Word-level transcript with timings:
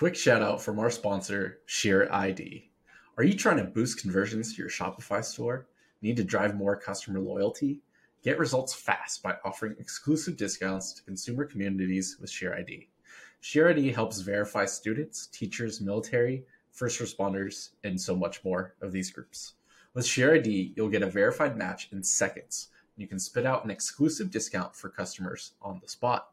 quick 0.00 0.16
shout 0.16 0.40
out 0.40 0.62
from 0.62 0.78
our 0.78 0.88
sponsor, 0.88 1.58
SheerID. 1.68 2.70
Are 3.18 3.22
you 3.22 3.34
trying 3.34 3.58
to 3.58 3.64
boost 3.64 4.00
conversions 4.00 4.54
to 4.54 4.62
your 4.62 4.70
Shopify 4.70 5.22
store? 5.22 5.66
Need 6.00 6.16
to 6.16 6.24
drive 6.24 6.54
more 6.54 6.74
customer 6.74 7.20
loyalty? 7.20 7.82
Get 8.22 8.38
results 8.38 8.72
fast 8.72 9.22
by 9.22 9.36
offering 9.44 9.76
exclusive 9.78 10.38
discounts 10.38 10.94
to 10.94 11.02
consumer 11.02 11.44
communities 11.44 12.16
with 12.18 12.30
SheerID. 12.30 12.86
Share 13.42 13.68
ID 13.68 13.92
helps 13.92 14.20
verify 14.20 14.64
students, 14.64 15.26
teachers, 15.26 15.82
military, 15.82 16.46
first 16.70 16.98
responders, 16.98 17.72
and 17.84 18.00
so 18.00 18.16
much 18.16 18.42
more 18.42 18.76
of 18.80 18.92
these 18.92 19.10
groups. 19.10 19.52
With 19.92 20.06
SheerID, 20.06 20.78
you'll 20.78 20.88
get 20.88 21.02
a 21.02 21.10
verified 21.10 21.58
match 21.58 21.90
in 21.92 22.02
seconds. 22.02 22.68
You 22.96 23.06
can 23.06 23.18
spit 23.18 23.44
out 23.44 23.66
an 23.66 23.70
exclusive 23.70 24.30
discount 24.30 24.74
for 24.74 24.88
customers 24.88 25.52
on 25.60 25.78
the 25.82 25.88
spot. 25.90 26.30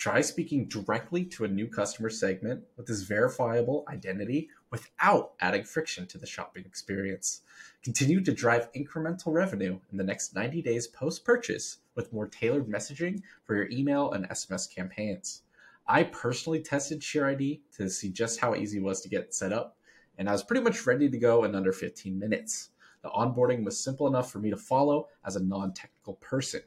Try 0.00 0.22
speaking 0.22 0.64
directly 0.64 1.26
to 1.26 1.44
a 1.44 1.48
new 1.48 1.66
customer 1.68 2.08
segment 2.08 2.64
with 2.78 2.86
this 2.86 3.02
verifiable 3.02 3.84
identity 3.86 4.48
without 4.70 5.34
adding 5.42 5.62
friction 5.62 6.06
to 6.06 6.16
the 6.16 6.26
shopping 6.26 6.64
experience. 6.64 7.42
Continue 7.84 8.22
to 8.22 8.32
drive 8.32 8.72
incremental 8.72 9.34
revenue 9.34 9.78
in 9.92 9.98
the 9.98 10.04
next 10.04 10.34
90 10.34 10.62
days 10.62 10.86
post 10.86 11.22
purchase 11.22 11.80
with 11.96 12.14
more 12.14 12.26
tailored 12.26 12.66
messaging 12.66 13.20
for 13.44 13.54
your 13.54 13.68
email 13.68 14.12
and 14.12 14.26
SMS 14.30 14.74
campaigns. 14.74 15.42
I 15.86 16.04
personally 16.04 16.62
tested 16.62 17.02
SheerID 17.02 17.60
to 17.76 17.90
see 17.90 18.08
just 18.08 18.40
how 18.40 18.54
easy 18.54 18.78
it 18.78 18.82
was 18.82 19.02
to 19.02 19.10
get 19.10 19.34
set 19.34 19.52
up, 19.52 19.76
and 20.16 20.30
I 20.30 20.32
was 20.32 20.42
pretty 20.42 20.62
much 20.62 20.86
ready 20.86 21.10
to 21.10 21.18
go 21.18 21.44
in 21.44 21.54
under 21.54 21.72
15 21.72 22.18
minutes. 22.18 22.70
The 23.02 23.10
onboarding 23.10 23.66
was 23.66 23.78
simple 23.78 24.06
enough 24.06 24.32
for 24.32 24.38
me 24.38 24.48
to 24.48 24.56
follow 24.56 25.08
as 25.26 25.36
a 25.36 25.44
non-technical 25.44 26.14
person. 26.14 26.62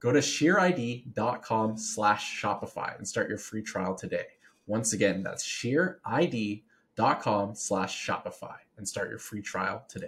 Go 0.00 0.12
to 0.12 0.20
sheerid.com 0.20 1.76
slash 1.76 2.42
Shopify 2.42 2.96
and 2.96 3.06
start 3.06 3.28
your 3.28 3.36
free 3.36 3.60
trial 3.60 3.94
today. 3.94 4.24
Once 4.66 4.94
again, 4.94 5.22
that's 5.22 5.46
sheerid.com 5.46 6.64
slash 7.54 8.06
Shopify 8.06 8.54
and 8.78 8.88
start 8.88 9.10
your 9.10 9.18
free 9.18 9.42
trial 9.42 9.84
today. 9.90 10.06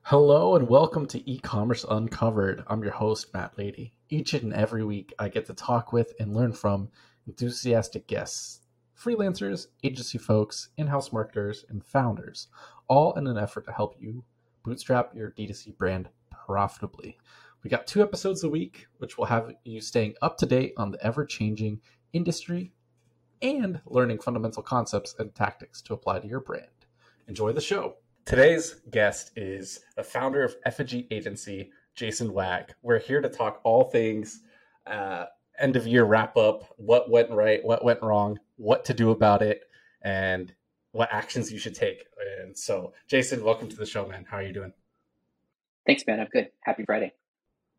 Hello 0.00 0.56
and 0.56 0.66
welcome 0.66 1.04
to 1.08 1.30
e-commerce 1.30 1.84
uncovered. 1.90 2.64
I'm 2.66 2.82
your 2.82 2.92
host, 2.92 3.34
Matt 3.34 3.58
Lady. 3.58 3.92
Each 4.08 4.32
and 4.32 4.54
every 4.54 4.84
week, 4.84 5.12
I 5.18 5.28
get 5.28 5.44
to 5.48 5.54
talk 5.54 5.92
with 5.92 6.14
and 6.18 6.34
learn 6.34 6.54
from 6.54 6.88
enthusiastic 7.26 8.06
guests, 8.06 8.62
freelancers, 8.98 9.66
agency 9.84 10.16
folks, 10.16 10.70
in-house 10.78 11.12
marketers, 11.12 11.66
and 11.68 11.84
founders, 11.84 12.48
all 12.88 13.12
in 13.18 13.26
an 13.26 13.36
effort 13.36 13.66
to 13.66 13.72
help 13.72 13.96
you 14.00 14.24
bootstrap 14.64 15.14
your 15.14 15.32
D2C 15.32 15.76
brand 15.76 16.08
profitably. 16.30 17.18
We 17.66 17.70
got 17.70 17.88
two 17.88 18.00
episodes 18.00 18.44
a 18.44 18.48
week, 18.48 18.86
which 18.98 19.18
will 19.18 19.24
have 19.24 19.52
you 19.64 19.80
staying 19.80 20.14
up 20.22 20.38
to 20.38 20.46
date 20.46 20.74
on 20.76 20.92
the 20.92 21.04
ever 21.04 21.26
changing 21.26 21.80
industry 22.12 22.70
and 23.42 23.80
learning 23.86 24.20
fundamental 24.20 24.62
concepts 24.62 25.16
and 25.18 25.34
tactics 25.34 25.82
to 25.82 25.92
apply 25.92 26.20
to 26.20 26.28
your 26.28 26.38
brand. 26.38 26.68
Enjoy 27.26 27.50
the 27.50 27.60
show. 27.60 27.96
Today's 28.24 28.76
guest 28.92 29.32
is 29.34 29.80
the 29.96 30.04
founder 30.04 30.44
of 30.44 30.54
Effigy 30.64 31.08
Agency, 31.10 31.72
Jason 31.96 32.32
Wagg. 32.32 32.72
We're 32.82 33.00
here 33.00 33.20
to 33.20 33.28
talk 33.28 33.60
all 33.64 33.82
things 33.82 34.42
uh, 34.86 35.24
end 35.58 35.74
of 35.74 35.88
year 35.88 36.04
wrap 36.04 36.36
up, 36.36 36.72
what 36.76 37.10
went 37.10 37.32
right, 37.32 37.64
what 37.64 37.84
went 37.84 38.00
wrong, 38.00 38.38
what 38.58 38.84
to 38.84 38.94
do 38.94 39.10
about 39.10 39.42
it, 39.42 39.62
and 40.02 40.54
what 40.92 41.08
actions 41.10 41.50
you 41.50 41.58
should 41.58 41.74
take. 41.74 42.04
And 42.38 42.56
so, 42.56 42.92
Jason, 43.08 43.42
welcome 43.42 43.68
to 43.68 43.76
the 43.76 43.86
show, 43.86 44.06
man. 44.06 44.24
How 44.30 44.36
are 44.36 44.44
you 44.44 44.52
doing? 44.52 44.72
Thanks, 45.84 46.04
man. 46.06 46.20
I'm 46.20 46.28
good. 46.32 46.50
Happy 46.60 46.84
Friday. 46.84 47.12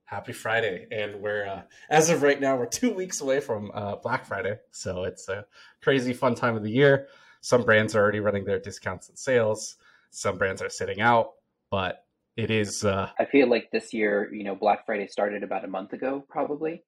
Happy 0.08 0.32
Friday. 0.32 0.88
And 0.90 1.22
we're, 1.22 1.46
uh, 1.46 1.62
as 1.90 2.10
of 2.10 2.24
right 2.24 2.40
now, 2.40 2.56
we're 2.56 2.66
two 2.66 2.94
weeks 2.94 3.20
away 3.20 3.42
from 3.42 3.72
uh, 3.74 3.98
Black 3.98 4.26
Friday. 4.26 4.58
So 4.72 5.04
it's 5.04 5.28
a 5.28 5.46
crazy 5.82 6.14
fun 6.14 6.34
time 6.34 6.56
of 6.56 6.64
the 6.64 6.72
year. 6.72 7.08
Some 7.42 7.64
brands 7.64 7.94
are 7.94 8.02
already 8.02 8.22
running 8.22 8.46
their 8.46 8.58
discounts 8.58 9.10
and 9.10 9.20
sales, 9.20 9.76
some 10.10 10.38
brands 10.38 10.62
are 10.62 10.70
sitting 10.70 11.02
out, 11.02 11.34
but 11.70 12.06
it 12.38 12.50
is. 12.50 12.86
Uh... 12.86 13.10
I 13.20 13.26
feel 13.26 13.50
like 13.50 13.70
this 13.72 13.94
year, 13.94 14.34
you 14.34 14.46
know, 14.46 14.56
Black 14.56 14.86
Friday 14.86 15.08
started 15.08 15.44
about 15.44 15.66
a 15.66 15.68
month 15.68 15.92
ago, 15.92 16.24
probably, 16.30 16.84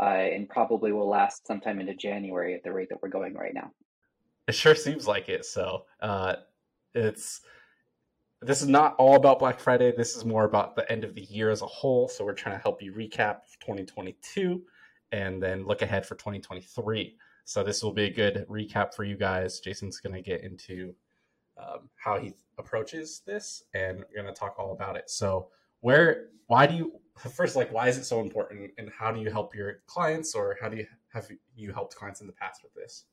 uh, 0.00 0.02
and 0.04 0.48
probably 0.48 0.90
will 0.90 1.08
last 1.08 1.46
sometime 1.46 1.78
into 1.78 1.94
January 1.94 2.54
at 2.54 2.64
the 2.64 2.72
rate 2.72 2.88
that 2.90 2.98
we're 3.00 3.08
going 3.08 3.34
right 3.34 3.54
now. 3.54 3.70
It 4.48 4.54
sure 4.56 4.74
seems 4.74 5.06
like 5.06 5.28
it. 5.28 5.44
So 5.44 5.84
uh, 6.02 6.36
it's 6.92 7.40
this 8.46 8.62
is 8.62 8.68
not 8.68 8.94
all 8.96 9.16
about 9.16 9.38
Black 9.38 9.58
Friday. 9.58 9.92
This 9.96 10.16
is 10.16 10.24
more 10.24 10.44
about 10.44 10.76
the 10.76 10.90
end 10.90 11.04
of 11.04 11.14
the 11.14 11.22
year 11.22 11.50
as 11.50 11.62
a 11.62 11.66
whole. 11.66 12.08
So 12.08 12.24
we're 12.24 12.34
trying 12.34 12.56
to 12.56 12.62
help 12.62 12.82
you 12.82 12.92
recap 12.92 13.38
2022 13.60 14.62
and 15.12 15.42
then 15.42 15.66
look 15.66 15.82
ahead 15.82 16.06
for 16.06 16.14
2023. 16.14 17.16
So 17.44 17.62
this 17.62 17.82
will 17.82 17.92
be 17.92 18.04
a 18.04 18.10
good 18.10 18.46
recap 18.48 18.94
for 18.94 19.04
you 19.04 19.16
guys. 19.16 19.60
Jason's 19.60 20.00
going 20.00 20.14
to 20.14 20.22
get 20.22 20.42
into 20.42 20.94
um, 21.58 21.88
how 21.96 22.18
he 22.18 22.34
approaches 22.58 23.22
this, 23.26 23.64
and 23.74 23.98
we're 23.98 24.22
going 24.22 24.32
to 24.32 24.38
talk 24.38 24.56
all 24.58 24.72
about 24.72 24.96
it. 24.96 25.08
So 25.10 25.48
where, 25.80 26.28
why 26.46 26.66
do 26.66 26.74
you 26.74 26.92
first 27.34 27.54
like 27.54 27.72
why 27.72 27.88
is 27.88 27.96
it 27.96 28.04
so 28.04 28.20
important, 28.20 28.72
and 28.78 28.90
how 28.98 29.12
do 29.12 29.20
you 29.20 29.30
help 29.30 29.54
your 29.54 29.80
clients, 29.86 30.34
or 30.34 30.56
how 30.60 30.68
do 30.68 30.78
you 30.78 30.86
have 31.12 31.28
you 31.54 31.72
helped 31.72 31.94
clients 31.94 32.20
in 32.20 32.26
the 32.26 32.32
past 32.32 32.62
with 32.62 32.74
this? 32.74 33.04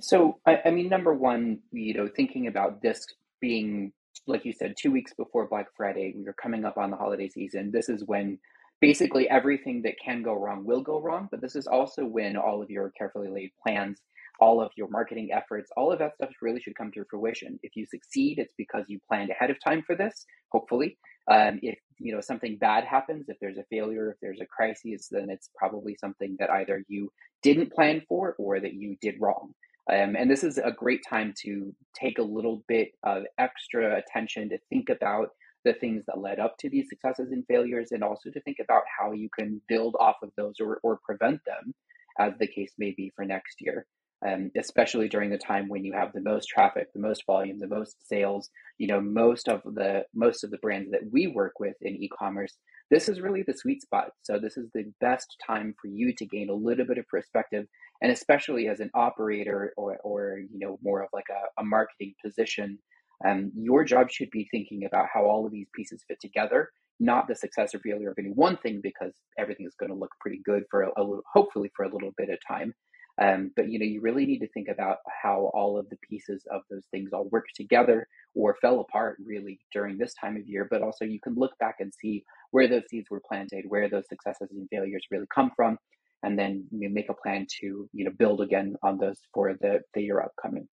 So 0.00 0.38
I, 0.46 0.60
I 0.66 0.70
mean, 0.70 0.88
number 0.88 1.14
one, 1.14 1.60
you 1.70 1.94
know, 1.94 2.08
thinking 2.08 2.46
about 2.46 2.82
this 2.82 3.06
being 3.40 3.92
like 4.26 4.44
you 4.44 4.52
said, 4.52 4.74
two 4.78 4.90
weeks 4.90 5.12
before 5.14 5.48
Black 5.48 5.66
Friday, 5.76 6.14
we 6.16 6.26
are 6.28 6.34
coming 6.34 6.64
up 6.64 6.78
on 6.78 6.90
the 6.90 6.96
holiday 6.96 7.28
season. 7.28 7.70
This 7.72 7.88
is 7.88 8.04
when 8.04 8.38
basically 8.80 9.28
everything 9.28 9.82
that 9.82 9.94
can 10.04 10.22
go 10.22 10.34
wrong 10.34 10.64
will 10.64 10.82
go 10.82 11.00
wrong, 11.00 11.28
but 11.30 11.40
this 11.40 11.56
is 11.56 11.66
also 11.66 12.04
when 12.04 12.36
all 12.36 12.62
of 12.62 12.70
your 12.70 12.90
carefully 12.98 13.28
laid 13.28 13.50
plans, 13.62 14.00
all 14.40 14.60
of 14.60 14.70
your 14.76 14.88
marketing 14.88 15.30
efforts, 15.32 15.70
all 15.76 15.92
of 15.92 15.98
that 16.00 16.14
stuff 16.16 16.30
really 16.40 16.60
should 16.60 16.76
come 16.76 16.90
to 16.92 17.04
fruition. 17.08 17.58
If 17.62 17.76
you 17.76 17.86
succeed, 17.86 18.38
it's 18.38 18.54
because 18.58 18.84
you 18.88 18.98
planned 19.08 19.30
ahead 19.30 19.50
of 19.50 19.56
time 19.62 19.82
for 19.86 19.94
this, 19.94 20.26
hopefully. 20.50 20.98
Um, 21.30 21.60
if 21.62 21.78
you 21.98 22.12
know 22.12 22.20
something 22.20 22.58
bad 22.58 22.84
happens, 22.84 23.26
if 23.28 23.36
there's 23.40 23.58
a 23.58 23.64
failure, 23.70 24.10
if 24.10 24.16
there's 24.20 24.40
a 24.40 24.46
crisis, 24.46 25.08
then 25.10 25.30
it's 25.30 25.50
probably 25.56 25.96
something 26.00 26.36
that 26.40 26.50
either 26.50 26.82
you 26.88 27.12
didn't 27.42 27.72
plan 27.72 28.02
for 28.08 28.34
or 28.38 28.58
that 28.58 28.74
you 28.74 28.96
did 29.00 29.14
wrong. 29.20 29.52
Um, 29.90 30.14
and 30.16 30.30
this 30.30 30.44
is 30.44 30.58
a 30.58 30.70
great 30.70 31.00
time 31.08 31.34
to 31.42 31.74
take 31.94 32.18
a 32.18 32.22
little 32.22 32.62
bit 32.68 32.92
of 33.02 33.24
extra 33.38 33.98
attention 33.98 34.48
to 34.50 34.58
think 34.68 34.88
about 34.88 35.30
the 35.64 35.72
things 35.72 36.04
that 36.06 36.20
led 36.20 36.38
up 36.38 36.56
to 36.58 36.68
these 36.68 36.88
successes 36.88 37.30
and 37.32 37.44
failures, 37.46 37.92
and 37.92 38.02
also 38.02 38.30
to 38.30 38.40
think 38.42 38.58
about 38.60 38.82
how 38.98 39.12
you 39.12 39.28
can 39.36 39.60
build 39.68 39.96
off 39.98 40.16
of 40.22 40.30
those 40.36 40.54
or, 40.60 40.80
or 40.82 40.98
prevent 41.04 41.40
them, 41.44 41.74
as 42.18 42.32
the 42.38 42.46
case 42.46 42.72
may 42.78 42.92
be 42.96 43.12
for 43.14 43.24
next 43.24 43.60
year. 43.60 43.86
Um, 44.24 44.52
especially 44.56 45.08
during 45.08 45.30
the 45.30 45.38
time 45.38 45.68
when 45.68 45.84
you 45.84 45.94
have 45.94 46.12
the 46.12 46.20
most 46.20 46.46
traffic, 46.46 46.92
the 46.92 47.00
most 47.00 47.24
volume, 47.26 47.58
the 47.58 47.66
most 47.66 47.96
sales. 48.08 48.50
You 48.78 48.86
know, 48.86 49.00
most 49.00 49.48
of 49.48 49.62
the 49.64 50.04
most 50.14 50.44
of 50.44 50.52
the 50.52 50.58
brands 50.58 50.92
that 50.92 51.10
we 51.10 51.26
work 51.26 51.58
with 51.58 51.74
in 51.80 51.96
e-commerce, 51.96 52.56
this 52.92 53.08
is 53.08 53.20
really 53.20 53.42
the 53.42 53.56
sweet 53.56 53.82
spot. 53.82 54.10
So 54.22 54.38
this 54.38 54.56
is 54.56 54.68
the 54.74 54.84
best 55.00 55.36
time 55.44 55.74
for 55.80 55.88
you 55.88 56.14
to 56.14 56.26
gain 56.26 56.50
a 56.50 56.54
little 56.54 56.86
bit 56.86 56.98
of 56.98 57.08
perspective 57.08 57.66
and 58.02 58.12
especially 58.12 58.68
as 58.68 58.80
an 58.80 58.90
operator 58.94 59.72
or, 59.76 59.96
or 60.04 60.40
you 60.52 60.58
know 60.58 60.78
more 60.82 61.02
of 61.02 61.08
like 61.12 61.28
a, 61.30 61.62
a 61.62 61.64
marketing 61.64 62.14
position 62.22 62.78
um, 63.24 63.52
your 63.56 63.84
job 63.84 64.10
should 64.10 64.30
be 64.30 64.48
thinking 64.50 64.84
about 64.84 65.06
how 65.12 65.24
all 65.24 65.46
of 65.46 65.52
these 65.52 65.68
pieces 65.74 66.02
fit 66.06 66.18
together 66.20 66.70
not 67.00 67.26
the 67.26 67.34
success 67.34 67.74
or 67.74 67.78
failure 67.78 68.10
of 68.10 68.18
any 68.18 68.30
one 68.30 68.56
thing 68.58 68.80
because 68.82 69.12
everything 69.38 69.66
is 69.66 69.74
going 69.78 69.90
to 69.90 69.98
look 69.98 70.10
pretty 70.20 70.40
good 70.44 70.62
for 70.70 70.82
a, 70.82 70.88
a 70.98 71.02
little, 71.02 71.22
hopefully 71.32 71.70
for 71.74 71.84
a 71.84 71.92
little 71.92 72.12
bit 72.18 72.28
of 72.28 72.38
time 72.46 72.74
um, 73.20 73.50
but 73.56 73.68
you 73.68 73.78
know 73.78 73.84
you 73.84 74.00
really 74.00 74.26
need 74.26 74.38
to 74.38 74.48
think 74.48 74.68
about 74.68 74.98
how 75.22 75.50
all 75.54 75.78
of 75.78 75.88
the 75.90 75.98
pieces 76.08 76.44
of 76.50 76.62
those 76.70 76.86
things 76.90 77.10
all 77.12 77.28
work 77.30 77.46
together 77.54 78.06
or 78.34 78.56
fell 78.60 78.80
apart 78.80 79.18
really 79.24 79.58
during 79.72 79.98
this 79.98 80.14
time 80.14 80.36
of 80.36 80.48
year. 80.48 80.66
But 80.70 80.82
also 80.82 81.04
you 81.04 81.20
can 81.20 81.34
look 81.34 81.52
back 81.58 81.76
and 81.80 81.92
see 81.92 82.24
where 82.50 82.68
those 82.68 82.88
seeds 82.88 83.08
were 83.10 83.22
planted 83.26 83.64
where 83.68 83.88
those 83.88 84.08
successes 84.08 84.48
and 84.50 84.68
failures 84.70 85.04
really 85.10 85.26
come 85.34 85.50
from 85.56 85.76
and 86.22 86.38
then 86.38 86.66
you 86.70 86.88
make 86.88 87.10
a 87.10 87.14
plan 87.14 87.46
to 87.60 87.88
you 87.92 88.04
know 88.04 88.12
build 88.18 88.40
again 88.40 88.76
on 88.82 88.98
those 88.98 89.18
for 89.34 89.54
the 89.60 89.80
the 89.94 90.02
year 90.02 90.20
upcoming. 90.20 90.66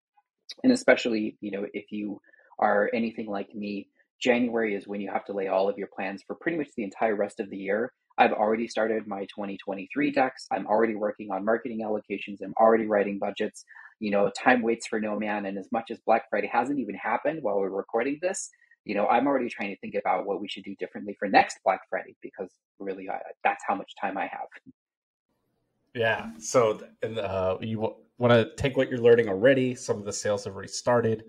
And 0.64 0.72
especially 0.72 1.38
you 1.42 1.52
know 1.52 1.66
if 1.74 1.92
you 1.92 2.22
are 2.60 2.90
anything 2.94 3.28
like 3.30 3.54
me 3.56 3.88
january 4.22 4.76
is 4.76 4.88
when 4.88 5.00
you 5.00 5.10
have 5.10 5.24
to 5.26 5.34
lay 5.34 5.48
all 5.48 5.70
of 5.70 5.78
your 5.78 5.88
plans 5.96 6.22
for 6.28 6.36
pretty 6.36 6.58
much 6.58 6.68
the 6.76 6.84
entire 6.84 7.16
rest 7.16 7.40
of 7.40 7.50
the 7.50 7.58
year 7.58 7.94
i've 8.20 8.34
already 8.34 8.68
started 8.68 9.08
my 9.08 9.22
2023 9.26 10.12
decks 10.12 10.48
i'm 10.52 10.68
already 10.68 10.96
working 10.96 11.32
on 11.32 11.44
marketing 11.44 11.82
allocations 11.84 12.42
i'm 12.44 12.54
already 12.60 12.86
writing 12.86 13.18
budgets 13.18 13.66
you 14.00 14.12
know 14.12 14.32
time 14.42 14.62
waits 14.62 14.88
for 14.88 15.00
no 15.00 15.18
man 15.18 15.46
and 15.46 15.58
as 15.58 15.68
much 15.72 15.90
as 15.92 16.00
black 16.06 16.30
friday 16.30 16.50
hasn't 16.52 16.80
even 16.80 16.96
happened 16.96 17.40
while 17.42 17.60
we're 17.60 17.70
recording 17.70 18.20
this 18.22 18.50
you 18.86 18.94
know 18.94 19.08
i'm 19.08 19.28
already 19.28 19.50
trying 19.50 19.70
to 19.70 19.80
think 19.80 19.96
about 19.96 20.26
what 20.26 20.40
we 20.40 20.48
should 20.48 20.64
do 20.64 20.76
differently 20.76 21.16
for 21.18 21.28
next 21.28 21.58
black 21.64 21.82
friday 21.90 22.16
because 22.22 22.50
really 22.80 23.10
I, 23.10 23.20
that's 23.44 23.64
how 23.68 23.76
much 23.76 23.92
time 24.00 24.18
i 24.18 24.28
have 24.28 24.48
yeah. 25.94 26.30
So, 26.40 26.82
uh, 27.04 27.58
you 27.62 27.96
want 28.18 28.34
to 28.34 28.52
take 28.56 28.78
what 28.78 28.90
you're 28.90 29.00
learning 29.00 29.28
already. 29.28 29.76
Some 29.76 29.98
of 29.98 30.06
the 30.06 30.14
sales 30.14 30.44
have 30.44 30.54
already 30.54 30.70
started, 30.70 31.24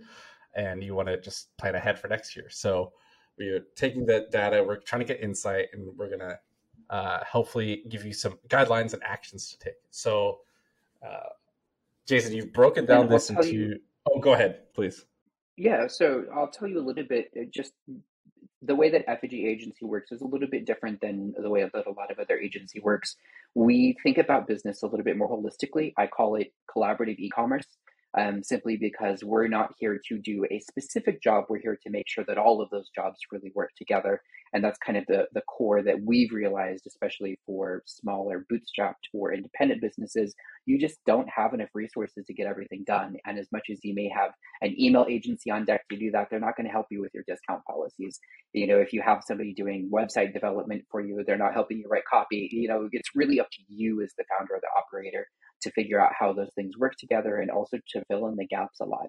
and 0.55 0.83
you 0.83 0.95
want 0.95 1.09
to 1.09 1.21
just 1.21 1.57
plan 1.57 1.75
ahead 1.75 1.99
for 1.99 2.09
next 2.09 2.37
year. 2.37 2.47
So, 2.51 2.93
we're 3.39 3.65
taking 3.75 4.05
that 4.07 4.31
data. 4.31 4.63
We're 4.63 4.81
trying 4.81 5.01
to 5.01 5.07
get 5.07 5.23
insight, 5.23 5.69
and 5.73 5.89
we're 5.97 6.11
gonna 6.11 6.39
uh, 6.91 7.21
hopefully 7.25 7.85
give 7.89 8.05
you 8.05 8.13
some 8.13 8.39
guidelines 8.49 8.93
and 8.93 9.03
actions 9.03 9.49
to 9.51 9.59
take. 9.59 9.75
So, 9.91 10.41
uh, 11.07 11.31
Jason, 12.07 12.35
you've 12.35 12.53
broken 12.53 12.85
down 12.85 13.09
this 13.09 13.31
into. 13.31 13.53
You, 13.53 13.81
go 14.21 14.35
ahead, 14.35 14.75
please. 14.75 15.07
Yeah, 15.57 15.87
so 15.87 16.25
I'll 16.35 16.49
tell 16.51 16.69
you 16.69 16.81
a 16.81 16.87
little 16.87 17.05
bit. 17.05 17.31
uh, 17.39 17.45
Just 17.51 17.73
the 18.63 18.75
way 18.75 18.91
that 18.91 19.09
Effigy 19.09 19.47
Agency 19.47 19.85
works 19.85 20.11
is 20.13 20.21
a 20.21 20.27
little 20.27 20.49
bit 20.49 20.67
different 20.67 21.01
than 21.01 21.33
the 21.39 21.49
way 21.49 21.63
that 21.63 21.87
a 21.87 21.93
lot 21.93 22.11
of 22.11 22.19
other 22.19 22.39
agency 22.39 22.81
works. 22.81 23.17
We 23.55 23.97
think 24.03 24.19
about 24.19 24.47
business 24.47 24.83
a 24.83 24.87
little 24.87 25.05
bit 25.05 25.17
more 25.17 25.31
holistically. 25.31 25.93
I 25.97 26.07
call 26.07 26.37
it 26.37 26.53
collaborative 26.69 27.19
e-commerce, 27.19 27.67
um, 28.19 28.43
simply 28.43 28.77
because 28.77 29.25
we're 29.25 29.49
not 29.49 29.75
here 29.79 30.01
to 30.09 30.19
do 30.19 30.45
a 30.51 30.61
specific 30.61 31.23
job. 31.23 31.45
We're 31.49 31.61
here 31.61 31.79
to 31.83 31.91
make 31.91 32.09
sure 32.09 32.25
that 32.25 32.37
all 32.37 32.61
of 32.61 32.69
those 32.71 32.91
jobs 32.95 33.19
really 33.33 33.53
work 33.55 33.71
together, 33.77 34.23
and 34.53 34.65
that's 34.65 34.79
kind 34.79 34.99
of 34.99 35.05
the 35.07 35.27
the 35.33 35.43
core 35.43 35.83
that 35.83 35.97
we've 36.05 36.33
realized, 36.33 36.87
especially 36.87 37.39
for 37.47 37.83
smaller, 37.87 38.47
bootstrapped 38.53 39.09
or 39.15 39.33
independent 39.33 39.81
businesses. 39.81 40.35
You 40.67 40.79
just 40.79 40.99
don't 41.07 41.29
have 41.29 41.55
enough 41.55 41.71
resources 41.75 42.25
to 42.27 42.35
get 42.35 42.47
everything 42.47 42.85
done, 42.87 43.17
and 43.27 43.39
as 43.39 43.49
much 43.53 43.67
as 43.71 43.79
you 43.83 43.95
may 43.95 44.11
have 44.15 44.31
an 44.63 44.75
email 44.79 45.07
agency 45.09 45.51
on 45.51 45.65
deck 45.65 45.83
to 45.91 45.97
do 45.97 46.11
that, 46.13 46.29
they're 46.31 46.41
not 46.41 46.57
going 46.57 46.67
to 46.67 46.73
help 46.73 46.87
you 46.91 47.01
with 47.01 47.13
your 47.15 47.25
discount 47.27 47.65
policies. 47.65 48.19
You 48.53 48.67
know 48.67 48.79
if 48.79 48.93
you 48.93 49.03
have 49.03 49.23
somebody 49.27 49.55
doing 49.55 49.91
website 49.93 50.33
development 50.33 50.85
for 50.91 51.01
you 51.01 51.23
they're 51.27 51.37
not 51.37 51.55
helping 51.55 51.79
you 51.79 51.89
write 51.89 52.05
copy. 52.11 52.49
You 52.53 52.69
know 52.69 52.89
it's 52.93 53.11
really 53.15 53.41
up 53.41 53.49
to 53.53 53.63
you 53.69 54.03
as 54.03 54.13
the 54.17 54.25
founder 54.29 54.55
or 54.55 54.61
the 54.61 54.69
operator 54.79 55.27
to 55.63 55.71
figure 55.73 56.01
out 56.01 56.13
how 56.19 56.33
those 56.33 56.51
things 56.55 56.77
work 56.79 56.95
together 56.99 57.37
and 57.37 57.51
also 57.51 57.77
to 57.91 58.03
fill 58.09 58.27
in 58.29 58.37
the 58.37 58.47
gaps 58.47 58.81
a 58.81 58.85
lot 58.85 59.09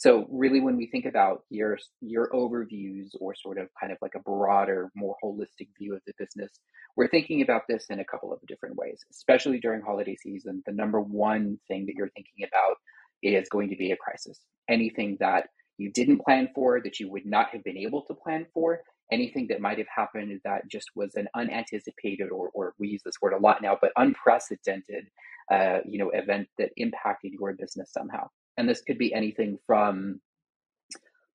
so 0.00 0.26
really 0.30 0.60
when 0.60 0.76
we 0.76 0.86
think 0.86 1.04
about 1.04 1.44
your 1.50 1.78
your 2.00 2.30
overviews 2.30 3.10
or 3.20 3.34
sort 3.34 3.58
of 3.58 3.68
kind 3.78 3.92
of 3.92 3.98
like 4.02 4.14
a 4.16 4.20
broader 4.20 4.90
more 4.96 5.16
holistic 5.22 5.68
view 5.78 5.94
of 5.94 6.00
the 6.06 6.14
business 6.18 6.50
we're 6.96 7.08
thinking 7.08 7.42
about 7.42 7.62
this 7.68 7.86
in 7.90 8.00
a 8.00 8.04
couple 8.04 8.32
of 8.32 8.40
different 8.48 8.76
ways 8.76 9.04
especially 9.10 9.60
during 9.60 9.82
holiday 9.82 10.16
season 10.16 10.62
the 10.66 10.72
number 10.72 11.00
one 11.00 11.58
thing 11.68 11.86
that 11.86 11.94
you're 11.96 12.10
thinking 12.16 12.46
about 12.46 12.76
is 13.22 13.48
going 13.50 13.68
to 13.68 13.76
be 13.76 13.92
a 13.92 13.96
crisis 13.96 14.40
anything 14.68 15.16
that 15.20 15.46
you 15.80 15.90
didn't 15.90 16.20
plan 16.20 16.48
for, 16.54 16.80
that 16.82 17.00
you 17.00 17.10
would 17.10 17.26
not 17.26 17.48
have 17.50 17.64
been 17.64 17.78
able 17.78 18.02
to 18.02 18.14
plan 18.14 18.46
for, 18.52 18.80
anything 19.10 19.46
that 19.48 19.60
might 19.60 19.78
have 19.78 19.88
happened 19.94 20.40
that 20.44 20.68
just 20.70 20.90
was 20.94 21.14
an 21.16 21.26
unanticipated, 21.34 22.30
or, 22.30 22.50
or 22.54 22.74
we 22.78 22.88
use 22.88 23.02
this 23.04 23.16
word 23.22 23.32
a 23.32 23.38
lot 23.38 23.62
now, 23.62 23.76
but 23.80 23.90
unprecedented, 23.96 25.06
uh, 25.50 25.78
you 25.84 25.98
know, 25.98 26.10
event 26.10 26.48
that 26.58 26.70
impacted 26.76 27.32
your 27.32 27.54
business 27.54 27.90
somehow. 27.92 28.28
And 28.56 28.68
this 28.68 28.82
could 28.82 28.98
be 28.98 29.14
anything 29.14 29.58
from 29.66 30.20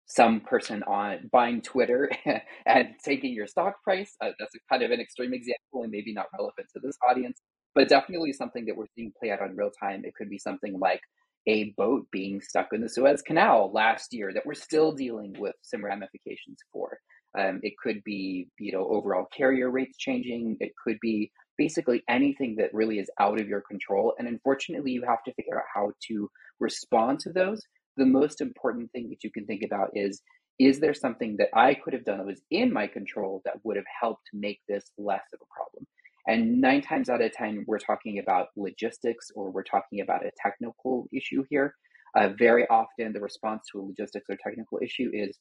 some 0.08 0.40
person 0.42 0.84
on 0.84 1.30
buying 1.32 1.62
Twitter 1.62 2.10
and 2.66 2.90
taking 3.04 3.34
your 3.34 3.48
stock 3.48 3.82
price. 3.84 4.16
Uh, 4.22 4.32
that's 4.40 4.54
kind 4.72 4.84
of 4.84 4.92
an 4.92 5.00
extreme 5.00 5.34
example 5.34 5.84
and 5.84 5.92
maybe 5.92 6.14
not 6.14 6.28
relevant 6.38 6.68
to 6.74 6.80
this 6.82 6.98
audience, 7.10 7.42
but 7.74 7.90
definitely 7.90 8.32
something 8.34 8.66
that 8.66 8.76
we're 8.76 8.86
seeing 8.96 9.12
play 9.20 9.32
out 9.32 9.42
on 9.42 9.56
real 9.56 9.72
time. 9.82 10.02
It 10.06 10.14
could 10.16 10.30
be 10.30 10.38
something 10.38 10.80
like 10.80 11.02
a 11.48 11.72
boat 11.78 12.08
being 12.12 12.42
stuck 12.42 12.70
in 12.74 12.82
the 12.82 12.90
Suez 12.90 13.22
Canal 13.22 13.72
last 13.74 14.14
year 14.14 14.32
that 14.34 14.46
we're 14.46 14.54
still 14.54 14.92
dealing 14.92 15.36
with 15.40 15.56
some 15.62 15.84
ramifications 15.84 16.60
for. 16.72 16.98
Um, 17.38 17.60
it 17.64 17.74
could 17.82 18.04
be, 18.04 18.48
you 18.60 18.72
know, 18.72 18.88
overall 18.88 19.28
carrier 19.36 19.70
rates 19.70 19.98
changing. 19.98 20.58
It 20.60 20.72
could 20.84 20.98
be 21.02 21.32
basically 21.58 22.04
anything 22.10 22.56
that 22.58 22.74
really 22.74 23.00
is 23.00 23.10
out 23.20 23.40
of 23.40 23.48
your 23.48 23.62
control. 23.62 24.14
And 24.18 24.28
unfortunately, 24.28 24.92
you 24.92 25.04
have 25.08 25.24
to 25.24 25.34
figure 25.34 25.58
out 25.58 25.66
how 25.74 25.92
to 26.08 26.30
respond 26.60 27.20
to 27.22 27.32
those. 27.32 27.62
The 27.98 28.06
most 28.06 28.42
important 28.42 28.92
thing 28.92 29.10
that 29.10 29.24
you 29.24 29.32
can 29.32 29.46
think 29.46 29.64
about 29.64 29.90
is 29.94 30.22
is 30.58 30.80
there 30.80 30.94
something 30.94 31.36
that 31.38 31.50
I 31.54 31.74
could 31.74 31.94
have 31.94 32.06
done 32.06 32.20
that 32.20 32.28
was 32.28 32.42
in 32.50 32.72
my 32.72 32.88
control 32.88 33.42
that 33.44 33.60
would 33.64 33.76
have 33.76 33.86
helped 34.02 34.30
make 34.32 34.62
this 34.70 34.90
less 34.98 35.24
of 35.34 35.40
a 35.42 35.54
problem? 35.54 35.86
And 36.28 36.62
nine 36.62 36.82
times 36.82 37.10
out 37.10 37.22
of 37.22 37.32
10, 37.34 37.66
we're 37.68 37.78
talking 37.78 38.20
about 38.20 38.48
logistics 38.56 39.32
or 39.36 39.52
we're 39.52 39.64
talking 39.64 40.02
about 40.02 40.26
a 40.26 40.32
technical 40.42 41.08
issue 41.14 41.44
here. 41.50 41.76
Uh, 42.16 42.30
very 42.40 42.66
often, 42.70 43.12
the 43.12 43.20
response 43.20 43.64
to 43.72 43.80
a 43.80 43.84
logistics 43.84 44.26
or 44.30 44.38
technical 44.42 44.80
issue 44.82 45.12
is 45.14 45.38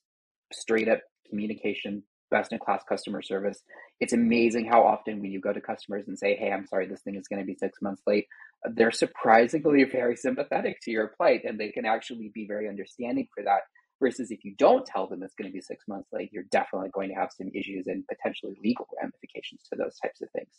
straight 0.53 0.89
up 0.89 1.01
communication, 1.29 2.03
best 2.31 2.53
in 2.53 2.59
class 2.59 2.83
customer 2.89 3.23
service. 3.23 3.63
It's 4.01 4.13
amazing 4.13 4.67
how 4.67 4.83
often 4.83 5.21
when 5.21 5.31
you 5.31 5.41
go 5.41 5.53
to 5.53 5.61
customers 5.61 6.09
and 6.09 6.19
say, 6.19 6.37
Hey, 6.37 6.53
I'm 6.53 6.67
sorry, 6.67 6.87
this 6.87 7.03
thing 7.03 7.17
is 7.17 7.29
going 7.29 7.41
to 7.41 7.47
be 7.47 7.55
six 7.55 7.81
months 7.81 8.03
late, 8.07 8.27
they're 8.75 8.93
surprisingly 8.93 9.85
very 9.93 10.17
sympathetic 10.17 10.81
to 10.83 10.91
your 10.91 11.09
plight 11.09 11.43
and 11.45 11.59
they 11.59 11.71
can 11.71 11.85
actually 11.85 12.31
be 12.35 12.47
very 12.47 12.69
understanding 12.69 13.29
for 13.35 13.45
that. 13.45 13.61
Versus 14.01 14.33
if 14.33 14.45
you 14.45 14.55
don't 14.59 14.85
tell 14.85 15.07
them 15.07 15.23
it's 15.23 15.37
going 15.37 15.49
to 15.49 15.55
be 15.55 15.61
six 15.61 15.85
months 15.87 16.09
late, 16.13 16.29
you're 16.33 16.45
definitely 16.51 16.91
going 16.93 17.09
to 17.11 17.15
have 17.15 17.31
some 17.33 17.49
issues 17.55 17.87
and 17.87 18.05
potentially 18.09 18.55
legal 18.63 18.89
ramifications 19.01 19.63
to 19.71 19.77
those 19.77 19.97
types 20.03 20.21
of 20.21 20.29
things. 20.33 20.51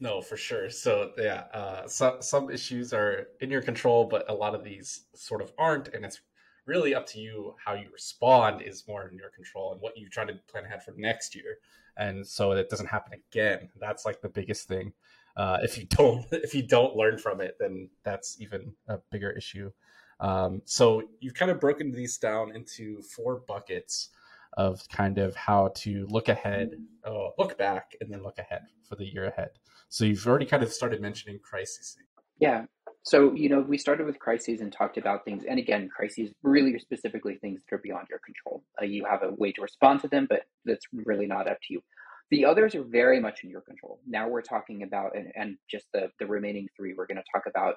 No, 0.00 0.20
for 0.20 0.36
sure. 0.36 0.70
So 0.70 1.12
yeah, 1.18 1.44
uh, 1.52 1.88
some 1.88 2.22
some 2.22 2.50
issues 2.50 2.92
are 2.92 3.28
in 3.40 3.50
your 3.50 3.62
control, 3.62 4.04
but 4.04 4.30
a 4.30 4.34
lot 4.34 4.54
of 4.54 4.62
these 4.62 5.04
sort 5.14 5.42
of 5.42 5.52
aren't, 5.58 5.88
and 5.88 6.04
it's 6.04 6.20
really 6.68 6.94
up 6.94 7.06
to 7.06 7.18
you 7.18 7.54
how 7.64 7.74
you 7.74 7.88
respond 7.92 8.62
is 8.62 8.86
more 8.86 9.08
in 9.08 9.16
your 9.16 9.30
control 9.30 9.72
and 9.72 9.80
what 9.80 9.96
you 9.96 10.08
try 10.08 10.24
to 10.24 10.34
plan 10.46 10.64
ahead 10.64 10.84
for 10.84 10.92
next 10.96 11.34
year, 11.34 11.58
and 11.96 12.24
so 12.24 12.52
it 12.52 12.68
doesn't 12.68 12.86
happen 12.86 13.14
again. 13.14 13.70
That's 13.80 14.04
like 14.04 14.20
the 14.20 14.28
biggest 14.28 14.68
thing. 14.68 14.92
Uh, 15.36 15.58
if 15.62 15.78
you 15.78 15.86
don't 15.86 16.26
if 16.32 16.54
you 16.54 16.62
don't 16.62 16.94
learn 16.94 17.18
from 17.18 17.40
it, 17.40 17.56
then 17.58 17.88
that's 18.04 18.40
even 18.40 18.72
a 18.86 18.98
bigger 19.10 19.30
issue. 19.30 19.72
Um, 20.20 20.62
so 20.64 21.02
you've 21.20 21.34
kind 21.34 21.50
of 21.50 21.60
broken 21.60 21.90
these 21.90 22.18
down 22.18 22.54
into 22.54 23.00
four 23.02 23.42
buckets 23.46 24.10
of 24.56 24.86
kind 24.88 25.18
of 25.18 25.36
how 25.36 25.68
to 25.76 26.06
look 26.10 26.28
ahead, 26.28 26.72
uh, 27.04 27.28
look 27.38 27.56
back, 27.56 27.94
and 28.00 28.12
then 28.12 28.22
look 28.22 28.38
ahead 28.38 28.62
for 28.82 28.96
the 28.96 29.04
year 29.04 29.26
ahead. 29.26 29.50
So 29.88 30.04
you've 30.04 30.26
already 30.26 30.46
kind 30.46 30.62
of 30.62 30.72
started 30.72 31.00
mentioning 31.00 31.38
crises. 31.38 31.96
Yeah. 32.40 32.64
So, 33.04 33.32
you 33.34 33.48
know, 33.48 33.60
we 33.60 33.78
started 33.78 34.06
with 34.06 34.18
crises 34.18 34.60
and 34.60 34.72
talked 34.72 34.98
about 34.98 35.24
things. 35.24 35.44
And 35.48 35.58
again, 35.58 35.88
crises 35.88 36.30
really 36.42 36.78
specifically 36.78 37.36
things 37.36 37.60
that 37.62 37.76
are 37.76 37.80
beyond 37.80 38.06
your 38.10 38.20
control. 38.24 38.62
Uh, 38.80 38.84
you 38.84 39.04
have 39.08 39.22
a 39.22 39.30
way 39.30 39.52
to 39.52 39.62
respond 39.62 40.00
to 40.00 40.08
them, 40.08 40.26
but 40.28 40.42
that's 40.64 40.84
really 40.92 41.26
not 41.26 41.48
up 41.48 41.58
to 41.68 41.74
you. 41.74 41.82
The 42.30 42.44
others 42.44 42.74
are 42.74 42.82
very 42.82 43.20
much 43.20 43.44
in 43.44 43.50
your 43.50 43.62
control. 43.62 44.00
Now 44.06 44.28
we're 44.28 44.42
talking 44.42 44.82
about, 44.82 45.16
and, 45.16 45.32
and 45.34 45.56
just 45.70 45.86
the, 45.94 46.10
the 46.18 46.26
remaining 46.26 46.68
three, 46.76 46.92
we're 46.94 47.06
going 47.06 47.16
to 47.16 47.24
talk 47.32 47.44
about 47.46 47.76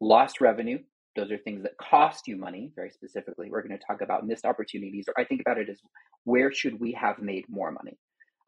lost 0.00 0.40
revenue. 0.40 0.78
Those 1.16 1.32
are 1.32 1.38
things 1.38 1.62
that 1.62 1.76
cost 1.78 2.28
you 2.28 2.36
money, 2.36 2.70
very 2.76 2.90
specifically. 2.90 3.50
We're 3.50 3.62
going 3.66 3.76
to 3.76 3.84
talk 3.84 4.02
about 4.02 4.26
missed 4.26 4.44
opportunities, 4.44 5.06
or 5.08 5.20
I 5.20 5.24
think 5.24 5.40
about 5.40 5.58
it 5.58 5.68
as 5.68 5.80
where 6.24 6.52
should 6.52 6.78
we 6.78 6.92
have 6.92 7.18
made 7.20 7.46
more 7.48 7.72
money? 7.72 7.96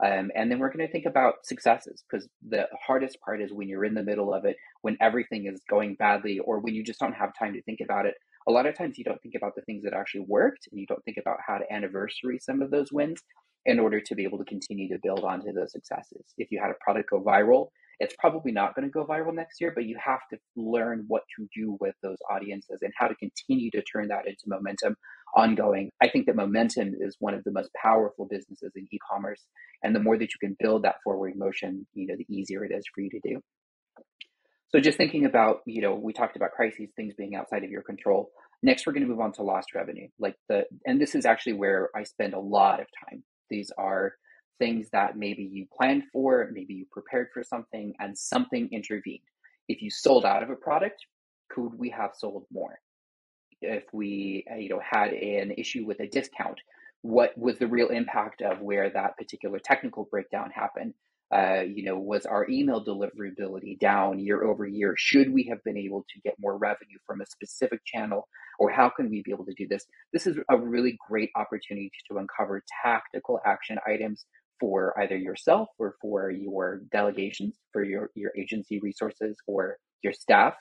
Um, 0.05 0.31
and 0.37 0.51
then 0.51 0.59
we're 0.59 0.73
going 0.73 0.87
to 0.87 0.93
think 0.93 1.07
about 1.07 1.45
successes 1.45 2.05
because 2.09 2.29
the 2.47 2.69
hardest 2.87 3.19
part 3.21 3.43
is 3.43 3.53
when 3.53 3.69
you're 3.69 3.85
in 3.85 3.95
the 3.95 4.03
middle 4.03 4.33
of 4.33 4.45
it, 4.45 4.57
when 4.83 4.97
everything 5.01 5.47
is 5.53 5.61
going 5.69 5.97
badly, 5.97 6.39
or 6.39 6.61
when 6.61 6.75
you 6.75 6.85
just 6.85 7.01
don't 7.01 7.15
have 7.15 7.31
time 7.39 7.55
to 7.55 7.63
think 7.63 7.81
about 7.83 8.07
it. 8.07 8.15
A 8.47 8.53
lot 8.53 8.67
of 8.67 8.77
times 8.77 8.97
you 8.97 9.05
don't 9.05 9.21
think 9.21 9.35
about 9.37 9.55
the 9.57 9.63
things 9.63 9.83
that 9.85 9.93
actually 9.93 10.25
worked 10.27 10.69
and 10.71 10.81
you 10.81 10.87
don't 10.87 11.05
think 11.05 11.19
about 11.21 11.39
how 11.47 11.59
to 11.59 11.73
anniversary 11.73 12.39
some 12.41 12.63
of 12.63 12.71
those 12.71 12.93
wins 12.93 13.23
in 13.67 13.79
order 13.79 14.01
to 14.01 14.15
be 14.15 14.25
able 14.25 14.39
to 14.39 14.45
continue 14.45 14.89
to 14.89 15.01
build 15.03 15.25
onto 15.25 15.53
those 15.53 15.73
successes. 15.73 16.25
If 16.39 16.51
you 16.51 16.61
had 16.63 16.71
a 16.71 16.83
product 16.83 17.11
go 17.11 17.21
viral, 17.21 17.69
it's 18.01 18.15
probably 18.19 18.53
not 18.53 18.75
going 18.75 18.87
to 18.87 18.93
go 18.93 19.05
viral 19.05 19.35
next 19.35 19.61
year, 19.61 19.73
but 19.75 19.85
you 19.85 19.99
have 20.03 20.21
to 20.31 20.39
learn 20.57 21.05
what 21.09 21.23
to 21.37 21.49
do 21.55 21.77
with 21.81 21.95
those 22.03 22.19
audiences 22.31 22.79
and 22.83 22.93
how 22.97 23.09
to 23.09 23.15
continue 23.17 23.71
to 23.73 23.83
turn 23.83 24.09
that 24.09 24.27
into 24.27 24.45
momentum 24.47 24.97
ongoing. 25.39 25.91
I 26.03 26.09
think 26.09 26.27
that 26.27 26.35
momentum 26.35 26.95
is 27.01 27.17
one 27.21 27.35
of 27.35 27.45
the 27.45 27.53
most 27.53 27.71
powerful 27.81 28.27
businesses 28.29 28.73
in 28.75 28.89
e-commerce. 28.91 29.43
And 29.83 29.95
the 29.95 30.01
more 30.01 30.19
that 30.19 30.31
you 30.35 30.39
can 30.41 30.57
build 30.59 30.83
that 30.83 30.97
forward 31.05 31.35
motion, 31.37 31.87
you 31.95 32.09
know, 32.09 32.17
the 32.19 32.27
easier 32.29 32.65
it 32.65 32.73
is 32.73 32.85
for 32.93 33.01
you 33.01 33.11
to 33.11 33.21
do. 33.23 33.41
So 34.71 34.81
just 34.81 34.99
thinking 34.99 35.25
about, 35.25 35.61
you 35.65 35.81
know, 35.81 35.95
we 35.95 36.13
talked 36.13 36.37
about 36.37 36.51
crises, 36.51 36.91
things 36.97 37.15
being 37.17 37.37
outside 37.37 37.65
of 37.65 37.71
your 37.71 37.83
control. 37.83 38.31
Next, 38.63 38.87
we're 38.87 38.93
going 38.93 39.05
to 39.05 39.09
move 39.09 39.21
on 39.21 39.33
to 39.35 39.43
lost 39.43 39.75
revenue. 39.75 40.09
Like 40.19 40.35
the, 40.49 40.65
and 40.85 41.01
this 41.01 41.15
is 41.15 41.25
actually 41.25 41.55
where 41.55 41.89
I 41.97 42.03
spend 42.03 42.35
a 42.35 42.41
lot 42.41 42.81
of 42.81 42.87
time. 43.09 43.23
These 43.49 43.71
are 43.79 44.15
things 44.59 44.89
that 44.93 45.17
maybe 45.17 45.49
you 45.51 45.67
planned 45.75 46.03
for, 46.13 46.51
maybe 46.53 46.75
you 46.75 46.87
prepared 46.91 47.29
for 47.33 47.45
something, 47.45 47.95
and 48.01 48.19
something 48.19 48.69
intervened. 48.73 49.21
If 49.69 49.83
you 49.83 49.91
sold 49.91 50.25
out 50.27 50.43
of 50.43 50.51
a 50.51 50.57
product, 50.57 51.01
could 51.49 51.79
we 51.79 51.91
have 51.91 52.11
sold 52.15 52.45
more? 52.53 52.81
If 53.61 53.85
we, 53.93 54.45
uh, 54.51 54.57
you 54.57 54.69
know, 54.69 54.81
had 54.89 55.13
an 55.13 55.53
issue 55.53 55.85
with 55.85 56.01
a 56.01 56.09
discount, 56.09 56.61
what 57.03 57.37
was 57.37 57.59
the 57.59 57.67
real 57.67 57.89
impact 57.89 58.43
of 58.43 58.61
where 58.61 58.91
that 58.91 59.17
particular 59.17 59.59
technical 59.59 60.09
breakdown 60.11 60.51
happened? 60.55 60.95
Uh, 61.35 61.61
you 61.61 61.85
know, 61.85 61.99
was 61.99 62.25
our 62.25 62.49
email 62.49 62.83
deliverability 62.83 63.79
down 63.79 64.19
year 64.19 64.45
over 64.45 64.67
year? 64.67 64.95
Should 64.97 65.33
we 65.33 65.45
have 65.51 65.63
been 65.63 65.77
able 65.77 66.07
to 66.09 66.21
get 66.23 66.35
more 66.39 66.57
revenue 66.57 66.99
from 67.07 67.21
a 67.21 67.27
specific 67.27 67.81
channel, 67.85 68.27
or 68.59 68.71
how 68.71 68.89
can 68.89 69.11
we 69.11 69.23
be 69.23 69.33
able 69.33 69.45
to 69.45 69.55
do 69.55 69.67
this? 69.69 69.85
This 70.13 70.27
is 70.27 70.39
a 70.51 70.57
really 70.57 70.97
great 71.09 71.31
opportunity 71.37 71.91
to 72.11 72.19
uncover 72.19 72.65
tactical 72.83 73.41
action 73.45 73.77
items 73.87 74.25
for 74.59 74.99
either 75.01 75.17
yourself 75.17 75.69
or 75.79 75.97
for 76.01 76.31
your 76.31 76.81
delegations, 76.91 77.57
for 77.73 77.85
your, 77.85 78.11
your 78.15 78.33
agency 78.37 78.81
resources 78.81 79.37
or 79.47 79.77
your 80.03 80.13
staff 80.13 80.55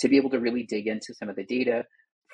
to 0.00 0.08
be 0.08 0.16
able 0.16 0.30
to 0.30 0.40
really 0.40 0.64
dig 0.64 0.86
into 0.86 1.14
some 1.14 1.28
of 1.28 1.36
the 1.36 1.44
data, 1.44 1.84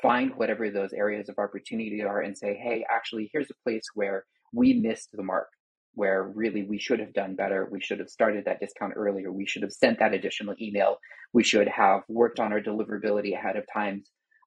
find 0.03 0.33
whatever 0.37 0.71
those 0.71 0.93
areas 0.93 1.29
of 1.29 1.39
opportunity 1.39 2.03
are 2.03 2.21
and 2.21 2.37
say, 2.37 2.55
hey, 2.55 2.85
actually, 2.91 3.31
here's 3.33 3.51
a 3.51 3.63
place 3.65 3.85
where 3.95 4.25
we 4.53 4.75
missed 4.75 5.11
the 5.13 5.23
mark, 5.23 5.49
where 5.95 6.23
really 6.23 6.63
we 6.63 6.79
should 6.79 7.01
have 7.01 7.13
done 7.13 7.37
better. 7.37 7.69
We 7.71 7.81
should 7.81 7.99
have 7.99 8.09
started 8.09 8.45
that 8.45 8.61
discount 8.61 8.95
earlier. 8.97 9.33
We 9.33 9.47
should 9.47 9.63
have 9.63 9.73
sent 9.73 9.99
that 9.99 10.15
additional 10.15 10.55
email. 10.61 10.97
We 11.33 11.45
should 11.45 11.69
have 11.69 12.03
worked 12.09 12.41
on 12.41 12.53
our 12.53 12.61
deliverability 12.61 13.35
ahead 13.35 13.57
of 13.57 13.65
time. 13.73 14.03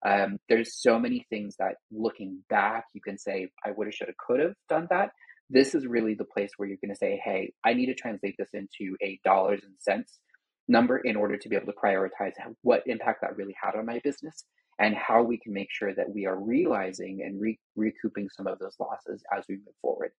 Um, 0.05 0.37
there's 0.49 0.81
so 0.81 0.99
many 0.99 1.25
things 1.29 1.55
that 1.59 1.75
looking 1.91 2.43
back, 2.49 2.85
you 2.93 3.01
can 3.01 3.17
say, 3.17 3.49
I 3.65 3.71
would 3.71 3.87
have, 3.87 3.93
should 3.93 4.07
have, 4.07 4.17
could 4.17 4.39
have 4.41 4.53
done 4.67 4.87
that. 4.89 5.11
This 5.49 5.75
is 5.75 5.85
really 5.85 6.15
the 6.15 6.25
place 6.25 6.51
where 6.57 6.67
you're 6.67 6.77
going 6.83 6.93
to 6.93 6.97
say, 6.97 7.21
hey, 7.23 7.53
I 7.65 7.73
need 7.73 7.85
to 7.85 7.93
translate 7.93 8.35
this 8.37 8.49
into 8.53 8.97
a 9.01 9.19
dollars 9.23 9.61
and 9.63 9.73
cents 9.79 10.19
number 10.67 10.97
in 10.99 11.15
order 11.15 11.37
to 11.37 11.49
be 11.49 11.55
able 11.55 11.65
to 11.65 11.73
prioritize 11.73 12.33
what 12.61 12.83
impact 12.85 13.21
that 13.21 13.35
really 13.35 13.55
had 13.61 13.75
on 13.75 13.85
my 13.85 13.99
business 14.03 14.45
and 14.79 14.95
how 14.95 15.21
we 15.21 15.37
can 15.37 15.53
make 15.53 15.69
sure 15.71 15.93
that 15.93 16.13
we 16.13 16.25
are 16.25 16.35
realizing 16.35 17.21
and 17.25 17.39
re- 17.39 17.59
recouping 17.75 18.29
some 18.29 18.47
of 18.47 18.59
those 18.59 18.75
losses 18.79 19.23
as 19.37 19.43
we 19.47 19.55
move 19.55 19.75
forward. 19.81 20.11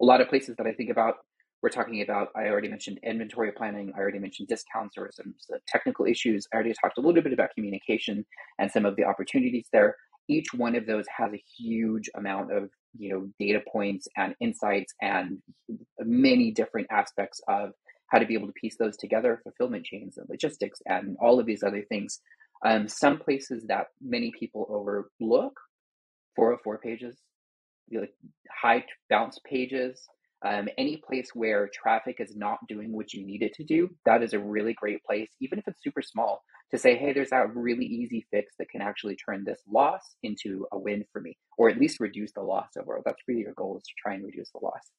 A 0.00 0.04
lot 0.04 0.20
of 0.20 0.28
places 0.28 0.56
that 0.58 0.66
I 0.66 0.72
think 0.72 0.90
about, 0.90 1.14
we're 1.62 1.70
talking 1.70 2.02
about, 2.02 2.28
I 2.36 2.48
already 2.48 2.68
mentioned 2.68 2.98
inventory 3.02 3.52
planning, 3.52 3.92
I 3.96 4.00
already 4.00 4.18
mentioned 4.18 4.48
discounts 4.48 4.96
or 4.98 5.10
some, 5.12 5.34
some 5.38 5.58
technical 5.66 6.06
issues. 6.06 6.46
I 6.52 6.56
already 6.56 6.74
talked 6.80 6.98
a 6.98 7.00
little 7.00 7.22
bit 7.22 7.32
about 7.32 7.50
communication 7.54 8.26
and 8.58 8.70
some 8.70 8.84
of 8.84 8.96
the 8.96 9.04
opportunities 9.04 9.68
there. 9.72 9.96
Each 10.28 10.48
one 10.54 10.74
of 10.74 10.86
those 10.86 11.04
has 11.16 11.32
a 11.32 11.42
huge 11.56 12.10
amount 12.16 12.52
of 12.52 12.68
you 12.98 13.12
know 13.12 13.28
data 13.38 13.62
points 13.70 14.08
and 14.16 14.34
insights 14.40 14.92
and 15.00 15.38
many 16.00 16.50
different 16.50 16.88
aspects 16.90 17.40
of 17.48 17.70
how 18.08 18.18
to 18.18 18.26
be 18.26 18.34
able 18.34 18.46
to 18.46 18.52
piece 18.52 18.76
those 18.76 18.96
together, 18.96 19.40
fulfillment 19.42 19.84
chains 19.84 20.18
and 20.18 20.28
logistics 20.28 20.80
and 20.86 21.16
all 21.20 21.40
of 21.40 21.46
these 21.46 21.62
other 21.62 21.82
things. 21.82 22.20
Um, 22.64 22.88
some 22.88 23.18
places 23.18 23.64
that 23.68 23.88
many 24.00 24.32
people 24.38 24.66
overlook, 24.68 25.58
404 26.36 26.78
pages, 26.78 27.16
like 27.92 28.14
high 28.50 28.84
bounce 29.10 29.38
pages, 29.44 30.08
um, 30.44 30.68
any 30.78 30.98
place 30.98 31.30
where 31.34 31.68
traffic 31.72 32.16
is 32.20 32.36
not 32.36 32.58
doing 32.68 32.92
what 32.92 33.12
you 33.12 33.26
need 33.26 33.42
it 33.42 33.54
to 33.54 33.64
do, 33.64 33.88
that 34.04 34.22
is 34.22 34.32
a 34.32 34.38
really 34.38 34.74
great 34.74 35.02
place, 35.04 35.30
even 35.40 35.58
if 35.58 35.66
it's 35.66 35.82
super 35.82 36.02
small, 36.02 36.42
to 36.70 36.78
say, 36.78 36.96
hey, 36.96 37.12
there's 37.12 37.30
that 37.30 37.54
really 37.54 37.86
easy 37.86 38.26
fix 38.30 38.54
that 38.58 38.68
can 38.68 38.82
actually 38.82 39.16
turn 39.16 39.44
this 39.44 39.60
loss 39.68 40.16
into 40.22 40.66
a 40.72 40.78
win 40.78 41.04
for 41.12 41.20
me, 41.20 41.36
or 41.56 41.68
at 41.70 41.78
least 41.78 42.00
reduce 42.00 42.32
the 42.32 42.42
loss 42.42 42.68
overall. 42.78 43.02
That's 43.04 43.22
really 43.26 43.42
your 43.42 43.54
goal 43.54 43.76
is 43.78 43.84
to 43.84 43.94
try 44.00 44.14
and 44.14 44.24
reduce 44.24 44.50
the 44.50 44.60
loss. 44.62 44.90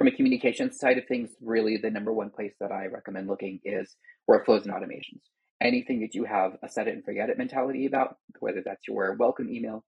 From 0.00 0.08
a 0.08 0.12
communication 0.12 0.72
side 0.72 0.96
of 0.96 1.04
things, 1.06 1.28
really 1.42 1.76
the 1.76 1.90
number 1.90 2.10
one 2.10 2.30
place 2.30 2.54
that 2.58 2.72
I 2.72 2.86
recommend 2.86 3.28
looking 3.28 3.60
is 3.66 3.96
workflows 4.30 4.64
and 4.64 4.72
automations. 4.72 5.20
Anything 5.60 6.00
that 6.00 6.14
you 6.14 6.24
have 6.24 6.52
a 6.62 6.70
set 6.70 6.88
it 6.88 6.94
and 6.94 7.04
forget 7.04 7.28
it 7.28 7.36
mentality 7.36 7.84
about, 7.84 8.16
whether 8.38 8.62
that's 8.64 8.88
your 8.88 9.14
welcome 9.18 9.50
email, 9.50 9.84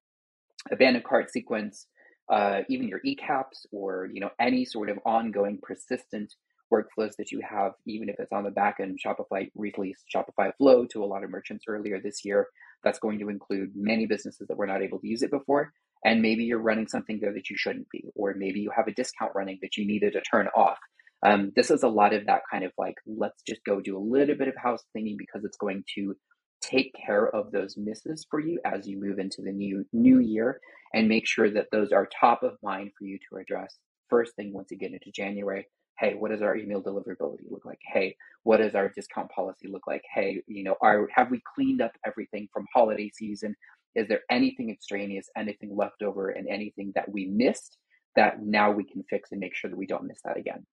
abandoned 0.71 1.07
cart 1.07 1.31
sequence, 1.31 1.87
uh, 2.31 2.61
even 2.69 2.89
your 2.89 3.01
ECAPs, 3.07 3.65
or 3.73 4.07
you 4.13 4.21
know 4.21 4.29
any 4.39 4.67
sort 4.67 4.91
of 4.91 4.99
ongoing 5.07 5.59
persistent 5.63 6.35
workflows 6.71 7.17
that 7.17 7.33
you 7.33 7.41
have, 7.41 7.73
even 7.87 8.11
if 8.11 8.17
it's 8.19 8.35
on 8.35 8.45
the 8.45 8.51
back 8.51 8.81
end. 8.81 8.99
Shopify 9.03 9.51
released 9.55 10.05
Shopify 10.15 10.55
Flow 10.59 10.85
to 10.93 11.03
a 11.03 11.07
lot 11.07 11.25
of 11.25 11.31
merchants 11.31 11.65
earlier 11.67 11.99
this 11.99 12.23
year. 12.23 12.49
That's 12.85 12.99
going 12.99 13.19
to 13.21 13.31
include 13.31 13.71
many 13.75 14.05
businesses 14.05 14.47
that 14.49 14.59
were 14.59 14.67
not 14.67 14.83
able 14.83 14.99
to 14.99 15.09
use 15.09 15.23
it 15.23 15.31
before. 15.31 15.73
And 16.05 16.23
maybe 16.23 16.45
you're 16.45 16.59
running 16.59 16.89
something 16.89 17.19
there 17.21 17.33
that 17.33 17.51
you 17.51 17.57
shouldn't 17.57 17.89
be, 17.91 18.05
or 18.15 18.35
maybe 18.37 18.61
you 18.61 18.71
have 18.75 18.89
a 18.89 18.93
discount 18.93 19.33
running 19.35 19.59
that 19.63 19.77
you 19.77 19.87
needed 19.87 20.15
to 20.15 20.21
turn 20.21 20.49
off. 20.57 20.79
Um, 21.25 21.53
this 21.55 21.71
is 21.71 21.85
a 21.85 21.89
lot 21.89 22.13
of 22.13 22.27
that 22.27 22.43
kind 22.51 22.65
of 22.65 22.73
like, 22.77 22.97
let's 23.07 23.43
just 23.47 23.65
go 23.65 23.81
do 23.81 23.97
a 23.97 24.01
little 24.01 24.35
bit 24.35 24.49
of 24.49 24.55
house 24.57 24.83
cleaning 24.93 25.17
because 25.17 25.45
it's 25.45 25.57
going 25.57 25.85
to 25.95 26.17
take 26.61 26.93
care 27.07 27.29
of 27.29 27.53
those 27.53 27.77
misses 27.77 28.27
for 28.31 28.41
you 28.41 28.59
as 28.65 28.87
you 28.87 28.99
move 29.01 29.19
into 29.19 29.43
the 29.43 29.53
new 29.53 29.85
new 29.93 30.21
year 30.21 30.61
and 30.95 31.09
make 31.09 31.27
sure 31.27 31.51
that 31.51 31.67
those 31.73 31.93
are 31.93 32.09
top 32.21 32.43
of 32.43 32.53
mind 32.63 32.91
for 32.99 33.05
you 33.05 33.19
to 33.29 33.37
address 33.37 33.77
first 34.09 34.35
thing 34.37 34.53
once 34.53 34.69
you 34.71 34.79
get 34.79 34.93
into 34.93 35.11
January. 35.11 35.67
Hey, 35.99 36.15
what 36.15 36.31
does 36.31 36.43
our 36.43 36.57
email 36.57 36.83
deliverability 36.83 37.51
look 37.51 37.65
like? 37.65 37.79
Hey, 37.93 38.17
what 38.45 38.59
does 38.59 38.75
our 38.75 38.89
discount 38.89 39.31
policy 39.31 39.69
look 39.69 39.87
like? 39.87 40.03
Hey, 40.13 40.43
you 40.47 40.65
know, 40.65 40.77
are 40.83 41.09
have 41.15 41.31
we 41.31 41.41
cleaned 41.55 41.81
up 41.81 41.93
everything 42.07 42.49
from 42.53 42.67
holiday 42.75 43.11
season? 43.15 43.55
Is 43.95 44.09
there 44.09 44.21
anything 44.31 44.71
extraneous, 44.71 45.29
anything 45.37 45.77
left 45.77 46.03
over, 46.03 46.31
and 46.31 46.49
anything 46.49 46.93
that 46.95 47.11
we 47.11 47.27
missed 47.27 47.77
that 48.17 48.43
now 48.43 48.71
we 48.71 48.85
can 48.85 49.05
fix 49.09 49.33
and 49.33 49.41
make 49.41 49.55
sure 49.55 49.71
that 49.71 49.77
we 49.77 49.87
don't 49.87 50.05
miss 50.05 50.21
that 50.25 50.37
again? 50.37 50.67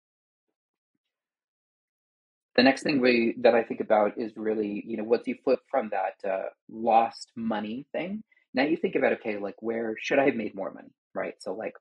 The 2.55 2.63
next 2.63 2.83
thing 2.83 2.99
we 2.99 3.35
that 3.39 3.55
I 3.55 3.63
think 3.63 3.79
about 3.79 4.17
is 4.17 4.35
really, 4.35 4.83
you 4.85 4.97
know, 4.97 5.03
once 5.03 5.27
you 5.27 5.35
flip 5.43 5.59
from 5.69 5.89
that 5.91 6.29
uh, 6.29 6.49
lost 6.69 7.31
money 7.35 7.85
thing, 7.93 8.23
now 8.53 8.63
you 8.63 8.77
think 8.77 8.95
about 8.95 9.13
okay, 9.13 9.37
like 9.37 9.55
where 9.61 9.95
should 9.99 10.19
I 10.19 10.25
have 10.25 10.35
made 10.35 10.55
more 10.55 10.71
money, 10.71 10.91
right? 11.13 11.35
So 11.39 11.53
like 11.53 11.73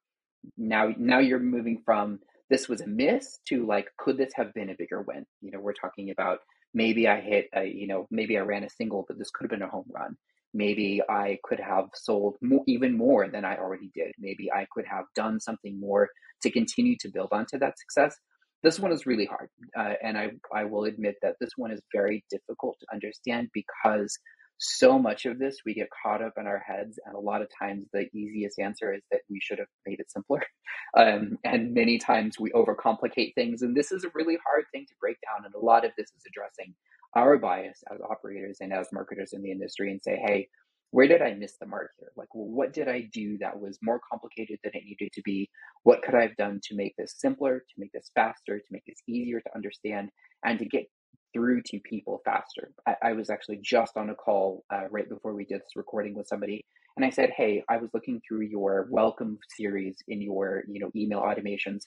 now 0.57 0.92
now 0.97 1.18
you're 1.18 1.40
moving 1.40 1.83
from 1.85 2.21
this 2.50 2.68
was 2.68 2.80
a 2.80 2.87
miss 2.87 3.38
to 3.49 3.66
like 3.66 3.88
could 3.99 4.16
this 4.16 4.33
have 4.35 4.54
been 4.54 4.71
a 4.71 4.76
bigger 4.78 5.02
win? 5.02 5.26
You 5.40 5.50
know, 5.50 5.61
we're 5.61 5.73
talking 5.73 6.11
about 6.11 6.40
maybe 6.75 7.09
I 7.09 7.21
hit 7.21 7.49
a, 7.54 7.64
you 7.64 7.87
know, 7.87 8.07
maybe 8.11 8.38
I 8.38 8.42
ran 8.42 8.64
a 8.64 8.71
single, 8.71 9.04
but 9.09 9.18
this 9.18 9.30
could 9.30 9.45
have 9.45 9.59
been 9.59 9.66
a 9.66 9.71
home 9.71 9.87
run 9.92 10.16
maybe 10.55 11.00
I 11.09 11.38
could 11.45 11.61
have 11.61 11.87
sold 11.95 12.37
more, 12.40 12.62
even 12.67 12.97
more 12.97 13.28
than 13.28 13.45
I 13.45 13.57
already 13.57 13.90
did. 13.95 14.12
Maybe 14.19 14.50
I 14.52 14.67
could 14.73 14.87
have 14.87 15.05
done 15.14 15.40
something 15.40 15.78
more 15.78 16.09
to 16.43 16.50
continue 16.50 16.97
to 17.00 17.11
build 17.12 17.28
onto 17.33 17.59
that 17.59 17.78
success. 17.78 18.17
This 18.62 18.81
one 18.81 18.93
is 18.93 19.07
really 19.07 19.26
hard. 19.26 19.50
Uh, 19.78 19.95
and 20.02 20.19
I, 20.19 20.31
I 20.55 20.64
will 20.64 20.85
admit 20.85 21.17
that 21.23 21.37
this 21.40 21.50
one 21.57 21.71
is 21.71 21.81
very 21.93 22.25
difficult 22.31 22.76
to 22.81 22.87
understand 22.93 23.49
because 23.55 24.19
so 24.59 24.99
much 24.99 25.25
of 25.25 25.38
this 25.38 25.59
we 25.64 25.73
get 25.75 25.88
caught 26.02 26.23
up 26.23 26.33
in 26.37 26.47
our 26.47 26.59
heads. 26.59 26.99
And 27.07 27.14
a 27.14 27.21
lot 27.21 27.43
of 27.43 27.49
times 27.61 27.87
the 27.93 28.09
easiest 28.12 28.59
answer 28.59 28.93
is 28.93 29.02
that 29.12 29.21
we 29.31 29.38
should 29.40 29.59
have 29.59 29.69
made 29.87 30.00
it 30.00 30.11
simpler. 30.11 30.43
Um, 30.97 31.37
and 31.45 31.75
many 31.75 31.99
times 31.99 32.40
we 32.40 32.50
overcomplicate 32.52 33.35
things. 33.35 33.61
And 33.61 33.76
this 33.76 33.93
is 33.93 34.05
a 34.05 34.11
really 34.14 34.38
hard 34.47 34.64
thing 34.73 34.87
to 34.88 34.95
break 34.99 35.19
down. 35.21 35.45
And 35.45 35.55
a 35.55 35.64
lot 35.64 35.85
of 35.85 35.90
this 35.99 36.07
is 36.07 36.23
addressing 36.26 36.75
our 37.15 37.38
bias 37.38 37.83
as 37.93 38.00
operators 38.00 38.59
and 38.61 38.73
as 38.73 38.88
marketers 38.93 39.33
in 39.33 39.43
the 39.43 39.50
industry 39.50 39.91
and 39.91 40.00
say, 40.03 40.21
hey, 40.25 40.49
where 40.91 41.07
did 41.07 41.21
I 41.21 41.35
miss 41.35 41.57
the 41.61 41.67
mark 41.67 41.91
here? 41.99 42.11
Like, 42.17 42.29
what 42.33 42.73
did 42.73 42.88
I 42.88 43.09
do 43.12 43.37
that 43.38 43.59
was 43.59 43.79
more 43.83 44.00
complicated 44.11 44.59
than 44.65 44.73
it 44.75 44.85
needed 44.85 45.12
to 45.12 45.23
be? 45.23 45.50
What 45.83 46.03
could 46.03 46.15
I 46.15 46.23
have 46.23 46.37
done 46.37 46.61
to 46.65 46.77
make 46.77 46.95
this 46.97 47.15
simpler, 47.19 47.59
to 47.59 47.75
make 47.77 47.93
this 47.93 48.11
faster, 48.15 48.59
to 48.59 48.65
make 48.71 48.85
this 48.87 49.03
easier 49.07 49.41
to 49.41 49.55
understand, 49.55 50.11
and 50.45 50.59
to 50.59 50.65
get 50.65 50.87
through 51.35 51.62
to 51.67 51.81
people 51.81 52.23
faster? 52.25 52.71
I, 52.87 52.95
I 53.03 53.12
was 53.12 53.29
actually 53.29 53.61
just 53.62 53.97
on 53.97 54.09
a 54.11 54.15
call 54.15 54.65
uh, 54.73 54.88
right 54.91 55.09
before 55.09 55.35
we 55.35 55.45
did 55.45 55.61
this 55.61 55.77
recording 55.77 56.15
with 56.15 56.27
somebody, 56.27 56.65
and 56.97 57.05
I 57.05 57.11
said, 57.11 57.31
"Hey, 57.37 57.62
I 57.69 57.77
was 57.77 57.91
looking 57.93 58.23
through 58.27 58.47
your 58.47 58.88
welcome 58.91 59.38
series 59.59 59.97
in 60.09 60.23
your, 60.23 60.62
you 60.69 60.81
know, 60.81 60.91
email 60.97 61.21
automations." 61.21 61.83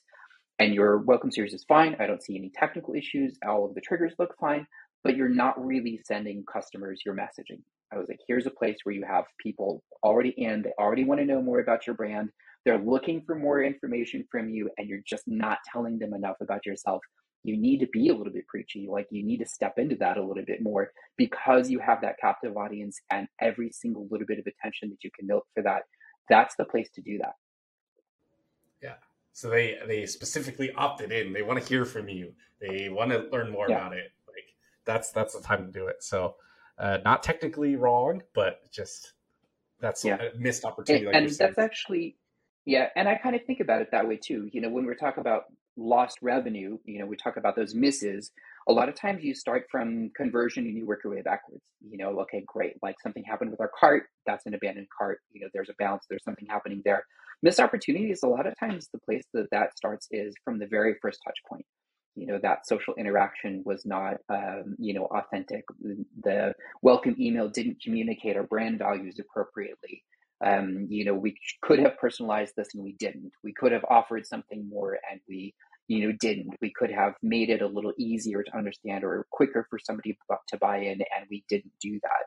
And 0.60 0.75
your 0.75 1.00
welcome 1.00 1.32
series 1.32 1.56
is 1.56 1.66
fine. 1.68 1.96
I 2.00 2.06
don't 2.06 2.22
see 2.22 2.38
any 2.38 2.51
technical 2.54 2.94
issues. 2.94 3.36
All 3.48 3.66
of 3.66 3.74
the 3.74 3.82
triggers 3.82 4.13
look 4.20 4.36
fine 4.40 4.68
but 5.03 5.15
you're 5.15 5.29
not 5.29 5.63
really 5.63 6.00
sending 6.05 6.43
customers 6.51 7.01
your 7.05 7.15
messaging. 7.15 7.62
I 7.93 7.98
was 7.98 8.08
like, 8.08 8.20
here's 8.27 8.46
a 8.46 8.51
place 8.51 8.77
where 8.84 8.96
you 8.96 9.03
have 9.05 9.25
people 9.39 9.84
already 10.03 10.34
in, 10.38 10.62
they 10.62 10.74
already 10.79 11.03
want 11.03 11.20
to 11.20 11.25
know 11.25 11.41
more 11.41 11.60
about 11.60 11.86
your 11.86 11.96
brand. 11.96 12.29
They're 12.63 12.77
looking 12.77 13.24
for 13.25 13.36
more 13.36 13.63
information 13.63 14.25
from 14.31 14.50
you, 14.50 14.70
and 14.77 14.88
you're 14.88 15.01
just 15.05 15.24
not 15.27 15.58
telling 15.72 15.98
them 16.00 16.13
enough 16.13 16.38
about 16.41 16.65
yourself. 16.65 17.01
You 17.43 17.58
need 17.58 17.79
to 17.79 17.88
be 17.88 18.10
a 18.10 18.13
little 18.13 18.31
bit 18.31 18.48
preachy. 18.48 18.88
Like, 18.88 19.08
you 19.10 19.24
need 19.24 19.39
to 19.39 19.48
step 19.48 19.74
into 19.77 19.96
that 19.96 20.17
a 20.17 20.24
little 20.24 20.46
bit 20.46 20.62
more 20.62 20.91
because 21.17 21.72
you 21.72 21.79
have 21.79 22.01
that 22.01 22.20
captive 22.22 22.55
audience 22.55 23.01
and 23.10 23.27
every 23.41 23.72
single 23.72 24.08
little 24.12 24.27
bit 24.27 24.38
of 24.38 24.46
attention 24.46 24.89
that 24.89 25.03
you 25.03 25.10
can 25.17 25.25
milk 25.27 25.46
for 25.55 25.63
that. 25.63 25.84
That's 26.29 26.55
the 26.55 26.65
place 26.65 26.89
to 26.96 27.01
do 27.01 27.17
that. 27.17 27.34
Yeah. 28.81 28.93
So 29.34 29.50
they 29.50 29.79
they 29.88 30.05
specifically 30.05 30.72
opted 30.74 31.12
in. 31.12 31.34
They 31.34 31.41
want 31.41 31.60
to 31.60 31.67
hear 31.67 31.86
from 31.86 32.10
you. 32.10 32.34
They 32.60 32.89
want 32.89 33.12
to 33.12 33.27
learn 33.31 33.50
more 33.50 33.67
yeah. 33.70 33.77
about 33.77 33.93
it 33.93 34.12
that's 34.86 35.12
that's 35.12 35.34
the 35.36 35.42
time 35.42 35.66
to 35.66 35.72
do 35.72 35.88
it. 35.88 36.04
So, 36.04 36.36
uh, 36.78 37.00
not 37.04 37.24
technically 37.24 37.76
wrong, 37.76 38.22
but 38.34 38.72
just 38.72 39.14
that's 39.80 40.06
yeah. 40.06 40.18
a 40.18 40.38
missed 40.38 40.66
opportunity. 40.66 41.06
And, 41.06 41.14
like 41.14 41.24
and 41.24 41.32
that's 41.32 41.58
actually, 41.58 42.16
yeah. 42.66 42.90
And 42.96 43.08
I 43.08 43.16
kind 43.16 43.36
of 43.36 43.44
think 43.46 43.60
about 43.60 43.82
it 43.82 43.90
that 43.92 44.08
way 44.08 44.18
too. 44.18 44.50
You 44.52 44.62
know, 44.62 44.70
when 44.70 44.86
we 44.86 44.96
talk 44.96 45.18
about 45.18 45.46
lost 45.78 46.20
revenue, 46.22 46.78
you 46.86 47.00
know, 47.00 47.06
we 47.06 47.16
talk 47.16 47.38
about 47.38 47.56
those 47.56 47.74
misses. 47.74 48.32
A 48.68 48.74
lot 48.74 48.90
of 48.90 48.96
times 48.96 49.24
you 49.24 49.34
start 49.34 49.66
from 49.72 50.12
conversion 50.16 50.66
and 50.66 50.78
you 50.78 50.86
work 50.86 51.02
your 51.04 51.14
way 51.14 51.22
backwards. 51.22 51.64
You 51.82 51.98
know, 51.98 52.20
okay, 52.22 52.44
great. 52.46 52.74
Like 52.82 52.96
something 53.02 53.24
happened 53.24 53.52
with 53.52 53.60
our 53.60 53.72
cart, 53.80 54.04
that's 54.26 54.46
an 54.46 54.54
abandoned 54.54 54.88
cart. 54.96 55.20
You 55.32 55.42
know, 55.42 55.48
there's 55.54 55.70
a 55.70 55.76
bounce, 55.80 56.06
there's 56.10 56.24
something 56.24 56.48
happening 56.48 56.82
there. 56.86 57.04
Missed 57.42 57.60
opportunities, 57.60 58.22
a 58.22 58.28
lot 58.28 58.46
of 58.46 58.54
times 58.60 58.88
the 58.94 59.00
place 59.00 59.24
that 59.34 59.48
that 59.52 59.76
starts 59.76 60.08
is 60.12 60.36
from 60.46 60.60
the 60.60 60.68
very 60.68 60.96
first 61.02 61.20
touch 61.26 61.38
point 61.50 61.66
you 62.15 62.27
know 62.27 62.39
that 62.41 62.68
social 62.68 62.94
interaction 62.96 63.63
was 63.65 63.86
not 63.86 64.15
um, 64.30 64.75
you 64.80 64.94
know 64.94 65.06
authentic. 65.06 65.63
The 66.24 66.53
welcome 66.82 67.15
email 67.20 67.50
didn't 67.50 67.82
communicate 67.82 68.36
our 68.36 68.44
brand 68.44 68.80
values 68.80 69.20
appropriately. 69.20 70.03
Um, 70.44 70.88
you 70.89 71.06
know 71.06 71.13
we 71.13 71.36
could 71.62 71.80
have 71.80 71.98
personalized 71.98 72.53
this 72.56 72.70
and 72.74 72.84
we 72.84 72.94
didn't. 72.94 73.32
We 73.44 73.53
could 73.53 73.72
have 73.72 73.86
offered 73.89 74.25
something 74.25 74.68
more 74.70 74.98
and 75.10 75.22
we 75.27 75.53
you 75.88 76.08
know 76.08 76.13
didn't. 76.20 76.56
We 76.62 76.72
could 76.75 76.91
have 76.91 77.13
made 77.22 77.50
it 77.50 77.62
a 77.62 77.68
little 77.68 77.94
easier 77.98 78.44
to 78.44 78.58
understand 78.58 79.03
or 79.03 79.25
quicker 79.32 79.65
for 79.70 79.80
somebody 79.80 80.18
to 80.50 80.58
buy 80.58 80.77
in 80.77 81.01
and 81.01 81.27
we 81.30 81.44
didn't 81.50 81.74
do 81.82 82.00
that. 82.03 82.25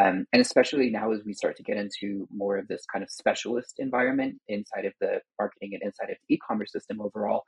Um, 0.00 0.26
and 0.32 0.40
especially 0.40 0.90
now 0.90 1.10
as 1.12 1.22
we 1.26 1.32
start 1.32 1.56
to 1.56 1.64
get 1.64 1.76
into 1.76 2.28
more 2.32 2.56
of 2.56 2.68
this 2.68 2.84
kind 2.92 3.02
of 3.02 3.10
specialist 3.10 3.74
environment 3.78 4.36
inside 4.46 4.84
of 4.84 4.92
the 5.00 5.20
marketing 5.40 5.70
and 5.72 5.82
inside 5.82 6.10
of 6.10 6.16
the 6.28 6.34
e-commerce 6.36 6.70
system 6.70 7.00
overall 7.00 7.42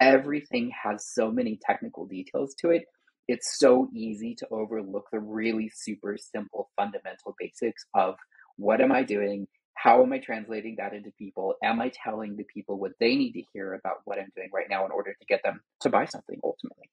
everything 0.00 0.70
has 0.70 1.06
so 1.06 1.30
many 1.30 1.58
technical 1.64 2.06
details 2.06 2.54
to 2.54 2.70
it 2.70 2.84
it's 3.28 3.58
so 3.58 3.88
easy 3.94 4.34
to 4.34 4.46
overlook 4.50 5.08
the 5.10 5.18
really 5.18 5.70
super 5.74 6.16
simple 6.18 6.70
fundamental 6.76 7.34
basics 7.38 7.86
of 7.94 8.16
what 8.56 8.80
am 8.80 8.92
I 8.92 9.02
doing? 9.02 9.46
How 9.74 10.02
am 10.02 10.12
I 10.12 10.18
translating 10.18 10.76
that 10.76 10.92
into 10.92 11.10
people? 11.18 11.54
Am 11.62 11.80
I 11.80 11.90
telling 11.90 12.36
the 12.36 12.44
people 12.44 12.78
what 12.78 12.92
they 13.00 13.16
need 13.16 13.32
to 13.32 13.42
hear 13.52 13.74
about 13.74 13.98
what 14.04 14.18
I'm 14.18 14.30
doing 14.36 14.50
right 14.52 14.66
now 14.68 14.84
in 14.84 14.92
order 14.92 15.12
to 15.12 15.26
get 15.26 15.42
them 15.42 15.60
to 15.80 15.88
buy 15.88 16.04
something 16.04 16.38
ultimately? 16.44 16.90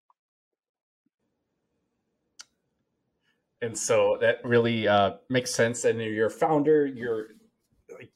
And 3.61 3.77
so 3.77 4.17
that 4.21 4.43
really 4.43 4.87
uh, 4.87 5.11
makes 5.29 5.53
sense. 5.53 5.85
And 5.85 6.01
you're 6.01 6.27
a 6.27 6.31
founder, 6.31 6.87
you're 6.87 7.27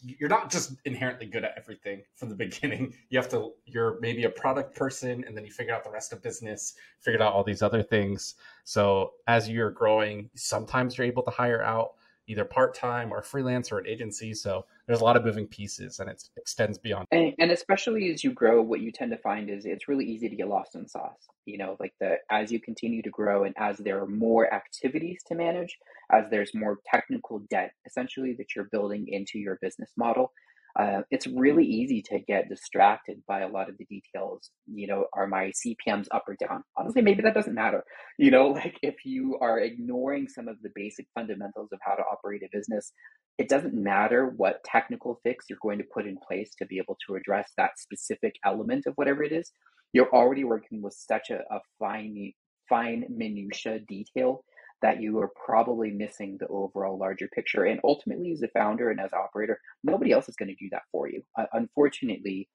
you're 0.05 0.29
not 0.29 0.51
just 0.51 0.73
inherently 0.85 1.25
good 1.25 1.43
at 1.43 1.53
everything 1.57 2.03
from 2.15 2.29
the 2.29 2.35
beginning. 2.45 2.93
You 3.09 3.19
have 3.19 3.29
to 3.29 3.51
you're 3.65 3.99
maybe 3.99 4.23
a 4.25 4.29
product 4.29 4.75
person 4.75 5.23
and 5.25 5.35
then 5.35 5.45
you 5.45 5.51
figure 5.51 5.73
out 5.73 5.83
the 5.83 5.89
rest 5.89 6.13
of 6.13 6.21
business, 6.21 6.75
figured 7.01 7.21
out 7.21 7.33
all 7.33 7.43
these 7.43 7.61
other 7.61 7.83
things. 7.83 8.35
So 8.63 9.13
as 9.27 9.49
you're 9.49 9.71
growing, 9.71 10.29
sometimes 10.35 10.97
you're 10.97 11.07
able 11.07 11.23
to 11.23 11.31
hire 11.31 11.63
out 11.63 11.93
either 12.27 12.45
part-time 12.45 13.11
or 13.11 13.21
freelance 13.21 13.71
or 13.71 13.79
an 13.79 13.87
agency. 13.87 14.33
So 14.33 14.65
there's 14.87 15.01
a 15.01 15.03
lot 15.03 15.17
of 15.17 15.25
moving 15.25 15.47
pieces 15.47 15.99
and 15.99 16.09
it 16.09 16.23
extends 16.37 16.77
beyond. 16.77 17.07
And, 17.11 17.33
and 17.39 17.51
especially 17.51 18.11
as 18.11 18.23
you 18.23 18.31
grow, 18.31 18.61
what 18.61 18.81
you 18.81 18.91
tend 18.91 19.11
to 19.11 19.17
find 19.17 19.49
is 19.49 19.65
it's 19.65 19.87
really 19.87 20.05
easy 20.05 20.29
to 20.29 20.35
get 20.35 20.47
lost 20.47 20.75
in 20.75 20.87
sauce. 20.87 21.27
You 21.45 21.59
know, 21.59 21.77
like 21.79 21.93
the 21.99 22.15
as 22.31 22.51
you 22.51 22.59
continue 22.59 23.01
to 23.03 23.09
grow 23.09 23.43
and 23.43 23.53
as 23.57 23.77
there 23.77 24.01
are 24.01 24.07
more 24.07 24.51
activities 24.51 25.21
to 25.27 25.35
manage, 25.35 25.77
as 26.11 26.25
there's 26.31 26.53
more 26.55 26.79
technical 26.91 27.39
debt 27.49 27.71
essentially 27.85 28.33
that 28.37 28.55
you're 28.55 28.65
building 28.65 29.07
into 29.07 29.37
your 29.37 29.57
business 29.61 29.91
model, 29.95 30.31
uh, 30.77 31.01
it's 31.09 31.25
really 31.25 31.65
easy 31.65 32.01
to 32.01 32.19
get 32.19 32.49
distracted 32.49 33.21
by 33.27 33.41
a 33.41 33.47
lot 33.47 33.69
of 33.69 33.77
the 33.77 33.85
details. 33.85 34.49
You 34.67 34.87
know, 34.87 35.05
are 35.13 35.25
my 35.25 35.51
CPMs 35.65 36.07
up 36.11 36.25
or 36.27 36.35
down? 36.35 36.63
Honestly, 36.77 37.01
maybe 37.01 37.21
that 37.21 37.33
doesn't 37.33 37.53
matter. 37.53 37.83
You 38.17 38.31
know, 38.31 38.47
like 38.47 38.79
if 38.81 39.03
you 39.03 39.37
are 39.41 39.59
ignoring 39.59 40.29
some 40.29 40.47
of 40.47 40.55
the 40.61 40.69
basic 40.73 41.05
fundamentals 41.13 41.67
of 41.73 41.79
how 41.81 41.95
to 41.95 42.01
operate 42.03 42.43
a 42.43 42.57
business, 42.57 42.93
it 43.37 43.49
doesn't 43.49 43.73
matter 43.73 44.33
what 44.37 44.63
technical 44.63 45.19
fix 45.21 45.47
you're 45.49 45.59
going 45.61 45.79
to 45.79 45.83
put 45.93 46.07
in 46.07 46.17
place 46.25 46.51
to 46.59 46.65
be 46.65 46.77
able 46.77 46.97
to 47.05 47.15
address 47.15 47.51
that 47.57 47.77
specific 47.77 48.35
element 48.45 48.85
of 48.85 48.93
whatever 48.95 49.21
it 49.21 49.33
is. 49.33 49.51
You're 49.91 50.09
already 50.15 50.45
working 50.45 50.81
with 50.81 50.93
such 50.93 51.29
a, 51.29 51.39
a 51.53 51.59
fine, 51.77 52.31
fine 52.69 53.03
minutia 53.09 53.79
detail 53.79 54.45
that 54.85 55.01
you 55.01 55.17
are 55.17 55.31
probably 55.43 55.89
missing 55.89 56.37
the 56.39 56.45
overall 56.45 56.95
larger 56.95 57.27
picture. 57.33 57.63
And 57.63 57.79
ultimately, 57.83 58.31
as 58.31 58.43
a 58.43 58.47
founder 58.49 58.91
and 58.91 58.99
as 58.99 59.13
operator, 59.13 59.59
nobody 59.83 60.11
else 60.11 60.29
is 60.29 60.35
going 60.35 60.49
to 60.49 60.63
do 60.63 60.69
that 60.73 60.83
for 60.91 61.09
you. 61.09 61.23
Uh, 61.35 61.45
unfortunately, 61.53 62.47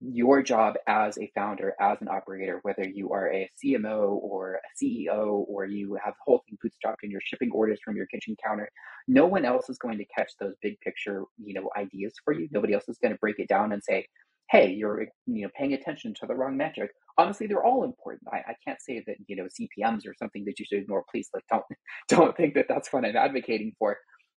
your 0.00 0.42
job 0.42 0.76
as 0.88 1.18
a 1.18 1.30
founder, 1.34 1.74
as 1.78 2.00
an 2.00 2.08
operator, 2.08 2.60
whether 2.62 2.88
you 2.88 3.12
are 3.12 3.30
a 3.30 3.50
CMO 3.62 4.12
or 4.22 4.54
a 4.54 4.82
CEO 4.82 5.44
or 5.46 5.66
you 5.66 5.98
have 6.02 6.14
the 6.14 6.24
whole 6.24 6.42
thing 6.48 6.56
bootstrapped 6.64 7.02
and 7.02 7.12
you're 7.12 7.20
shipping 7.22 7.50
orders 7.52 7.80
from 7.84 7.96
your 7.96 8.06
kitchen 8.06 8.34
counter, 8.42 8.70
no 9.06 9.26
one 9.26 9.44
else 9.44 9.68
is 9.68 9.76
going 9.76 9.98
to 9.98 10.06
catch 10.06 10.32
those 10.40 10.54
big 10.62 10.80
picture, 10.80 11.24
you 11.36 11.52
know, 11.52 11.68
ideas 11.76 12.14
for 12.24 12.32
you. 12.32 12.48
Nobody 12.50 12.72
else 12.72 12.88
is 12.88 12.96
going 12.96 13.12
to 13.12 13.18
break 13.18 13.38
it 13.38 13.48
down 13.48 13.72
and 13.72 13.84
say, 13.84 14.06
hey, 14.50 14.70
you're 14.72 15.06
you 15.26 15.42
know 15.42 15.50
paying 15.56 15.74
attention 15.74 16.14
to 16.14 16.26
the 16.26 16.34
wrong 16.34 16.56
metric. 16.56 16.90
Honestly, 17.16 17.46
they're 17.46 17.64
all 17.64 17.84
important. 17.84 18.28
I, 18.32 18.38
I 18.38 18.54
can't 18.66 18.80
say 18.80 19.02
that 19.06 19.16
you 19.26 19.36
know 19.36 19.46
CPMS 19.46 20.06
are 20.06 20.14
something 20.18 20.44
that 20.44 20.58
you 20.58 20.66
should 20.66 20.78
ignore. 20.78 21.04
Please, 21.10 21.28
like 21.34 21.44
don't 21.50 21.64
don't 22.08 22.36
think 22.36 22.54
that 22.54 22.66
that's 22.68 22.92
what 22.92 23.04
I'm 23.04 23.16
advocating 23.16 23.74
for. 23.78 23.96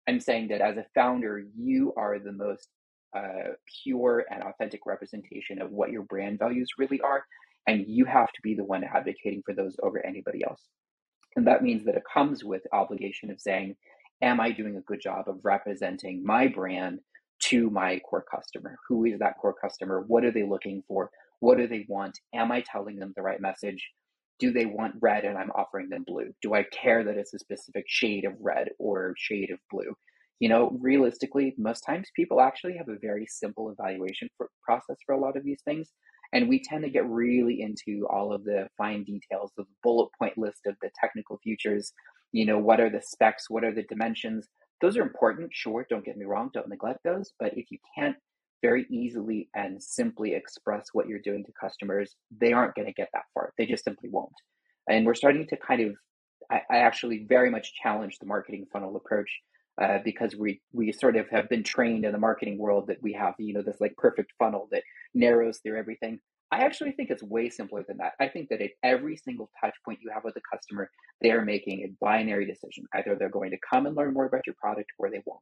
I'm 0.08 0.20
saying 0.20 0.50
that 0.50 0.62
as 0.62 0.78
a 0.78 0.86
founder, 0.94 1.44
you 1.58 1.94
are 1.98 2.20
the 2.20 2.32
most 2.32 2.70
uh, 3.16 3.54
pure 3.84 4.26
and 4.30 4.44
authentic 4.44 4.82
representation 4.86 5.62
of 5.62 5.72
what 5.72 5.92
your 5.92 6.04
brand 6.04 6.38
values 6.40 6.70
really 6.78 7.02
are, 7.02 7.24
and 7.68 7.86
you 7.88 8.06
have 8.06 8.28
to 8.28 8.42
be 8.44 8.54
the 8.54 8.64
one 8.64 8.84
advocating 8.84 9.42
for 9.46 9.56
those 9.56 9.76
over 9.82 10.06
anybody 10.06 10.44
else. 10.48 10.62
And 11.36 11.48
that 11.48 11.64
means 11.64 11.86
that 11.86 11.96
it 11.96 12.04
comes 12.12 12.44
with 12.44 12.62
obligation 12.72 13.30
of 13.30 13.42
saying, 13.42 13.76
am 14.22 14.40
I 14.40 14.52
doing 14.52 14.78
a 14.78 14.82
good 14.82 15.02
job 15.02 15.28
of 15.28 15.40
representing 15.44 16.24
my 16.26 16.48
brand 16.48 17.00
to 17.44 17.70
my 17.70 18.00
core 18.00 18.26
customer. 18.30 18.76
Who 18.88 19.06
is 19.06 19.20
that 19.20 19.38
core 19.40 19.56
customer? 19.60 20.04
What 20.08 20.24
are 20.24 20.32
they 20.32 20.44
looking 20.44 20.84
for? 20.88 21.10
What 21.40 21.58
do 21.58 21.68
they 21.68 21.86
want? 21.88 22.18
Am 22.34 22.52
I 22.52 22.62
telling 22.62 22.98
them 22.98 23.14
the 23.16 23.22
right 23.22 23.42
message? 23.42 23.92
Do 24.40 24.52
they 24.52 24.66
want 24.66 24.96
red 25.02 25.24
and 25.24 25.38
I'm 25.38 25.52
offering 25.52 25.90
them 25.90 26.04
blue? 26.06 26.32
Do 26.42 26.54
I 26.54 26.64
care 26.64 27.04
that 27.04 27.18
it's 27.18 27.34
a 27.34 27.40
specific 27.40 27.86
shade 27.88 28.26
of 28.26 28.34
red 28.40 28.70
or 28.80 29.14
shade 29.18 29.52
of 29.52 29.60
blue? 29.72 29.96
You 30.40 30.50
know, 30.50 30.78
realistically, 30.82 31.54
most 31.58 31.82
times 31.82 32.10
people 32.16 32.42
actually 32.42 32.76
have 32.78 32.90
a 32.90 33.00
very 33.00 33.26
simple 33.28 33.70
evaluation 33.70 34.30
for, 34.38 34.50
process 34.64 34.98
for 35.06 35.16
a 35.16 35.20
lot 35.20 35.38
of 35.38 35.44
these 35.44 35.62
things. 35.64 35.92
And 36.34 36.50
we 36.50 36.62
tend 36.62 36.84
to 36.84 36.90
get 36.90 37.08
really 37.08 37.62
into 37.62 38.06
all 38.10 38.34
of 38.34 38.44
the 38.44 38.68
fine 38.78 39.06
details 39.06 39.52
of 39.58 39.66
the 39.66 39.72
bullet 39.84 40.10
point 40.20 40.38
list 40.38 40.62
of 40.66 40.76
the 40.82 40.90
technical 41.00 41.40
features. 41.44 41.94
You 42.34 42.46
know, 42.46 42.58
what 42.58 42.82
are 42.82 42.90
the 42.90 43.02
specs? 43.02 43.50
What 43.50 43.64
are 43.64 43.74
the 43.74 43.84
dimensions? 43.84 44.48
Those 44.82 44.98
are 44.98 45.02
important, 45.02 45.52
sure, 45.54 45.86
don't 45.90 46.06
get 46.06 46.18
me 46.18 46.26
wrong, 46.26 46.52
don't 46.54 46.70
neglect 46.70 47.00
those. 47.04 47.34
But 47.40 47.58
if 47.58 47.72
you 47.72 47.78
can't 47.98 48.16
very 48.62 48.86
easily 48.90 49.50
and 49.56 49.82
simply 49.82 50.34
express 50.34 50.88
what 50.94 51.08
you're 51.08 51.20
doing 51.20 51.44
to 51.46 51.52
customers, 51.60 52.16
they 52.40 52.54
aren't 52.54 52.76
going 52.76 52.88
to 52.88 52.94
get 52.94 53.10
that 53.14 53.26
far. 53.34 53.54
They 53.58 53.66
just 53.66 53.84
simply 53.84 54.10
won't. 54.10 54.34
And 54.90 55.06
we're 55.06 55.16
starting 55.16 55.48
to 55.48 55.58
kind 55.58 55.82
of, 55.82 55.96
I, 56.52 56.62
I 56.70 56.78
actually 56.78 57.26
very 57.28 57.50
much 57.50 57.74
challenge 57.76 58.18
the 58.20 58.26
marketing 58.26 58.66
funnel 58.72 58.96
approach 58.96 59.30
uh, 59.82 60.00
because 60.04 60.36
we 60.36 60.62
we 60.72 60.92
sort 60.92 61.18
of 61.18 61.28
have 61.30 61.50
been 61.50 61.64
trained 61.64 62.06
in 62.06 62.12
the 62.14 62.18
marketing 62.18 62.58
world 62.58 62.88
that 62.88 63.02
we 63.02 63.12
have 63.12 63.34
you 63.38 63.54
know 63.54 63.62
this 63.62 63.82
like 63.82 63.94
perfect 63.98 64.32
funnel 64.40 64.70
that 64.72 64.84
narrows 65.14 65.60
through 65.60 65.78
everything. 65.78 66.20
I 66.56 66.60
actually 66.60 66.94
think 66.94 67.10
it's 67.10 67.22
way 67.22 67.50
simpler 67.50 67.84
than 67.86 67.98
that. 67.98 68.14
I 68.20 68.30
think 68.30 68.48
that 68.50 68.62
at 68.62 68.72
every 68.82 69.18
single 69.18 69.50
touch 69.60 69.76
point 69.84 70.00
you 70.02 70.10
have 70.14 70.24
with 70.24 70.36
the 70.36 70.42
customer, 70.54 70.90
they 71.22 71.32
are 71.32 71.44
making 71.44 71.82
a 71.82 71.92
binary 72.00 72.46
decision. 72.46 72.86
Either 72.94 73.18
they're 73.20 73.30
going 73.30 73.52
to 73.52 73.58
come 73.70 73.86
and 73.86 73.96
learn 73.96 74.14
more 74.14 74.26
about 74.26 74.48
your 74.48 74.56
product 74.58 74.90
or 74.98 75.10
they 75.10 75.22
won't. 75.26 75.42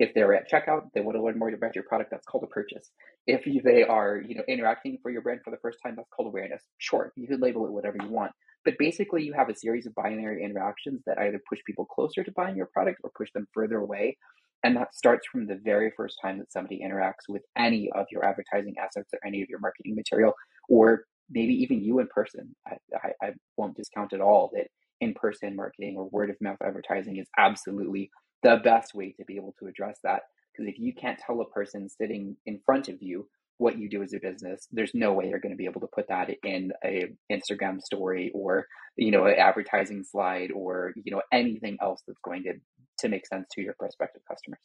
If 0.00 0.14
they're 0.14 0.34
at 0.34 0.50
checkout, 0.50 0.88
they 0.94 1.00
want 1.00 1.16
to 1.16 1.22
learn 1.22 1.38
more 1.38 1.48
about 1.48 1.76
your 1.76 1.84
product. 1.84 2.10
That's 2.10 2.26
called 2.26 2.42
a 2.42 2.48
purchase. 2.48 2.90
If 3.28 3.44
they 3.62 3.84
are, 3.84 4.20
you 4.20 4.34
know, 4.34 4.42
interacting 4.48 4.98
for 5.00 5.12
your 5.12 5.22
brand 5.22 5.40
for 5.44 5.52
the 5.52 5.58
first 5.62 5.78
time, 5.84 5.94
that's 5.96 6.08
called 6.10 6.28
awareness. 6.28 6.62
Sure, 6.78 7.12
you 7.14 7.28
could 7.28 7.40
label 7.40 7.64
it 7.66 7.72
whatever 7.72 7.96
you 8.02 8.08
want, 8.08 8.32
but 8.64 8.74
basically, 8.78 9.22
you 9.22 9.32
have 9.34 9.48
a 9.48 9.54
series 9.56 9.86
of 9.86 9.94
binary 9.94 10.44
interactions 10.44 11.02
that 11.06 11.18
either 11.18 11.40
push 11.48 11.60
people 11.66 11.84
closer 11.84 12.24
to 12.24 12.32
buying 12.32 12.56
your 12.56 12.66
product 12.66 13.00
or 13.04 13.10
push 13.16 13.30
them 13.32 13.46
further 13.54 13.78
away. 13.78 14.16
And 14.64 14.76
that 14.76 14.94
starts 14.94 15.26
from 15.30 15.46
the 15.46 15.60
very 15.62 15.92
first 15.96 16.18
time 16.20 16.38
that 16.38 16.52
somebody 16.52 16.80
interacts 16.84 17.28
with 17.28 17.42
any 17.56 17.90
of 17.94 18.06
your 18.10 18.24
advertising 18.24 18.74
assets 18.82 19.10
or 19.12 19.20
any 19.24 19.42
of 19.42 19.48
your 19.48 19.60
marketing 19.60 19.94
material, 19.94 20.34
or 20.68 21.04
maybe 21.30 21.54
even 21.54 21.82
you 21.82 22.00
in 22.00 22.08
person. 22.08 22.54
I, 22.66 22.76
I, 22.94 23.26
I 23.26 23.30
won't 23.56 23.76
discount 23.76 24.12
at 24.12 24.20
all 24.20 24.50
that 24.54 24.66
in 25.00 25.14
person 25.14 25.54
marketing 25.54 25.96
or 25.96 26.08
word 26.08 26.30
of 26.30 26.36
mouth 26.40 26.58
advertising 26.64 27.18
is 27.18 27.28
absolutely 27.38 28.10
the 28.42 28.60
best 28.64 28.94
way 28.94 29.12
to 29.12 29.24
be 29.24 29.36
able 29.36 29.54
to 29.60 29.66
address 29.66 29.98
that. 30.02 30.22
Because 30.52 30.72
if 30.72 30.78
you 30.78 30.92
can't 30.92 31.18
tell 31.24 31.40
a 31.40 31.48
person 31.50 31.88
sitting 31.88 32.36
in 32.46 32.60
front 32.64 32.88
of 32.88 32.96
you 33.00 33.28
what 33.58 33.78
you 33.78 33.88
do 33.88 34.02
as 34.02 34.12
a 34.12 34.18
business, 34.18 34.66
there's 34.72 34.92
no 34.94 35.12
way 35.12 35.28
you're 35.28 35.40
going 35.40 35.52
to 35.52 35.56
be 35.56 35.66
able 35.66 35.80
to 35.80 35.88
put 35.94 36.08
that 36.08 36.30
in 36.44 36.72
a 36.84 37.06
Instagram 37.30 37.80
story 37.80 38.30
or 38.34 38.66
you 38.96 39.10
know 39.10 39.26
an 39.26 39.34
advertising 39.34 40.04
slide 40.04 40.50
or 40.52 40.92
you 40.96 41.12
know 41.12 41.22
anything 41.32 41.76
else 41.80 42.02
that's 42.06 42.18
going 42.24 42.42
to 42.44 42.54
to 42.98 43.08
make 43.08 43.26
sense 43.26 43.46
to 43.52 43.62
your 43.62 43.74
prospective 43.74 44.22
customers. 44.28 44.60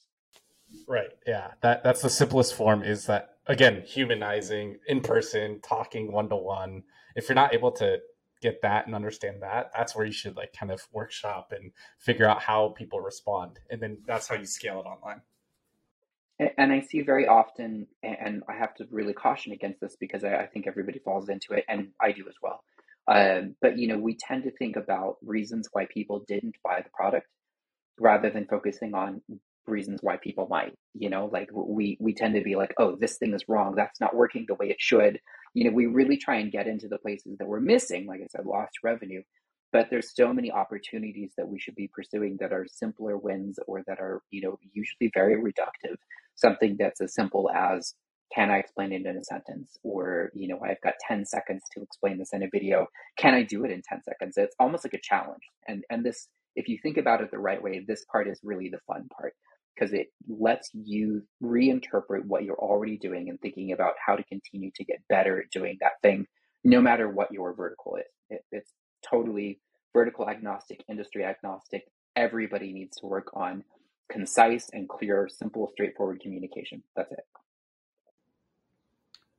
Right. 0.87 1.09
Yeah. 1.27 1.51
That 1.61 1.83
that's 1.83 2.01
the 2.01 2.09
simplest 2.09 2.55
form 2.55 2.83
is 2.83 3.05
that 3.05 3.29
again, 3.45 3.83
humanizing 3.85 4.79
in 4.87 5.01
person, 5.01 5.59
talking 5.61 6.11
one 6.11 6.29
to 6.29 6.35
one. 6.35 6.83
If 7.15 7.29
you're 7.29 7.35
not 7.35 7.53
able 7.53 7.71
to 7.73 7.99
get 8.41 8.61
that 8.61 8.85
and 8.85 8.95
understand 8.95 9.41
that, 9.41 9.71
that's 9.75 9.95
where 9.95 10.05
you 10.05 10.11
should 10.11 10.35
like 10.35 10.53
kind 10.53 10.71
of 10.71 10.81
workshop 10.91 11.53
and 11.55 11.71
figure 11.99 12.27
out 12.27 12.41
how 12.41 12.69
people 12.69 12.99
respond. 12.99 13.59
And 13.69 13.81
then 13.81 13.99
that's 14.05 14.27
how 14.27 14.35
you 14.35 14.45
scale 14.45 14.79
it 14.79 14.87
online. 14.87 15.21
And 16.57 16.73
I 16.73 16.81
see 16.81 17.01
very 17.01 17.27
often, 17.27 17.87
and 18.01 18.43
I 18.49 18.53
have 18.53 18.73
to 18.75 18.87
really 18.89 19.13
caution 19.13 19.53
against 19.53 19.79
this 19.79 19.95
because 19.95 20.23
I, 20.23 20.47
think 20.47 20.65
everybody 20.67 20.99
falls 20.99 21.29
into 21.29 21.53
it, 21.53 21.63
and 21.69 21.89
I 22.01 22.11
do 22.11 22.25
as 22.27 22.33
well. 22.41 22.63
Um, 23.07 23.55
but 23.61 23.77
you 23.77 23.87
know, 23.87 23.97
we 23.97 24.17
tend 24.17 24.43
to 24.43 24.51
think 24.51 24.75
about 24.75 25.17
reasons 25.23 25.69
why 25.71 25.85
people 25.85 26.25
didn't 26.27 26.55
buy 26.63 26.81
the 26.81 26.89
product 26.89 27.27
rather 27.99 28.29
than 28.29 28.47
focusing 28.47 28.93
on 28.93 29.21
reasons 29.65 29.99
why 30.03 30.17
people 30.17 30.45
might 30.49 30.73
you 30.93 31.09
know 31.09 31.29
like 31.31 31.47
we 31.53 31.97
we 32.01 32.13
tend 32.13 32.35
to 32.35 32.41
be 32.41 32.55
like 32.55 32.73
oh 32.79 32.95
this 32.97 33.17
thing 33.17 33.33
is 33.33 33.47
wrong. 33.47 33.75
That's 33.75 34.01
not 34.01 34.15
working 34.15 34.45
the 34.47 34.55
way 34.55 34.69
it 34.69 34.77
should. 34.79 35.19
You 35.53 35.65
know 35.65 35.71
we 35.75 35.85
really 35.85 36.17
try 36.17 36.37
and 36.37 36.51
get 36.51 36.67
into 36.67 36.87
the 36.87 36.97
places 36.97 37.37
that 37.37 37.47
we're 37.47 37.59
missing 37.61 38.07
like 38.07 38.21
i 38.21 38.27
said 38.29 38.45
lost 38.45 38.73
revenue 38.83 39.21
but 39.73 39.87
there's 39.89 40.15
so 40.15 40.31
many 40.31 40.51
opportunities 40.51 41.33
that 41.35 41.47
we 41.47 41.59
should 41.59 41.75
be 41.75 41.89
pursuing 41.93 42.37
that 42.39 42.53
are 42.53 42.65
simpler 42.67 43.17
wins 43.17 43.59
or 43.67 43.83
that 43.87 43.99
are 43.99 44.21
you 44.29 44.41
know 44.41 44.57
usually 44.71 45.11
very 45.13 45.35
reductive. 45.35 45.95
Something 46.35 46.77
that's 46.79 47.01
as 47.01 47.13
simple 47.15 47.49
as 47.51 47.95
can 48.33 48.49
i 48.51 48.57
explain 48.57 48.91
it 48.93 49.05
in 49.05 49.17
a 49.17 49.23
sentence? 49.23 49.77
or 49.83 50.31
you 50.33 50.47
know 50.47 50.59
i've 50.65 50.81
got 50.81 50.93
10 51.07 51.25
seconds 51.25 51.63
to 51.73 51.81
explain 51.81 52.17
this 52.19 52.33
in 52.33 52.43
a 52.43 52.49
video. 52.51 52.87
Can 53.17 53.33
i 53.33 53.43
do 53.43 53.65
it 53.65 53.71
in 53.71 53.81
10 53.87 54.03
seconds? 54.03 54.37
It's 54.37 54.55
almost 54.59 54.85
like 54.85 54.93
a 54.93 55.01
challenge 55.01 55.43
and 55.67 55.83
and 55.89 56.05
this 56.05 56.27
if 56.55 56.67
you 56.67 56.77
think 56.81 56.97
about 56.97 57.21
it 57.21 57.31
the 57.31 57.39
right 57.39 57.61
way, 57.61 57.83
this 57.87 58.05
part 58.11 58.27
is 58.27 58.39
really 58.43 58.69
the 58.69 58.79
fun 58.87 59.07
part 59.15 59.33
because 59.73 59.93
it 59.93 60.07
lets 60.27 60.69
you 60.73 61.23
reinterpret 61.41 62.25
what 62.25 62.43
you're 62.43 62.59
already 62.59 62.97
doing 62.97 63.29
and 63.29 63.39
thinking 63.41 63.71
about 63.71 63.93
how 64.05 64.15
to 64.15 64.23
continue 64.23 64.71
to 64.75 64.83
get 64.83 64.99
better 65.09 65.39
at 65.39 65.49
doing 65.51 65.77
that 65.81 65.93
thing, 66.01 66.27
no 66.63 66.79
matter 66.79 67.09
what 67.09 67.31
your 67.31 67.53
vertical 67.53 67.95
is. 67.95 68.03
It, 68.29 68.45
it's 68.51 68.71
totally 69.09 69.59
vertical 69.93 70.29
agnostic, 70.29 70.83
industry 70.87 71.23
agnostic. 71.23 71.85
Everybody 72.15 72.71
needs 72.71 72.97
to 72.97 73.07
work 73.07 73.31
on 73.33 73.63
concise 74.11 74.69
and 74.73 74.87
clear, 74.87 75.27
simple, 75.27 75.69
straightforward 75.71 76.19
communication. 76.21 76.83
That's 76.95 77.11
it. 77.11 77.25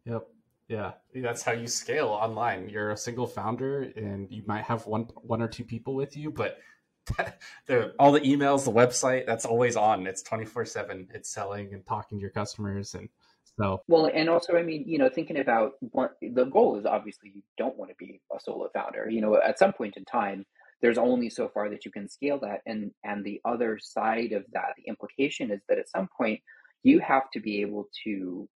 Yep. 0.06 0.26
Yeah, 0.66 0.92
that's 1.14 1.42
how 1.42 1.52
you 1.52 1.66
scale 1.66 2.08
online. 2.08 2.70
You're 2.70 2.92
a 2.92 2.96
single 2.96 3.26
founder, 3.26 3.82
and 3.96 4.26
you 4.30 4.42
might 4.46 4.64
have 4.64 4.86
one 4.86 5.02
one 5.16 5.42
or 5.42 5.48
two 5.48 5.62
people 5.62 5.94
with 5.94 6.16
you, 6.16 6.30
but 6.30 6.56
the 7.66 7.92
all 7.98 8.12
the 8.12 8.20
emails, 8.20 8.64
the 8.64 8.72
website, 8.72 9.26
that's 9.26 9.44
always 9.44 9.76
on. 9.76 10.06
It's 10.06 10.22
twenty 10.22 10.44
four 10.44 10.64
seven. 10.64 11.08
It's 11.14 11.32
selling 11.32 11.72
and 11.74 11.84
talking 11.84 12.18
to 12.18 12.22
your 12.22 12.30
customers, 12.30 12.94
and 12.94 13.08
so 13.58 13.82
well. 13.88 14.10
And 14.12 14.28
also, 14.28 14.56
I 14.56 14.62
mean, 14.62 14.84
you 14.86 14.98
know, 14.98 15.08
thinking 15.08 15.38
about 15.38 15.72
what 15.80 16.16
the 16.20 16.44
goal 16.44 16.78
is, 16.78 16.86
obviously, 16.86 17.32
you 17.34 17.42
don't 17.58 17.76
want 17.76 17.90
to 17.90 17.96
be 17.96 18.20
a 18.34 18.40
solo 18.40 18.68
founder. 18.72 19.08
You 19.10 19.20
know, 19.20 19.36
at 19.36 19.58
some 19.58 19.72
point 19.72 19.96
in 19.96 20.04
time, 20.04 20.44
there's 20.80 20.98
only 20.98 21.28
so 21.30 21.48
far 21.48 21.68
that 21.70 21.84
you 21.84 21.90
can 21.90 22.08
scale 22.08 22.38
that, 22.40 22.60
and 22.66 22.90
and 23.04 23.24
the 23.24 23.40
other 23.44 23.78
side 23.80 24.32
of 24.32 24.44
that, 24.52 24.74
the 24.76 24.88
implication 24.88 25.50
is 25.50 25.60
that 25.68 25.78
at 25.78 25.88
some 25.88 26.08
point 26.16 26.40
you 26.82 27.00
have 27.00 27.30
to 27.32 27.40
be 27.40 27.60
able 27.62 27.88
to 28.04 28.48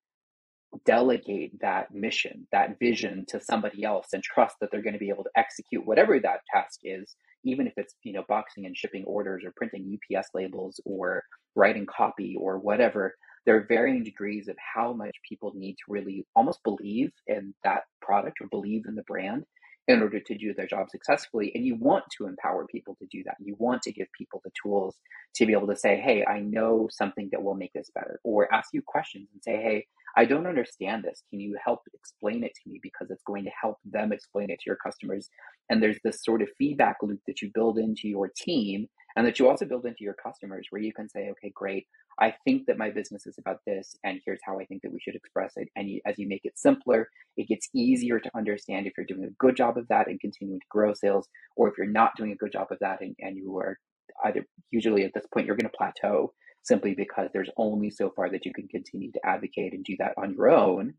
delegate 0.84 1.58
that 1.60 1.94
mission, 1.94 2.46
that 2.52 2.78
vision 2.78 3.24
to 3.28 3.40
somebody 3.40 3.84
else 3.84 4.08
and 4.12 4.22
trust 4.22 4.56
that 4.60 4.70
they're 4.70 4.82
going 4.82 4.92
to 4.92 4.98
be 4.98 5.08
able 5.08 5.24
to 5.24 5.30
execute 5.36 5.86
whatever 5.86 6.18
that 6.20 6.40
task 6.52 6.80
is, 6.82 7.16
even 7.46 7.66
if 7.66 7.74
it's, 7.76 7.94
you 8.02 8.12
know, 8.12 8.24
boxing 8.28 8.66
and 8.66 8.76
shipping 8.76 9.04
orders 9.04 9.44
or 9.44 9.52
printing 9.56 9.96
UPS 9.96 10.28
labels 10.34 10.80
or 10.84 11.22
writing 11.54 11.86
copy 11.86 12.36
or 12.38 12.58
whatever. 12.58 13.14
There 13.46 13.56
are 13.56 13.66
varying 13.68 14.02
degrees 14.02 14.48
of 14.48 14.56
how 14.74 14.92
much 14.92 15.14
people 15.28 15.52
need 15.54 15.74
to 15.74 15.84
really 15.92 16.26
almost 16.34 16.62
believe 16.64 17.12
in 17.28 17.54
that 17.62 17.82
product 18.02 18.38
or 18.40 18.48
believe 18.48 18.82
in 18.88 18.96
the 18.96 19.04
brand 19.04 19.44
in 19.88 20.02
order 20.02 20.18
to 20.18 20.36
do 20.36 20.52
their 20.52 20.66
job 20.66 20.90
successfully. 20.90 21.52
And 21.54 21.64
you 21.64 21.76
want 21.76 22.04
to 22.18 22.26
empower 22.26 22.66
people 22.66 22.96
to 23.00 23.06
do 23.10 23.22
that. 23.24 23.36
You 23.38 23.54
want 23.58 23.82
to 23.82 23.92
give 23.92 24.08
people 24.18 24.40
the 24.44 24.50
tools 24.60 24.96
to 25.36 25.46
be 25.46 25.52
able 25.52 25.68
to 25.68 25.76
say, 25.76 26.00
hey, 26.00 26.24
I 26.24 26.40
know 26.40 26.88
something 26.90 27.28
that 27.30 27.42
will 27.42 27.54
make 27.54 27.72
this 27.72 27.90
better, 27.94 28.18
or 28.24 28.52
ask 28.52 28.70
you 28.72 28.82
questions 28.84 29.28
and 29.32 29.42
say, 29.42 29.62
hey, 29.62 29.86
I 30.16 30.24
don't 30.24 30.46
understand 30.46 31.04
this. 31.04 31.22
Can 31.30 31.40
you 31.40 31.56
help 31.62 31.80
explain 31.92 32.42
it 32.42 32.52
to 32.54 32.70
me? 32.70 32.80
Because 32.82 33.10
it's 33.10 33.22
going 33.24 33.44
to 33.44 33.50
help 33.60 33.76
them 33.84 34.12
explain 34.12 34.50
it 34.50 34.58
to 34.60 34.64
your 34.66 34.76
customers. 34.76 35.28
And 35.68 35.82
there's 35.82 35.98
this 36.02 36.24
sort 36.24 36.40
of 36.42 36.48
feedback 36.58 36.96
loop 37.02 37.20
that 37.26 37.42
you 37.42 37.50
build 37.54 37.78
into 37.78 38.08
your 38.08 38.30
team 38.34 38.88
and 39.16 39.26
that 39.26 39.38
you 39.38 39.48
also 39.48 39.66
build 39.66 39.84
into 39.84 40.04
your 40.04 40.14
customers 40.14 40.66
where 40.70 40.80
you 40.80 40.92
can 40.92 41.08
say, 41.08 41.28
okay, 41.30 41.52
great. 41.54 41.86
I 42.18 42.34
think 42.44 42.66
that 42.66 42.78
my 42.78 42.90
business 42.90 43.26
is 43.26 43.36
about 43.38 43.60
this, 43.66 43.94
and 44.04 44.20
here's 44.24 44.40
how 44.42 44.58
I 44.58 44.64
think 44.64 44.80
that 44.82 44.92
we 44.92 45.00
should 45.00 45.14
express 45.14 45.52
it. 45.56 45.68
And 45.76 45.88
you, 45.88 46.00
as 46.06 46.18
you 46.18 46.26
make 46.26 46.44
it 46.44 46.58
simpler, 46.58 47.10
it 47.36 47.48
gets 47.48 47.68
easier 47.74 48.18
to 48.18 48.30
understand 48.34 48.86
if 48.86 48.94
you're 48.96 49.06
doing 49.06 49.24
a 49.24 49.34
good 49.38 49.54
job 49.54 49.76
of 49.76 49.86
that 49.88 50.06
and 50.06 50.18
continuing 50.18 50.60
to 50.60 50.66
grow 50.70 50.94
sales, 50.94 51.28
or 51.56 51.68
if 51.68 51.74
you're 51.76 51.86
not 51.86 52.16
doing 52.16 52.32
a 52.32 52.36
good 52.36 52.52
job 52.52 52.68
of 52.70 52.78
that 52.80 53.02
and, 53.02 53.14
and 53.18 53.36
you 53.36 53.58
are 53.58 53.78
either 54.24 54.46
usually 54.70 55.04
at 55.04 55.12
this 55.14 55.26
point 55.32 55.46
you're 55.46 55.56
going 55.56 55.70
to 55.70 55.76
plateau 55.76 56.32
simply 56.66 56.94
because 56.94 57.28
there's 57.32 57.50
only 57.56 57.90
so 57.90 58.10
far 58.14 58.30
that 58.30 58.44
you 58.44 58.52
can 58.52 58.68
continue 58.68 59.12
to 59.12 59.20
advocate 59.24 59.72
and 59.72 59.84
do 59.84 59.96
that 59.98 60.14
on 60.16 60.32
your 60.32 60.50
own 60.50 60.94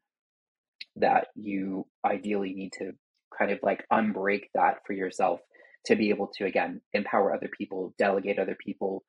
that 0.96 1.28
you 1.36 1.86
ideally 2.06 2.54
need 2.54 2.72
to 2.74 2.92
kind 3.38 3.52
of 3.52 3.60
like 3.62 3.86
unbreak 3.92 4.44
that 4.56 4.78
for 4.86 4.94
yourself 4.94 5.40
to 5.86 5.96
be 5.96 6.10
able 6.10 6.28
to 6.28 6.46
again 6.46 6.82
empower 6.94 7.34
other 7.34 7.50
people 7.58 7.94
delegate 7.98 8.40
other 8.40 8.58
people 8.64 9.04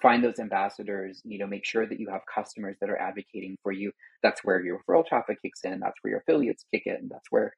find 0.00 0.24
those 0.24 0.38
ambassadors 0.38 1.20
you 1.24 1.38
know 1.38 1.46
make 1.46 1.64
sure 1.64 1.86
that 1.86 2.00
you 2.00 2.08
have 2.10 2.20
customers 2.32 2.76
that 2.80 2.90
are 2.90 3.00
advocating 3.00 3.56
for 3.62 3.72
you. 3.72 3.90
That's 4.22 4.42
where 4.44 4.64
your 4.64 4.80
referral 4.88 5.06
traffic 5.06 5.38
kicks 5.42 5.60
in 5.64 5.80
that's 5.80 5.96
where 6.02 6.12
your 6.12 6.20
affiliates 6.20 6.64
kick 6.72 6.82
in 6.86 7.08
that's 7.10 7.30
where 7.30 7.54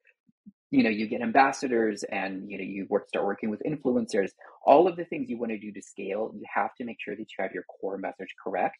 you 0.77 0.83
know 0.83 0.91
you 0.91 1.07
get 1.07 1.23
ambassadors 1.23 2.05
and 2.13 2.51
you 2.51 2.59
know 2.59 2.65
you 2.65 2.87
work 2.91 3.09
start 3.09 3.25
working 3.25 3.49
with 3.49 3.63
influencers 3.67 4.33
all 4.67 4.87
of 4.87 4.97
the 4.97 5.07
things 5.07 5.31
you 5.31 5.39
want 5.39 5.51
to 5.51 5.59
do 5.59 5.73
to 5.73 5.81
scale 5.81 6.31
you 6.35 6.45
have 6.55 6.75
to 6.75 6.85
make 6.85 6.99
sure 7.01 7.17
that 7.17 7.27
you 7.31 7.43
have 7.43 7.53
your 7.53 7.65
core 7.65 7.97
message 7.97 8.35
correct. 8.43 8.77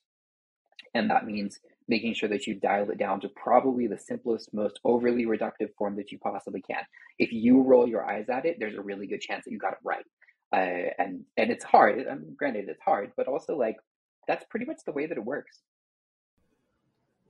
And 0.95 1.11
that 1.11 1.27
means 1.27 1.59
making 1.89 2.15
sure 2.15 2.29
that 2.29 2.47
you 2.47 2.55
dial 2.55 2.91
it 2.91 2.99
down 2.99 3.21
to 3.21 3.29
probably 3.31 3.87
the 3.87 3.99
simplest 3.99 4.53
most 4.53 4.79
overly 4.85 5.25
reductive 5.25 5.71
form 5.77 5.97
that 5.97 6.11
you 6.11 6.19
possibly 6.19 6.63
can. 6.63 6.83
If 7.19 7.33
you 7.33 7.63
roll 7.63 7.87
your 7.89 8.05
eyes 8.05 8.27
at 8.29 8.45
it 8.45 8.57
there's 8.61 8.77
a 8.77 8.83
really 8.83 9.07
good 9.07 9.23
chance 9.23 9.45
that 9.45 9.53
you 9.53 9.59
got 9.59 9.73
it 9.73 9.79
right. 9.83 10.05
Uh, 10.53 10.91
and 10.99 11.25
and 11.39 11.51
it's 11.51 11.65
hard 11.65 12.07
I 12.11 12.15
mean, 12.15 12.37
granted 12.39 12.69
it's 12.69 12.83
hard 12.83 13.13
but 13.17 13.27
also 13.27 13.57
like 13.57 13.77
that's 14.29 14.45
pretty 14.51 14.67
much 14.67 14.81
the 14.85 14.93
way 14.93 15.07
that 15.07 15.17
it 15.17 15.25
works 15.25 15.61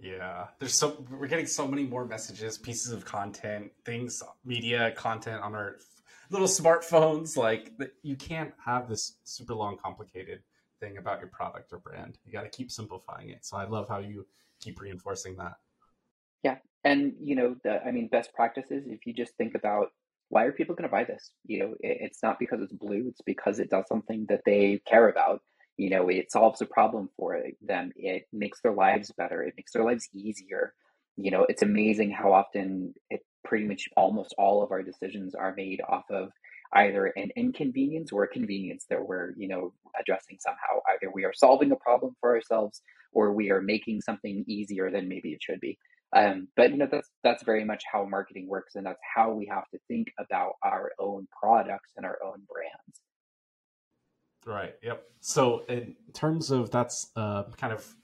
yeah, 0.01 0.47
there's 0.59 0.75
so 0.75 1.05
we're 1.11 1.27
getting 1.27 1.47
so 1.47 1.67
many 1.67 1.85
more 1.85 2.05
messages, 2.05 2.59
pieces 2.59 2.93
of 2.93 3.05
content, 3.05 3.73
things, 3.85 4.23
media 4.45 4.93
content 4.93 5.43
on 5.43 5.55
our 5.55 5.77
little 6.31 6.47
smartphones. 6.47 7.37
Like 7.37 7.73
you 8.03 8.17
can't 8.17 8.53
have 8.65 8.89
this 8.89 9.17
super 9.25 9.55
long, 9.55 9.79
complicated 9.83 10.43
thing 10.81 10.99
about 10.99 11.21
your 11.21 11.29
product 11.29 11.73
or 11.73 11.79
brand. 11.79 12.19
You 12.25 12.33
got 12.33 12.43
to 12.43 12.51
keep 12.51 12.71
simplifying 12.71 13.31
it. 13.31 13.45
So 13.47 13.57
I 13.57 13.65
love 13.65 13.89
how 13.89 13.99
you 13.99 14.27
keep 14.61 14.81
reinforcing 14.81 15.37
that. 15.37 15.55
Yeah, 16.43 16.57
and 16.85 17.15
you 17.21 17.35
know, 17.35 17.57
the, 17.65 17.83
I 17.83 17.91
mean, 17.91 18.09
best 18.09 18.35
practices. 18.35 18.85
If 18.87 19.07
you 19.07 19.15
just 19.15 19.35
think 19.37 19.55
about 19.55 19.93
why 20.29 20.45
are 20.45 20.53
people 20.53 20.75
going 20.75 20.89
to 20.89 20.93
buy 20.93 21.05
this? 21.05 21.31
You 21.47 21.61
know, 21.61 21.75
it, 21.81 21.99
it's 22.01 22.23
not 22.23 22.39
because 22.39 22.61
it's 22.61 22.73
blue; 22.73 23.07
it's 23.09 23.23
because 23.23 23.59
it 23.59 23.71
does 23.71 23.87
something 23.89 24.27
that 24.29 24.43
they 24.45 24.81
care 24.85 25.09
about 25.09 25.43
you 25.77 25.91
know 25.91 26.09
it 26.09 26.33
solves 26.33 26.61
a 26.63 26.67
problem 26.67 27.09
for 27.17 27.41
them. 27.63 27.93
It 27.97 28.25
makes 28.33 28.61
their 28.61 28.73
lives 28.73 29.13
better. 29.17 29.43
It 29.43 29.55
makes 29.57 29.73
their 29.73 29.85
lives 29.85 30.09
easier. 30.15 30.75
You 31.17 31.31
know 31.31 31.47
it's 31.49 31.63
amazing 31.63 32.11
how 32.11 32.33
often 32.33 32.95
it 33.11 33.21
pretty 33.45 33.67
much 33.67 33.89
almost 33.97 34.35
all 34.39 34.63
of 34.63 34.73
our 34.73 34.83
decisions 34.83 35.35
are 35.35 35.55
made 35.57 35.81
off 35.89 36.05
of 36.11 36.31
either 36.73 37.07
an 37.17 37.31
inconvenience 37.37 38.11
or 38.13 38.25
a 38.25 38.29
convenience 38.29 38.87
that 38.91 39.07
we're 39.07 39.33
you 39.37 39.49
know 39.49 39.73
addressing 40.01 40.39
somehow. 40.41 40.81
Either 40.95 41.11
we 41.13 41.25
are 41.25 41.35
solving 41.35 41.73
a 41.73 41.77
problem 41.77 42.15
for 42.21 42.35
ourselves 42.35 42.83
or 43.13 43.33
we 43.33 43.51
are 43.51 43.61
making 43.61 44.01
something 44.01 44.45
easier 44.47 44.91
than 44.91 45.09
maybe 45.09 45.33
it 45.33 45.43
should 45.43 45.61
be. 45.61 45.79
Um, 46.15 46.49
but 46.57 46.71
you 46.71 46.77
know 46.79 46.89
that's 46.91 47.11
that's 47.25 47.43
very 47.43 47.65
much 47.65 47.83
how 47.91 48.05
marketing 48.05 48.49
works 48.49 48.77
and 48.77 48.87
that's 48.87 49.01
how 49.15 49.33
we 49.33 49.47
have 49.47 49.69
to 49.71 49.79
think 49.89 50.09
about 50.19 50.53
our 50.63 50.93
own 50.99 51.27
products 51.41 51.93
and 51.97 52.07
our 52.07 52.19
own 52.25 52.43
brands 52.49 53.01
Right. 54.47 54.75
Yep. 54.83 55.03
So 55.21 55.65
in 55.69 55.97
terms 56.13 56.53
of 56.53 56.71
that's 56.71 57.11
uh, 57.17 57.43
kind 57.57 57.73
of 57.73 57.97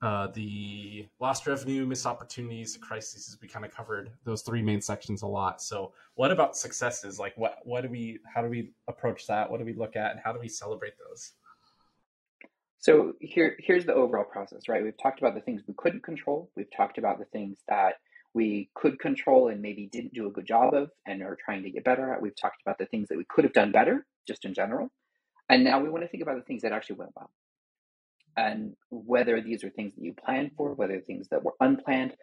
uh, 0.00 0.28
the 0.28 1.08
lost 1.18 1.48
revenue, 1.48 1.84
missed 1.84 2.06
opportunities, 2.06 2.78
crises, 2.80 3.36
we 3.42 3.48
kind 3.48 3.64
of 3.64 3.74
covered 3.74 4.10
those 4.24 4.42
three 4.42 4.62
main 4.62 4.80
sections 4.80 5.22
a 5.22 5.26
lot. 5.26 5.60
So 5.60 5.92
what 6.14 6.30
about 6.30 6.56
successes? 6.56 7.18
Like 7.18 7.36
what 7.36 7.58
what 7.64 7.80
do 7.80 7.88
we 7.88 8.20
how 8.32 8.40
do 8.40 8.48
we 8.48 8.70
approach 8.86 9.26
that? 9.26 9.50
What 9.50 9.58
do 9.58 9.64
we 9.64 9.72
look 9.72 9.96
at 9.96 10.12
and 10.12 10.20
how 10.22 10.32
do 10.32 10.38
we 10.38 10.48
celebrate 10.48 10.94
those? 10.96 11.32
So 12.78 13.14
here 13.20 13.56
here's 13.58 13.84
the 13.84 13.94
overall 13.94 14.24
process, 14.24 14.68
right? 14.68 14.84
We've 14.84 14.96
talked 15.02 15.18
about 15.18 15.34
the 15.34 15.40
things 15.40 15.62
we 15.66 15.74
couldn't 15.76 16.04
control. 16.04 16.52
We've 16.54 16.70
talked 16.70 16.98
about 16.98 17.18
the 17.18 17.24
things 17.24 17.58
that 17.66 17.94
we 18.34 18.70
could 18.74 19.00
control 19.00 19.48
and 19.48 19.60
maybe 19.60 19.88
didn't 19.90 20.14
do 20.14 20.28
a 20.28 20.30
good 20.30 20.46
job 20.46 20.74
of 20.74 20.90
and 21.06 21.22
are 21.22 21.36
trying 21.44 21.64
to 21.64 21.70
get 21.70 21.82
better 21.82 22.12
at. 22.12 22.22
We've 22.22 22.36
talked 22.36 22.62
about 22.62 22.78
the 22.78 22.86
things 22.86 23.08
that 23.08 23.18
we 23.18 23.24
could 23.28 23.42
have 23.42 23.52
done 23.52 23.72
better, 23.72 24.06
just 24.28 24.44
in 24.44 24.54
general. 24.54 24.90
And 25.48 25.64
now 25.64 25.80
we 25.80 25.88
want 25.88 26.04
to 26.04 26.08
think 26.08 26.22
about 26.22 26.36
the 26.36 26.44
things 26.44 26.62
that 26.62 26.72
actually 26.72 26.96
went 26.96 27.12
well. 27.16 27.30
And 28.36 28.74
whether 28.90 29.40
these 29.40 29.64
are 29.64 29.70
things 29.70 29.94
that 29.96 30.04
you 30.04 30.14
planned 30.14 30.52
for, 30.56 30.74
whether 30.74 31.00
things 31.00 31.28
that 31.30 31.42
were 31.42 31.54
unplanned, 31.58 32.14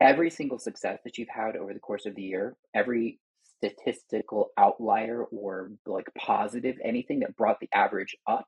every 0.00 0.30
single 0.30 0.58
success 0.58 1.00
that 1.04 1.18
you've 1.18 1.28
had 1.28 1.56
over 1.56 1.74
the 1.74 1.80
course 1.80 2.06
of 2.06 2.14
the 2.14 2.22
year, 2.22 2.56
every 2.74 3.18
statistical 3.56 4.50
outlier 4.58 5.24
or 5.24 5.70
like 5.86 6.06
positive, 6.16 6.76
anything 6.84 7.20
that 7.20 7.36
brought 7.36 7.58
the 7.60 7.68
average 7.74 8.14
up, 8.28 8.46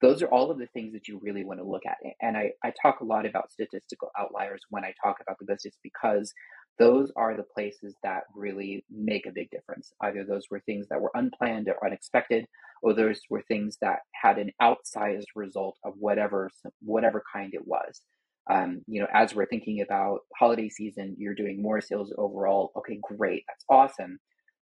those 0.00 0.22
are 0.22 0.28
all 0.28 0.50
of 0.50 0.58
the 0.58 0.66
things 0.68 0.92
that 0.92 1.08
you 1.08 1.20
really 1.22 1.44
want 1.44 1.60
to 1.60 1.66
look 1.68 1.82
at. 1.86 1.96
And 2.20 2.36
I, 2.36 2.52
I 2.64 2.72
talk 2.80 3.00
a 3.00 3.04
lot 3.04 3.26
about 3.26 3.52
statistical 3.52 4.10
outliers 4.18 4.62
when 4.70 4.84
I 4.84 4.94
talk 5.02 5.16
about 5.20 5.38
the 5.38 5.46
business 5.46 5.74
because 5.82 6.32
those 6.80 7.12
are 7.14 7.36
the 7.36 7.44
places 7.54 7.94
that 8.02 8.22
really 8.34 8.84
make 8.90 9.26
a 9.26 9.32
big 9.32 9.50
difference. 9.50 9.92
Either 10.02 10.24
those 10.24 10.46
were 10.50 10.60
things 10.60 10.88
that 10.88 11.00
were 11.00 11.12
unplanned 11.14 11.68
or 11.68 11.86
unexpected, 11.86 12.46
or 12.82 12.94
those 12.94 13.20
were 13.28 13.42
things 13.42 13.76
that 13.82 13.98
had 14.12 14.38
an 14.38 14.50
outsized 14.62 15.26
result 15.36 15.76
of 15.84 15.92
whatever 15.98 16.50
whatever 16.82 17.22
kind 17.32 17.52
it 17.52 17.66
was. 17.66 18.00
Um, 18.50 18.80
you 18.88 19.00
know, 19.02 19.08
as 19.12 19.34
we're 19.34 19.46
thinking 19.46 19.82
about 19.82 20.20
holiday 20.38 20.70
season, 20.70 21.14
you're 21.18 21.34
doing 21.34 21.60
more 21.62 21.82
sales 21.82 22.14
overall. 22.16 22.72
Okay, 22.78 22.98
great, 23.02 23.44
that's 23.46 23.64
awesome. 23.68 24.18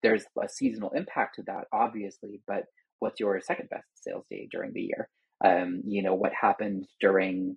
There's 0.05 0.25
a 0.41 0.49
seasonal 0.49 0.91
impact 0.91 1.37
to 1.37 1.43
that, 1.49 1.65
obviously, 1.73 2.41
but 2.47 2.65
what's 3.01 3.19
your 3.19 3.41
second 3.41 3.71
best 3.71 3.89
sales 3.97 4.27
day 4.31 4.49
during 4.53 4.73
the 4.73 4.83
year? 4.83 5.09
Um, 5.45 5.83
you 5.85 6.03
know, 6.03 6.15
what 6.15 6.33
happened 6.41 6.87
during 7.01 7.57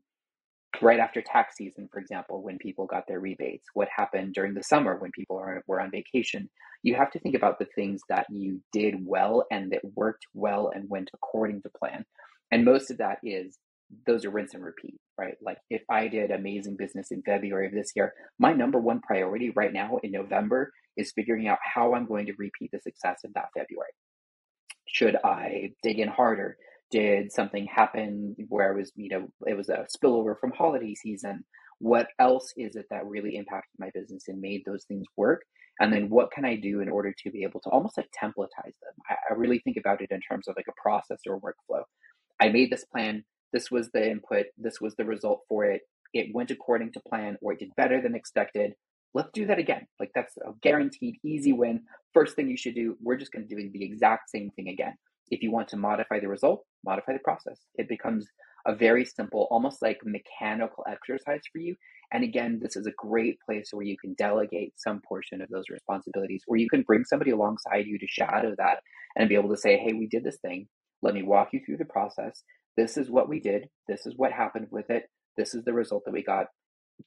right 0.82 1.00
after 1.00 1.22
tax 1.22 1.56
season, 1.58 1.90
for 1.92 2.00
example, 2.00 2.42
when 2.42 2.58
people 2.58 2.86
got 2.86 3.08
their 3.08 3.20
rebates, 3.20 3.68
what 3.74 3.88
happened 3.96 4.34
during 4.34 4.54
the 4.54 4.64
summer 4.64 4.98
when 4.98 5.12
people 5.12 5.38
are, 5.38 5.64
were 5.68 5.82
on 5.82 5.92
vacation. 5.92 6.50
You 6.84 6.96
have 6.96 7.12
to 7.12 7.20
think 7.20 7.36
about 7.36 7.60
the 7.60 7.68
things 7.76 8.02
that 8.10 8.26
you 8.30 8.62
did 8.72 8.96
well 9.06 9.46
and 9.52 9.72
that 9.72 9.82
worked 9.96 10.26
well 10.34 10.72
and 10.74 10.90
went 10.90 11.12
according 11.14 11.62
to 11.64 11.70
plan. 11.70 12.06
And 12.52 12.66
most 12.66 12.92
of 12.92 12.98
that 12.98 13.20
is 13.24 13.58
those 14.06 14.26
are 14.26 14.30
rinse 14.30 14.54
and 14.54 14.64
repeat, 14.64 15.00
right? 15.18 15.36
Like 15.42 15.58
if 15.70 15.82
I 15.90 16.08
did 16.08 16.32
amazing 16.32 16.76
business 16.78 17.12
in 17.12 17.22
February 17.24 17.68
of 17.68 17.74
this 17.74 17.92
year, 17.96 18.14
my 18.40 18.54
number 18.54 18.80
one 18.80 19.02
priority 19.02 19.52
right 19.52 19.74
now 19.74 20.00
in 20.04 20.12
November 20.12 20.72
is 20.98 21.12
figuring 21.12 21.48
out 21.48 21.60
how 21.62 21.94
I'm 21.94 22.06
going 22.08 22.26
to 22.28 22.34
repeat 22.38 22.72
the 22.72 22.80
success 22.80 23.20
of 23.24 23.34
that 23.34 23.50
February. 23.56 23.92
Should 24.88 25.18
I 25.24 25.72
dig 25.84 26.00
in 26.00 26.08
harder? 26.08 26.58
Did 26.90 27.32
something 27.32 27.66
happen 27.66 28.36
where 28.48 28.72
it 28.72 28.78
was, 28.78 28.92
you 28.96 29.10
know, 29.10 29.28
it 29.46 29.58
was 29.58 29.70
a 29.70 29.86
spillover 29.96 30.40
from 30.40 30.52
holiday 30.52 30.96
season? 30.96 31.44
What 31.80 32.08
else 32.18 32.54
is 32.58 32.76
it 32.76 32.86
that 32.90 33.06
really 33.06 33.36
impacted 33.36 33.78
my 33.78 33.90
business 33.94 34.28
and 34.28 34.40
made 34.42 34.64
those 34.66 34.86
things 34.86 35.06
work? 35.18 35.42
And 35.80 35.94
then 35.94 36.10
what 36.10 36.32
can 36.32 36.46
I 36.46 36.56
do 36.56 36.80
in 36.80 36.90
order 36.90 37.14
to 37.24 37.32
be 37.32 37.44
able 37.44 37.60
to 37.62 37.70
almost 37.70 37.98
like 37.98 38.10
templatize 38.12 38.48
them? 38.64 38.96
I, 39.10 39.16
I 39.30 39.34
really 39.36 39.60
think 39.60 39.78
about 39.78 40.02
it 40.02 40.12
in 40.12 40.22
terms 40.22 40.48
of 40.48 40.56
like 40.56 40.66
a 40.70 40.82
process 40.82 41.20
or 41.28 41.40
workflow. 41.40 41.84
I 42.40 42.50
made 42.50 42.72
this 42.72 42.86
plan. 42.86 43.24
This 43.54 43.70
was 43.70 43.90
the 43.92 44.10
input. 44.10 44.48
This 44.58 44.82
was 44.82 44.96
the 44.96 45.06
result 45.06 45.42
for 45.48 45.66
it. 45.66 45.82
It 46.14 46.34
went 46.34 46.52
according 46.52 46.94
to 46.94 47.02
plan 47.02 47.38
or 47.42 47.54
it 47.54 47.60
did 47.60 47.76
better 47.76 48.02
than 48.02 48.16
expected. 48.16 48.74
Let's 49.14 49.30
do 49.34 49.46
that 49.48 49.60
again. 49.60 49.88
Like 50.00 50.12
that's 50.16 50.36
a 50.38 50.52
guaranteed 50.62 51.18
easy 51.24 51.54
win. 51.54 51.82
First 52.14 52.36
thing 52.36 52.50
you 52.50 52.58
should 52.58 52.76
do, 52.76 52.98
we're 53.02 53.18
just 53.18 53.32
going 53.32 53.48
to 53.48 53.56
do 53.56 53.70
the 53.72 53.84
exact 53.84 54.30
same 54.30 54.52
thing 54.52 54.70
again. 54.70 54.96
If 55.30 55.42
you 55.42 55.52
want 55.52 55.68
to 55.70 55.78
modify 55.78 56.20
the 56.20 56.28
result, 56.28 56.64
modify 56.86 57.14
the 57.14 57.20
process. 57.20 57.60
It 57.76 57.90
becomes 57.90 58.28
a 58.66 58.76
very 58.76 59.06
simple, 59.06 59.48
almost 59.50 59.82
like 59.82 60.00
mechanical 60.04 60.86
exercise 60.90 61.42
for 61.52 61.60
you. 61.60 61.76
And 62.12 62.24
again, 62.24 62.60
this 62.62 62.76
is 62.76 62.86
a 62.86 62.94
great 62.98 63.38
place 63.46 63.70
where 63.72 63.86
you 63.86 63.98
can 63.98 64.14
delegate 64.14 64.74
some 64.78 65.02
portion 65.08 65.42
of 65.42 65.50
those 65.50 65.70
responsibilities, 65.70 66.44
or 66.48 66.58
you 66.58 66.70
can 66.70 66.84
bring 66.84 67.04
somebody 67.04 67.32
alongside 67.32 67.86
you 67.86 67.98
to 68.00 68.08
shadow 68.08 68.56
that 68.58 68.80
and 69.16 69.30
be 69.30 69.36
able 69.36 69.50
to 69.50 69.58
say, 69.58 69.78
hey, 69.78 69.94
we 69.94 70.08
did 70.08 70.24
this 70.24 70.38
thing. 70.38 70.68
Let 71.02 71.14
me 71.14 71.24
walk 71.24 71.50
you 71.54 71.62
through 71.66 71.78
the 71.78 71.86
process. 71.86 72.44
This 72.76 72.98
is 72.98 73.10
what 73.10 73.30
we 73.30 73.40
did. 73.40 73.70
This 73.88 74.06
is 74.06 74.14
what 74.18 74.32
happened 74.32 74.68
with 74.72 74.90
it. 74.90 75.04
This 75.36 75.54
is 75.54 75.64
the 75.64 75.74
result 75.74 76.04
that 76.06 76.14
we 76.14 76.24
got. 76.24 76.48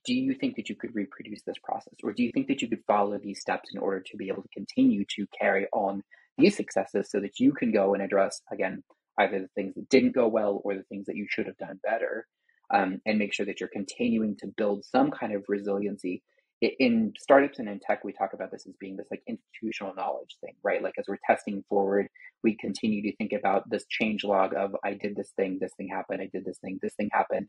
Do 0.04 0.14
you 0.14 0.34
think 0.34 0.56
that 0.56 0.68
you 0.68 0.76
could 0.76 0.94
reproduce 0.94 1.42
this 1.42 1.58
process? 1.62 1.94
Or 2.04 2.12
do 2.12 2.22
you 2.22 2.30
think 2.32 2.46
that 2.48 2.62
you 2.62 2.68
could 2.68 2.84
follow 2.86 3.18
these 3.18 3.40
steps 3.40 3.70
in 3.74 3.80
order 3.80 4.00
to 4.00 4.16
be 4.16 4.28
able 4.28 4.42
to 4.42 4.48
continue 4.54 5.04
to 5.16 5.26
carry 5.38 5.66
on 5.72 6.02
these 6.38 6.56
successes 6.56 7.10
so 7.10 7.20
that 7.20 7.38
you 7.38 7.52
can 7.52 7.72
go 7.72 7.94
and 7.94 8.02
address, 8.02 8.42
again, 8.52 8.82
either 9.18 9.40
the 9.40 9.48
things 9.54 9.74
that 9.74 9.88
didn't 9.88 10.14
go 10.14 10.28
well 10.28 10.60
or 10.64 10.74
the 10.74 10.84
things 10.84 11.06
that 11.06 11.16
you 11.16 11.26
should 11.28 11.46
have 11.46 11.58
done 11.58 11.80
better? 11.82 12.26
Um, 12.72 13.00
and 13.04 13.18
make 13.18 13.34
sure 13.34 13.46
that 13.46 13.58
you're 13.58 13.68
continuing 13.72 14.36
to 14.38 14.46
build 14.56 14.84
some 14.84 15.10
kind 15.10 15.34
of 15.34 15.44
resiliency 15.48 16.22
in 16.60 17.12
startups 17.18 17.58
and 17.58 17.68
in 17.68 17.80
tech, 17.80 18.04
we 18.04 18.12
talk 18.12 18.34
about 18.34 18.50
this 18.50 18.66
as 18.66 18.74
being 18.78 18.96
this 18.96 19.08
like 19.10 19.22
institutional 19.26 19.94
knowledge 19.94 20.36
thing, 20.42 20.54
right? 20.62 20.82
Like 20.82 20.94
as 20.98 21.06
we're 21.08 21.18
testing 21.26 21.64
forward, 21.68 22.08
we 22.44 22.56
continue 22.56 23.02
to 23.02 23.16
think 23.16 23.32
about 23.32 23.68
this 23.70 23.86
change 23.88 24.24
log 24.24 24.54
of 24.54 24.76
I 24.84 24.92
did 24.94 25.16
this 25.16 25.32
thing, 25.36 25.58
this 25.60 25.72
thing 25.78 25.88
happened, 25.88 26.20
I 26.20 26.28
did 26.32 26.44
this 26.44 26.58
thing, 26.58 26.78
this 26.82 26.94
thing 26.94 27.08
happened. 27.12 27.46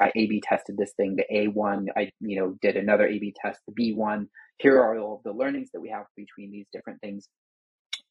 I 0.00 0.10
A/B 0.16 0.42
tested 0.42 0.76
this 0.78 0.92
thing, 0.96 1.16
the 1.16 1.26
A1, 1.32 1.86
I 1.96 2.10
you 2.20 2.40
know 2.40 2.56
did 2.62 2.76
another 2.76 3.06
A/B 3.06 3.34
test, 3.44 3.60
the 3.68 3.92
B1. 3.92 4.26
Here 4.58 4.78
are 4.80 4.98
all 4.98 5.20
the 5.24 5.32
learnings 5.32 5.70
that 5.72 5.80
we 5.80 5.90
have 5.90 6.06
between 6.16 6.50
these 6.50 6.66
different 6.72 7.00
things. 7.00 7.28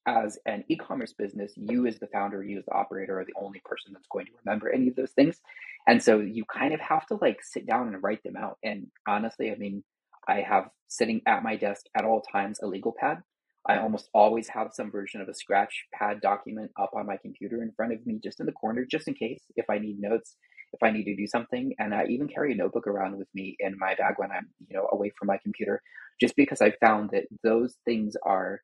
As 0.06 0.38
an 0.46 0.66
e-commerce 0.68 1.14
business, 1.14 1.54
you 1.56 1.88
as 1.88 1.98
the 2.00 2.08
founder, 2.08 2.44
you 2.44 2.60
as 2.60 2.66
the 2.66 2.74
operator, 2.74 3.20
are 3.20 3.26
the 3.26 3.42
only 3.42 3.62
person 3.64 3.94
that's 3.94 4.08
going 4.12 4.26
to 4.26 4.34
remember 4.44 4.70
any 4.70 4.90
of 4.90 4.96
those 4.96 5.12
things, 5.12 5.40
and 5.88 6.04
so 6.04 6.20
you 6.20 6.44
kind 6.46 6.74
of 6.74 6.82
have 6.82 7.06
to 7.08 7.16
like 7.22 7.40
sit 7.42 7.66
down 7.66 7.88
and 7.88 8.04
write 8.04 8.22
them 8.24 8.36
out. 8.36 8.58
And 8.64 8.88
honestly, 9.08 9.52
I 9.52 9.56
mean 9.56 9.84
I 10.28 10.42
have 10.42 10.70
sitting 10.88 11.22
at 11.26 11.44
my 11.44 11.56
desk 11.56 11.86
at 11.96 12.06
all 12.06 12.22
times 12.22 12.60
a 12.62 12.68
legal 12.68 12.94
pad. 12.98 13.20
I 13.68 13.78
almost 13.78 14.10
always 14.14 14.50
have 14.50 14.72
some 14.74 14.92
version 14.92 15.22
of 15.22 15.30
a 15.30 15.34
scratch 15.34 15.86
pad 15.94 16.20
document 16.22 16.72
up 16.80 16.92
on 16.94 17.06
my 17.06 17.18
computer 17.18 17.62
in 17.64 17.72
front 17.72 17.94
of 17.94 18.06
me, 18.06 18.20
just 18.22 18.40
in 18.40 18.46
the 18.46 18.52
corner, 18.52 18.86
just 18.90 19.08
in 19.08 19.14
case 19.14 19.42
if 19.56 19.70
I 19.70 19.80
need 19.80 20.00
notes, 20.00 20.36
if 20.74 20.84
I 20.84 20.92
need 20.92 21.06
to 21.06 21.16
do 21.16 21.28
something. 21.28 21.74
And 21.80 21.94
I 21.94 22.06
even 22.06 22.28
carry 22.28 22.52
a 22.52 22.56
notebook 22.56 22.88
around 22.88 23.18
with 23.18 23.30
me 23.34 23.56
in 23.60 23.78
my 23.78 23.96
bag 23.96 24.16
when 24.18 24.32
I'm, 24.32 24.50
you 24.68 24.76
know, 24.76 24.90
away 24.92 25.12
from 25.18 25.28
my 25.28 25.38
computer, 25.42 25.82
just 26.20 26.36
because 26.36 26.62
I 26.62 26.74
found 26.86 27.12
that 27.12 27.24
those 27.42 27.78
things 27.86 28.16
are 28.26 28.62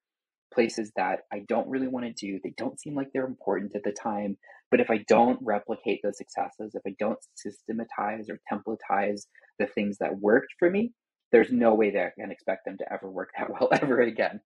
places 0.54 0.92
that 0.96 1.22
I 1.32 1.40
don't 1.48 1.70
really 1.70 1.88
want 1.88 2.06
to 2.06 2.14
do. 2.14 2.40
They 2.44 2.54
don't 2.58 2.80
seem 2.80 2.96
like 2.96 3.10
they're 3.14 3.26
important 3.26 3.76
at 3.76 3.84
the 3.84 3.92
time. 3.92 4.38
But 4.72 4.80
if 4.80 4.90
I 4.90 5.04
don't 5.08 5.40
replicate 5.42 6.02
those 6.04 6.18
successes, 6.18 6.76
if 6.76 6.82
I 6.86 6.96
don't 7.00 7.20
systematize 7.36 8.30
or 8.30 8.40
templatize 8.52 9.26
the 9.58 9.68
things 9.68 9.98
that 10.00 10.20
worked 10.20 10.54
for 10.60 10.70
me, 10.70 10.94
there's 11.32 11.52
no 11.52 11.74
way 11.74 11.92
that 11.92 12.06
I 12.06 12.22
can 12.22 12.32
expect 12.32 12.66
them 12.66 12.78
to 12.78 12.94
ever 12.94 13.10
work 13.10 13.30
that 13.38 13.50
well 13.50 13.70
ever 13.72 14.02
again. 14.02 14.42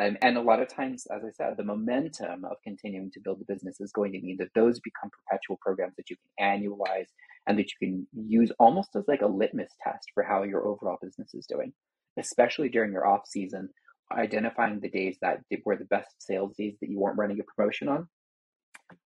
Um, 0.00 0.16
and 0.22 0.36
a 0.36 0.42
lot 0.42 0.60
of 0.60 0.68
times, 0.68 1.06
as 1.10 1.22
I 1.24 1.30
said, 1.32 1.56
the 1.56 1.64
momentum 1.64 2.44
of 2.44 2.58
continuing 2.62 3.10
to 3.12 3.20
build 3.20 3.40
the 3.40 3.52
business 3.52 3.80
is 3.80 3.90
going 3.90 4.12
to 4.12 4.20
mean 4.20 4.36
that 4.38 4.54
those 4.54 4.78
become 4.78 5.10
perpetual 5.10 5.58
programs 5.60 5.96
that 5.96 6.08
you 6.08 6.16
can 6.16 6.60
annualize 6.60 7.08
and 7.48 7.58
that 7.58 7.66
you 7.72 7.88
can 7.88 8.06
use 8.12 8.52
almost 8.60 8.90
as 8.94 9.04
like 9.08 9.22
a 9.22 9.26
litmus 9.26 9.72
test 9.82 10.10
for 10.14 10.22
how 10.22 10.44
your 10.44 10.66
overall 10.68 10.98
business 11.02 11.34
is 11.34 11.46
doing, 11.46 11.72
especially 12.16 12.68
during 12.68 12.92
your 12.92 13.08
off 13.08 13.26
season, 13.26 13.70
identifying 14.12 14.80
the 14.80 14.90
days 14.90 15.16
that 15.22 15.40
were 15.64 15.76
the 15.76 15.84
best 15.84 16.10
sales 16.18 16.54
days 16.56 16.76
that 16.80 16.90
you 16.90 16.98
weren't 16.98 17.18
running 17.18 17.40
a 17.40 17.44
promotion 17.56 17.88
on. 17.88 18.08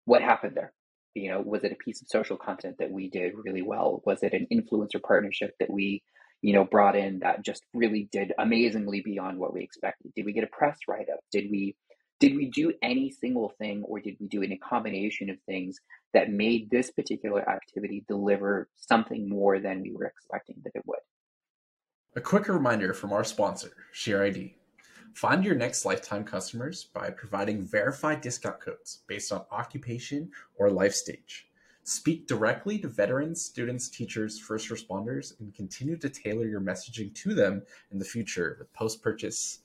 What 0.05 0.21
happened 0.21 0.55
there? 0.55 0.73
You 1.13 1.31
know, 1.31 1.41
was 1.41 1.63
it 1.63 1.71
a 1.71 1.83
piece 1.83 2.01
of 2.01 2.07
social 2.07 2.37
content 2.37 2.77
that 2.79 2.91
we 2.91 3.09
did 3.09 3.33
really 3.35 3.61
well? 3.61 4.01
Was 4.05 4.23
it 4.23 4.33
an 4.33 4.47
influencer 4.51 5.01
partnership 5.01 5.53
that 5.59 5.69
we 5.69 6.03
you 6.41 6.53
know, 6.53 6.63
brought 6.63 6.95
in 6.95 7.19
that 7.19 7.45
just 7.45 7.63
really 7.73 8.09
did 8.11 8.33
amazingly 8.39 9.01
beyond 9.01 9.37
what 9.37 9.53
we 9.53 9.61
expected? 9.61 10.11
Did 10.15 10.25
we 10.25 10.33
get 10.33 10.43
a 10.43 10.47
press 10.47 10.77
write 10.87 11.07
up? 11.13 11.19
Did 11.31 11.51
we 11.51 11.75
did 12.19 12.35
we 12.35 12.51
do 12.51 12.71
any 12.83 13.09
single 13.09 13.51
thing 13.57 13.83
or 13.83 13.99
did 13.99 14.15
we 14.19 14.27
do 14.27 14.43
any 14.43 14.57
combination 14.57 15.31
of 15.31 15.37
things 15.47 15.79
that 16.13 16.29
made 16.29 16.69
this 16.69 16.91
particular 16.91 17.47
activity 17.49 18.03
deliver 18.07 18.69
something 18.75 19.27
more 19.27 19.59
than 19.59 19.81
we 19.81 19.91
were 19.91 20.05
expecting 20.05 20.55
that 20.63 20.73
it 20.75 20.83
would? 20.85 20.99
A 22.15 22.21
quick 22.21 22.47
reminder 22.47 22.93
from 22.93 23.11
our 23.11 23.23
sponsor, 23.23 23.71
SheerID. 23.95 24.53
Find 25.13 25.43
your 25.43 25.55
next 25.55 25.85
lifetime 25.85 26.23
customers 26.23 26.85
by 26.85 27.09
providing 27.09 27.61
verified 27.61 28.21
discount 28.21 28.59
codes 28.59 28.99
based 29.07 29.31
on 29.31 29.45
occupation 29.51 30.31
or 30.55 30.69
life 30.69 30.93
stage. 30.93 31.47
Speak 31.83 32.27
directly 32.27 32.77
to 32.79 32.87
veterans, 32.87 33.43
students, 33.43 33.89
teachers, 33.89 34.39
first 34.39 34.69
responders, 34.69 35.39
and 35.39 35.53
continue 35.53 35.97
to 35.97 36.09
tailor 36.09 36.45
your 36.45 36.61
messaging 36.61 37.13
to 37.15 37.33
them 37.33 37.63
in 37.91 37.99
the 37.99 38.05
future 38.05 38.55
with 38.59 38.71
post 38.73 39.01
purchase 39.01 39.59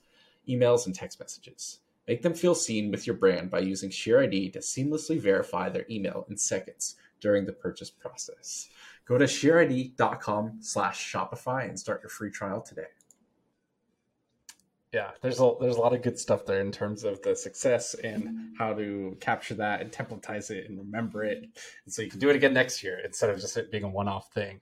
emails 0.48 0.86
and 0.86 0.94
text 0.94 1.20
messages. 1.20 1.78
Make 2.08 2.22
them 2.22 2.34
feel 2.34 2.54
seen 2.54 2.90
with 2.90 3.06
your 3.06 3.16
brand 3.16 3.50
by 3.50 3.60
using 3.60 3.90
SheerID 3.90 4.52
to 4.54 4.60
seamlessly 4.60 5.20
verify 5.20 5.68
their 5.68 5.86
email 5.90 6.26
in 6.28 6.36
seconds 6.36 6.96
during 7.20 7.44
the 7.44 7.52
purchase 7.52 7.90
process. 7.90 8.68
Go 9.06 9.18
to 9.18 9.24
sheerid.com 9.24 10.58
slash 10.60 11.12
Shopify 11.12 11.68
and 11.68 11.78
start 11.78 12.02
your 12.02 12.10
free 12.10 12.30
trial 12.30 12.60
today 12.60 12.86
yeah 14.96 15.10
there's 15.20 15.40
a 15.40 15.52
there's 15.60 15.76
a 15.76 15.80
lot 15.80 15.92
of 15.92 16.00
good 16.00 16.18
stuff 16.18 16.46
there 16.46 16.60
in 16.60 16.72
terms 16.72 17.04
of 17.04 17.20
the 17.20 17.36
success 17.36 17.94
and 18.02 18.54
how 18.58 18.72
to 18.72 19.14
capture 19.20 19.54
that 19.54 19.82
and 19.82 19.92
templatize 19.92 20.50
it 20.50 20.68
and 20.68 20.78
remember 20.78 21.22
it. 21.22 21.38
And 21.84 21.92
so 21.92 22.00
you 22.00 22.08
can 22.08 22.18
do 22.18 22.30
it 22.30 22.36
again 22.36 22.54
next 22.54 22.82
year 22.82 22.98
instead 23.04 23.28
of 23.28 23.38
just 23.38 23.58
it 23.58 23.70
being 23.70 23.84
a 23.84 23.88
one-off 23.88 24.32
thing. 24.32 24.60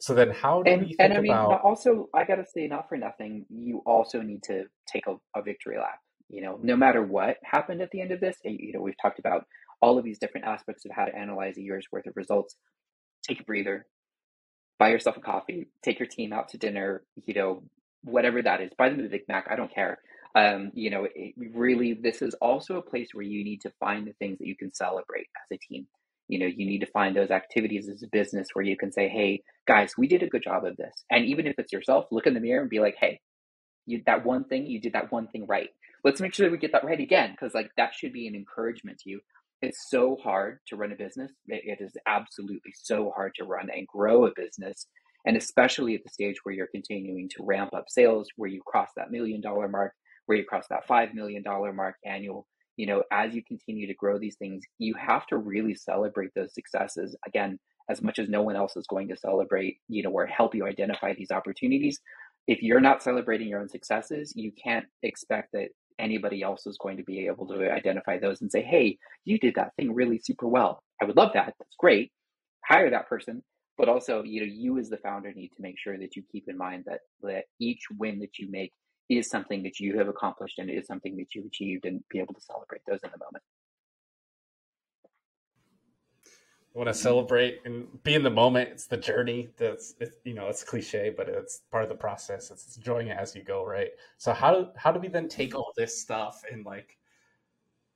So 0.00 0.14
then 0.14 0.30
how 0.30 0.62
do 0.62 0.70
and, 0.70 0.80
we 0.82 0.88
think 0.88 1.00
and 1.00 1.12
I 1.12 1.20
mean, 1.20 1.32
about 1.32 1.60
also 1.62 2.08
I 2.14 2.24
gotta 2.24 2.46
say, 2.46 2.66
not 2.66 2.88
for 2.88 2.96
nothing, 2.96 3.44
you 3.50 3.82
also 3.84 4.22
need 4.22 4.42
to 4.44 4.64
take 4.90 5.06
a, 5.06 5.16
a 5.38 5.42
victory 5.42 5.76
lap. 5.76 5.98
You 6.30 6.42
know, 6.42 6.58
no 6.62 6.76
matter 6.76 7.02
what 7.02 7.36
happened 7.44 7.82
at 7.82 7.90
the 7.90 8.00
end 8.00 8.10
of 8.10 8.20
this, 8.20 8.38
you 8.44 8.72
know, 8.72 8.80
we've 8.80 9.00
talked 9.00 9.18
about 9.18 9.44
all 9.82 9.98
of 9.98 10.04
these 10.04 10.18
different 10.18 10.46
aspects 10.46 10.86
of 10.86 10.92
how 10.92 11.04
to 11.04 11.14
analyze 11.14 11.58
a 11.58 11.62
year's 11.62 11.86
worth 11.92 12.06
of 12.06 12.16
results. 12.16 12.56
Take 13.22 13.40
a 13.40 13.44
breather, 13.44 13.86
buy 14.78 14.88
yourself 14.88 15.18
a 15.18 15.20
coffee, 15.20 15.68
take 15.82 15.98
your 15.98 16.08
team 16.08 16.32
out 16.32 16.48
to 16.50 16.58
dinner, 16.58 17.02
you 17.26 17.34
know, 17.34 17.62
whatever 18.04 18.42
that 18.42 18.60
is. 18.60 18.70
Buy 18.76 18.90
them 18.90 19.04
a 19.04 19.08
Big 19.08 19.22
Mac. 19.28 19.48
I 19.50 19.56
don't 19.56 19.72
care. 19.72 19.98
Um, 20.34 20.70
you 20.74 20.90
know, 20.90 21.06
it, 21.14 21.34
really, 21.36 21.94
this 21.94 22.22
is 22.22 22.34
also 22.34 22.76
a 22.76 22.82
place 22.82 23.08
where 23.12 23.24
you 23.24 23.44
need 23.44 23.60
to 23.62 23.72
find 23.80 24.06
the 24.06 24.12
things 24.14 24.38
that 24.38 24.46
you 24.46 24.56
can 24.56 24.72
celebrate 24.72 25.26
as 25.42 25.56
a 25.56 25.58
team. 25.58 25.86
You 26.28 26.38
know, 26.40 26.46
you 26.46 26.66
need 26.66 26.80
to 26.80 26.90
find 26.90 27.14
those 27.14 27.30
activities 27.30 27.88
as 27.88 28.02
a 28.02 28.08
business 28.08 28.48
where 28.54 28.64
you 28.64 28.76
can 28.76 28.90
say, 28.90 29.08
"Hey, 29.08 29.42
guys, 29.66 29.96
we 29.96 30.08
did 30.08 30.22
a 30.22 30.28
good 30.28 30.42
job 30.42 30.64
of 30.64 30.76
this." 30.76 31.04
And 31.10 31.24
even 31.26 31.46
if 31.46 31.58
it's 31.58 31.72
yourself, 31.72 32.06
look 32.10 32.26
in 32.26 32.34
the 32.34 32.40
mirror 32.40 32.62
and 32.62 32.70
be 32.70 32.80
like, 32.80 32.96
"Hey, 32.98 33.20
you 33.86 34.02
that 34.06 34.24
one 34.24 34.44
thing, 34.44 34.66
you 34.66 34.80
did 34.80 34.94
that 34.94 35.12
one 35.12 35.28
thing 35.28 35.46
right. 35.46 35.70
Let's 36.02 36.20
make 36.20 36.34
sure 36.34 36.46
that 36.46 36.52
we 36.52 36.58
get 36.58 36.72
that 36.72 36.84
right 36.84 37.00
again." 37.00 37.32
Because 37.32 37.54
like 37.54 37.70
that 37.76 37.94
should 37.94 38.12
be 38.12 38.26
an 38.26 38.34
encouragement 38.34 38.98
to 39.00 39.10
you. 39.10 39.20
It's 39.62 39.88
so 39.90 40.16
hard 40.16 40.60
to 40.68 40.76
run 40.76 40.92
a 40.92 40.96
business. 40.96 41.32
it 41.46 41.80
is 41.80 41.96
absolutely 42.06 42.72
so 42.74 43.12
hard 43.14 43.34
to 43.36 43.44
run 43.44 43.70
and 43.70 43.86
grow 43.86 44.26
a 44.26 44.32
business 44.34 44.88
and 45.26 45.36
especially 45.36 45.94
at 45.94 46.02
the 46.04 46.10
stage 46.10 46.36
where 46.42 46.54
you're 46.54 46.68
continuing 46.68 47.28
to 47.30 47.44
ramp 47.44 47.72
up 47.74 47.84
sales, 47.88 48.28
where 48.36 48.50
you 48.50 48.60
cross 48.66 48.90
that 48.96 49.10
million 49.10 49.40
dollar 49.40 49.68
mark, 49.68 49.92
where 50.26 50.38
you 50.38 50.44
cross 50.44 50.66
that 50.70 50.86
$5 50.88 51.14
million 51.14 51.42
mark 51.74 51.96
annual, 52.04 52.46
you 52.76 52.86
know, 52.86 53.02
as 53.12 53.34
you 53.34 53.42
continue 53.46 53.86
to 53.86 53.94
grow 53.94 54.18
these 54.18 54.36
things, 54.36 54.62
you 54.78 54.94
have 54.94 55.26
to 55.28 55.36
really 55.36 55.74
celebrate 55.74 56.30
those 56.34 56.54
successes. 56.54 57.16
Again, 57.26 57.58
as 57.90 58.02
much 58.02 58.18
as 58.18 58.28
no 58.28 58.42
one 58.42 58.56
else 58.56 58.76
is 58.76 58.86
going 58.86 59.08
to 59.08 59.16
celebrate, 59.16 59.78
you 59.88 60.02
know, 60.02 60.10
or 60.10 60.26
help 60.26 60.54
you 60.54 60.66
identify 60.66 61.14
these 61.14 61.30
opportunities. 61.30 62.00
If 62.46 62.62
you're 62.62 62.80
not 62.80 63.02
celebrating 63.02 63.48
your 63.48 63.60
own 63.60 63.68
successes, 63.68 64.32
you 64.34 64.52
can't 64.62 64.86
expect 65.02 65.50
that 65.52 65.68
anybody 65.98 66.42
else 66.42 66.66
is 66.66 66.76
going 66.78 66.96
to 66.96 67.04
be 67.04 67.26
able 67.26 67.46
to 67.46 67.70
identify 67.70 68.18
those 68.18 68.40
and 68.40 68.50
say, 68.50 68.62
hey, 68.62 68.98
you 69.24 69.38
did 69.38 69.54
that 69.56 69.72
thing 69.76 69.94
really 69.94 70.18
super 70.18 70.48
well. 70.48 70.82
I 71.00 71.04
would 71.04 71.16
love 71.16 71.30
that. 71.34 71.54
That's 71.58 71.76
great. 71.78 72.10
Hire 72.66 72.90
that 72.90 73.08
person 73.08 73.42
but 73.76 73.88
also 73.88 74.22
you 74.22 74.40
know 74.40 74.52
you 74.52 74.78
as 74.78 74.88
the 74.88 74.96
founder 74.98 75.32
need 75.32 75.48
to 75.48 75.62
make 75.62 75.78
sure 75.78 75.98
that 75.98 76.16
you 76.16 76.22
keep 76.30 76.48
in 76.48 76.56
mind 76.56 76.84
that 76.86 77.00
that 77.22 77.44
each 77.60 77.82
win 77.98 78.18
that 78.18 78.38
you 78.38 78.50
make 78.50 78.72
is 79.08 79.28
something 79.28 79.62
that 79.62 79.78
you 79.80 79.98
have 79.98 80.08
accomplished 80.08 80.58
and 80.58 80.70
is 80.70 80.86
something 80.86 81.16
that 81.16 81.34
you've 81.34 81.46
achieved 81.46 81.84
and 81.84 82.02
be 82.08 82.18
able 82.18 82.34
to 82.34 82.40
celebrate 82.40 82.80
those 82.86 83.00
in 83.02 83.10
the 83.10 83.24
moment 83.24 83.42
I 86.74 86.78
want 86.78 86.88
to 86.88 86.94
celebrate 86.94 87.60
and 87.64 88.02
be 88.02 88.14
in 88.14 88.24
the 88.24 88.30
moment. 88.30 88.70
It's 88.70 88.88
the 88.88 88.96
journey. 88.96 89.48
That's 89.56 89.94
it's, 90.00 90.16
you 90.24 90.34
know 90.34 90.48
it's 90.48 90.64
cliche, 90.64 91.14
but 91.16 91.28
it's 91.28 91.60
part 91.70 91.84
of 91.84 91.88
the 91.88 91.94
process. 91.94 92.50
It's 92.50 92.76
enjoying 92.76 93.06
it 93.08 93.16
as 93.16 93.36
you 93.36 93.44
go, 93.44 93.64
right? 93.64 93.90
So 94.18 94.32
how 94.32 94.52
do 94.52 94.68
how 94.74 94.90
do 94.90 94.98
we 94.98 95.06
then 95.06 95.28
take 95.28 95.54
all 95.54 95.72
this 95.76 96.00
stuff 96.00 96.42
and 96.50 96.66
like 96.66 96.98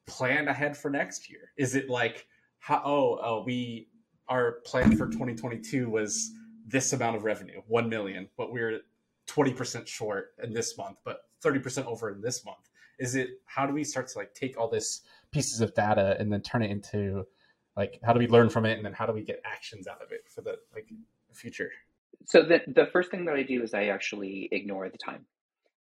plan 0.06 0.46
ahead 0.46 0.76
for 0.76 0.90
next 0.90 1.28
year? 1.28 1.50
Is 1.56 1.74
it 1.74 1.90
like 1.90 2.28
how 2.60 2.80
oh, 2.84 3.18
oh 3.20 3.42
we 3.44 3.88
our 4.28 4.60
plan 4.64 4.96
for 4.96 5.06
2022 5.06 5.88
was 5.88 6.32
this 6.66 6.92
amount 6.92 7.16
of 7.16 7.24
revenue, 7.24 7.60
1 7.66 7.88
million, 7.88 8.28
but 8.36 8.52
we're 8.52 8.80
20% 9.28 9.86
short 9.86 10.34
in 10.42 10.52
this 10.52 10.76
month, 10.76 10.98
but 11.04 11.22
30% 11.44 11.86
over 11.86 12.10
in 12.10 12.20
this 12.20 12.44
month. 12.44 12.68
Is 12.98 13.14
it 13.14 13.40
how 13.46 13.66
do 13.66 13.72
we 13.72 13.84
start 13.84 14.08
to 14.08 14.18
like 14.18 14.34
take 14.34 14.58
all 14.58 14.68
this 14.68 15.02
pieces 15.30 15.60
of 15.60 15.74
data 15.74 16.16
and 16.18 16.32
then 16.32 16.40
turn 16.40 16.62
it 16.62 16.70
into 16.70 17.24
like 17.76 18.00
how 18.02 18.12
do 18.12 18.18
we 18.18 18.26
learn 18.26 18.48
from 18.48 18.66
it 18.66 18.76
and 18.76 18.84
then 18.84 18.92
how 18.92 19.06
do 19.06 19.12
we 19.12 19.22
get 19.22 19.40
actions 19.44 19.86
out 19.86 20.02
of 20.02 20.10
it 20.10 20.24
for 20.28 20.40
the 20.40 20.56
like 20.74 20.88
future? 21.32 21.70
So 22.26 22.42
the 22.42 22.60
the 22.66 22.86
first 22.92 23.12
thing 23.12 23.24
that 23.26 23.36
I 23.36 23.44
do 23.44 23.62
is 23.62 23.72
I 23.72 23.86
actually 23.86 24.48
ignore 24.50 24.88
the 24.88 24.98
time 24.98 25.26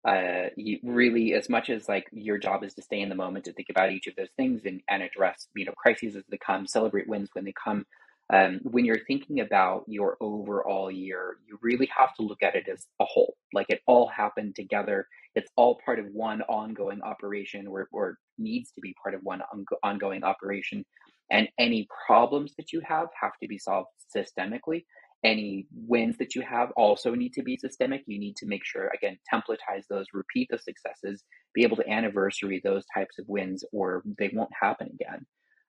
uh, 0.08 0.50
you 0.56 0.80
really 0.84 1.34
as 1.34 1.50
much 1.50 1.70
as 1.70 1.90
like 1.90 2.08
your 2.12 2.38
job 2.38 2.64
is 2.64 2.74
to 2.76 2.82
stay 2.82 3.02
in 3.02 3.10
the 3.10 3.16
moment 3.16 3.46
to 3.46 3.54
think 3.54 3.70
about 3.70 3.92
each 3.92 4.08
of 4.08 4.16
those 4.16 4.30
things 4.38 4.62
and, 4.66 4.82
and 4.90 5.04
address 5.04 5.48
you 5.54 5.66
know 5.66 5.74
crises 5.74 6.16
as 6.16 6.24
they 6.30 6.38
come 6.38 6.66
celebrate 6.66 7.08
wins 7.10 7.30
when 7.34 7.44
they 7.44 7.54
come 7.62 7.86
um, 8.34 8.60
when 8.64 8.86
you're 8.86 9.06
thinking 9.08 9.40
about 9.40 9.84
your 9.88 10.18
overall 10.22 10.92
year 10.92 11.38
you 11.48 11.58
really 11.62 11.90
have 11.96 12.14
to 12.16 12.24
look 12.24 12.44
at 12.44 12.56
it 12.56 12.68
as 12.72 12.88
a 13.02 13.06
whole 13.06 13.36
like 13.54 13.68
it 13.70 13.82
all 13.88 14.08
happened 14.08 14.56
together 14.56 15.08
it's 15.36 15.52
all 15.56 15.80
part 15.86 16.00
of 16.00 16.06
one 16.14 16.42
ongoing 16.44 17.02
operation 17.04 17.68
or, 17.68 17.88
or 17.92 18.18
needs 18.38 18.72
to 18.72 18.82
be 18.82 18.94
part 19.02 19.16
of 19.16 19.22
one 19.24 19.42
on- 19.54 19.66
ongoing 19.84 20.24
operation 20.24 20.86
and 21.32 21.48
any 21.60 21.88
problems 22.08 22.54
that 22.58 22.74
you 22.74 22.82
have 22.86 23.08
have 23.22 23.34
to 23.42 23.48
be 23.48 23.58
solved 23.58 23.90
systemically 24.16 24.84
any 25.24 25.68
wins 25.74 26.18
that 26.20 26.36
you 26.36 26.42
have 26.42 26.72
also 26.78 27.16
need 27.16 27.34
to 27.34 27.44
be 27.44 27.58
systemic. 27.58 28.04
You 28.06 28.20
need 28.20 28.36
to 28.38 28.46
make 28.46 28.64
sure, 28.64 28.92
again, 28.94 29.18
templatize 29.34 29.84
those, 29.90 30.06
repeat 30.14 30.48
the 30.52 30.60
successes, 30.60 31.24
be 31.54 31.64
able 31.64 31.78
to 31.78 31.90
anniversary 31.90 32.62
those 32.64 32.84
types 32.94 33.18
of 33.20 33.26
wins, 33.28 33.64
or 33.74 34.04
they 34.20 34.30
won't 34.34 34.52
happen 34.60 34.90
again. 34.94 35.26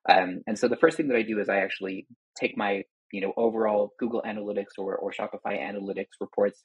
Um, 0.08 0.42
and 0.46 0.58
so 0.58 0.68
the 0.68 0.76
first 0.76 0.96
thing 0.96 1.08
that 1.08 1.16
I 1.16 1.22
do 1.22 1.40
is 1.40 1.48
I 1.48 1.58
actually 1.58 2.06
take 2.36 2.56
my, 2.56 2.84
you 3.12 3.20
know, 3.20 3.32
overall 3.36 3.92
Google 3.98 4.22
Analytics 4.26 4.78
or, 4.78 4.96
or 4.96 5.12
Shopify 5.12 5.58
Analytics 5.60 6.20
reports, 6.20 6.64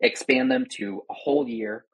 expand 0.00 0.50
them 0.50 0.66
to 0.72 1.02
a 1.10 1.14
whole 1.14 1.48
year, 1.48 1.86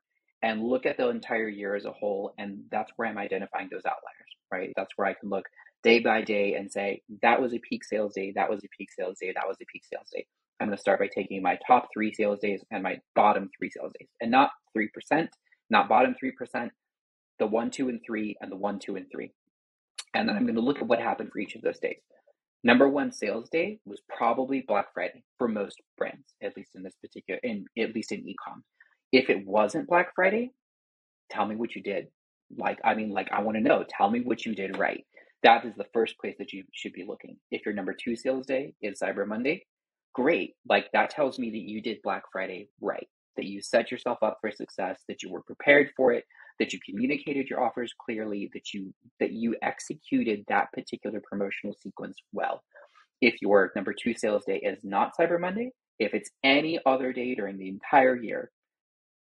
and 0.43 0.63
look 0.63 0.87
at 0.87 0.97
the 0.97 1.09
entire 1.09 1.49
year 1.49 1.75
as 1.77 1.85
a 1.85 1.93
whole. 1.93 2.33
And 2.39 2.65
that's 2.71 2.93
where 2.97 3.09
I'm 3.09 3.19
identifying 3.19 3.69
those 3.71 3.87
outliers, 3.87 4.31
right? 4.53 4.73
That's 4.77 4.93
where 4.97 5.09
I 5.09 5.15
can 5.15 5.31
look 5.31 5.47
day 5.83 6.01
by 6.01 6.23
day 6.23 6.55
and 6.55 6.71
say, 6.71 7.03
that 7.23 7.41
was 7.41 7.55
a 7.55 7.59
peak 7.59 7.85
sales 7.85 8.15
day, 8.15 8.33
that 8.37 8.51
was 8.51 8.65
a 8.65 8.69
peak 8.77 8.91
sales 8.93 9.19
day, 9.21 9.33
that 9.35 9.47
was 9.47 9.57
a 9.61 9.67
peak 9.73 9.85
sales 9.91 10.09
day. 10.13 10.27
I'm 10.61 10.69
going 10.69 10.77
to 10.77 10.81
start 10.81 11.01
by 11.01 11.09
taking 11.15 11.43
my 11.43 11.59
top 11.67 11.89
three 11.93 12.13
sales 12.13 12.41
days 12.41 12.63
and 12.71 12.83
my 12.83 12.99
bottom 13.15 13.51
three 13.59 13.71
sales 13.71 13.93
days, 13.99 14.09
and 14.21 14.31
not 14.31 14.51
3%, 14.77 15.29
not 15.71 15.89
bottom 15.89 16.15
3%, 16.23 16.69
the 17.39 17.47
one, 17.47 17.71
two, 17.71 17.89
and 17.89 18.01
three, 18.05 18.37
and 18.41 18.53
the 18.53 18.57
one, 18.57 18.79
two, 18.79 18.97
and 18.97 19.07
three. 19.11 19.33
And 20.15 20.29
then 20.29 20.37
I'm 20.37 20.45
going 20.45 20.57
to 20.57 20.61
look 20.61 20.79
at 20.79 20.87
what 20.87 21.01
happened 21.01 21.31
for 21.33 21.39
each 21.39 21.55
of 21.55 21.63
those 21.63 21.79
days. 21.79 22.01
Number 22.63 22.89
one 22.89 23.13
sales 23.13 23.49
day 23.49 23.79
was 23.87 24.01
probably 24.09 24.65
Black 24.67 24.93
Friday 24.93 25.25
for 25.39 25.49
most 25.49 25.81
brands, 25.97 26.35
at 26.43 26.57
least 26.57 26.71
in 26.75 26.83
this 26.83 26.95
particular, 27.01 27.41
in 27.43 27.65
at 27.79 27.95
least 27.95 28.13
in 28.13 28.21
ecom. 28.21 28.63
If 29.13 29.31
it 29.31 29.47
wasn't 29.47 29.89
Black 29.89 30.15
Friday, 30.15 30.51
tell 31.31 31.47
me 31.47 31.57
what 31.57 31.75
you 31.75 31.83
did. 31.83 32.09
Like, 32.57 32.79
I 32.85 32.95
mean, 32.95 33.11
like, 33.11 33.31
I 33.33 33.43
want 33.43 33.57
to 33.57 33.63
know. 33.63 33.85
Tell 33.89 34.11
me 34.11 34.21
what 34.21 34.45
you 34.45 34.55
did 34.55 34.79
right 34.79 35.05
that 35.43 35.65
is 35.65 35.75
the 35.77 35.87
first 35.93 36.19
place 36.19 36.37
that 36.39 36.53
you 36.53 36.65
should 36.73 36.93
be 36.93 37.05
looking. 37.07 37.37
If 37.51 37.65
your 37.65 37.75
number 37.75 37.95
two 37.95 38.17
sales 38.17 38.47
day 38.47 38.75
is 38.83 39.01
Cyber 39.01 39.27
Monday, 39.27 39.65
great. 40.15 40.55
Like 40.69 40.91
that 40.93 41.11
tells 41.11 41.39
me 41.39 41.51
that 41.51 41.59
you 41.59 41.81
did 41.81 42.03
Black 42.03 42.25
Friday 42.33 42.69
right, 42.81 43.09
that 43.37 43.47
you 43.47 43.63
set 43.63 43.91
yourself 43.91 44.19
up 44.23 44.39
for 44.41 44.51
success, 44.51 45.01
that 45.09 45.23
you 45.23 45.31
were 45.31 45.43
prepared 45.43 45.91
for 45.97 46.13
it, 46.13 46.25
that 46.61 46.73
you 46.73 46.79
communicated 46.87 47.49
your 47.49 47.65
offers 47.65 47.93
clearly, 47.99 48.49
that 48.55 48.73
you 48.73 48.95
that 49.19 49.33
you 49.33 49.57
executed 49.63 50.45
that 50.47 50.71
particular 50.73 51.21
promotional 51.29 51.75
sequence 51.83 52.19
well. 52.33 52.63
If 53.21 53.43
your 53.43 53.73
number 53.75 53.93
two 53.93 54.15
sales 54.15 54.45
day 54.45 54.61
is 54.63 54.85
not 54.85 55.17
Cyber 55.19 55.41
Monday, 55.41 55.73
if 55.99 56.15
it's 56.15 56.31
any 56.45 56.79
other 56.87 57.13
day 57.13 57.35
during 57.35 57.59
the 57.59 57.69
entire 57.69 58.15
year, 58.15 58.51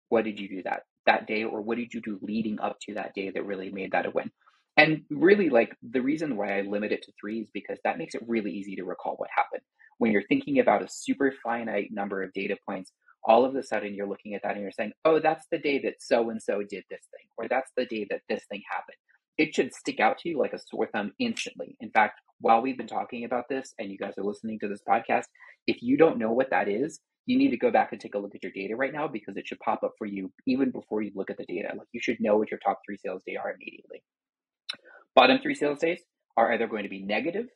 what 0.09 0.23
did 0.23 0.39
you 0.39 0.49
do 0.49 0.63
that 0.63 0.83
that 1.05 1.27
day, 1.27 1.43
or 1.43 1.61
what 1.61 1.77
did 1.77 1.93
you 1.93 2.01
do 2.01 2.19
leading 2.21 2.59
up 2.59 2.77
to 2.81 2.93
that 2.95 3.13
day 3.13 3.29
that 3.29 3.45
really 3.45 3.69
made 3.69 3.91
that 3.91 4.05
a 4.05 4.09
win? 4.09 4.31
And 4.77 5.03
really, 5.09 5.49
like 5.49 5.75
the 5.81 6.01
reason 6.01 6.37
why 6.37 6.57
I 6.57 6.61
limit 6.61 6.91
it 6.91 7.03
to 7.03 7.11
three 7.19 7.41
is 7.41 7.49
because 7.53 7.79
that 7.83 7.97
makes 7.97 8.15
it 8.15 8.23
really 8.27 8.51
easy 8.51 8.75
to 8.77 8.83
recall 8.85 9.15
what 9.17 9.29
happened. 9.35 9.63
When 9.97 10.11
you're 10.11 10.27
thinking 10.29 10.59
about 10.59 10.83
a 10.83 10.89
super 10.89 11.33
finite 11.43 11.89
number 11.91 12.23
of 12.23 12.31
data 12.33 12.57
points, 12.67 12.91
all 13.23 13.45
of 13.45 13.55
a 13.55 13.63
sudden 13.63 13.93
you're 13.93 14.07
looking 14.07 14.33
at 14.33 14.41
that 14.43 14.53
and 14.53 14.61
you're 14.61 14.71
saying, 14.71 14.93
oh, 15.05 15.19
that's 15.19 15.45
the 15.51 15.57
day 15.57 15.79
that 15.79 15.95
so 15.99 16.29
and 16.29 16.41
so 16.41 16.59
did 16.59 16.83
this 16.89 17.05
thing, 17.11 17.27
or 17.37 17.47
that's 17.47 17.71
the 17.75 17.85
day 17.85 18.07
that 18.09 18.21
this 18.29 18.43
thing 18.49 18.61
happened. 18.69 18.97
It 19.37 19.53
should 19.53 19.73
stick 19.73 19.99
out 19.99 20.17
to 20.19 20.29
you 20.29 20.39
like 20.39 20.53
a 20.53 20.59
sore 20.59 20.87
thumb 20.91 21.11
instantly. 21.19 21.77
In 21.79 21.91
fact, 21.91 22.19
while 22.39 22.61
we've 22.61 22.77
been 22.77 22.87
talking 22.87 23.23
about 23.25 23.45
this 23.49 23.73
and 23.77 23.91
you 23.91 23.97
guys 23.97 24.13
are 24.17 24.23
listening 24.23 24.59
to 24.59 24.67
this 24.67 24.81
podcast, 24.87 25.25
if 25.67 25.81
you 25.81 25.97
don't 25.97 26.17
know 26.17 26.31
what 26.31 26.49
that 26.49 26.67
is, 26.67 26.99
you 27.27 27.37
need 27.37 27.51
to 27.51 27.57
go 27.57 27.69
back 27.69 27.91
and 27.91 27.99
take 27.99 28.15
a 28.15 28.17
look 28.17 28.33
at 28.33 28.41
your 28.41 28.53
data 28.53 28.75
right 28.75 28.93
now 28.93 29.07
because 29.07 29.35
it 29.35 29.45
should 29.45 29.59
pop 29.59 29.83
up 29.83 29.91
for 29.97 30.07
you 30.07 30.31
even 30.47 30.71
before 30.71 31.01
you 31.01 31.11
look 31.13 31.29
at 31.29 31.37
the 31.37 31.45
data. 31.45 31.69
Like 31.77 31.87
you 31.91 31.99
should 32.01 32.17
know 32.19 32.37
what 32.37 32.49
your 32.49 32.59
top 32.59 32.79
three 32.85 32.97
sales 32.97 33.21
day 33.27 33.35
are 33.35 33.51
immediately. 33.51 34.01
Bottom 35.13 35.39
three 35.41 35.55
sales 35.55 35.79
days 35.79 36.01
are 36.37 36.53
either 36.53 36.67
going 36.67 36.83
to 36.83 36.89
be 36.89 37.03
negative, 37.03 37.47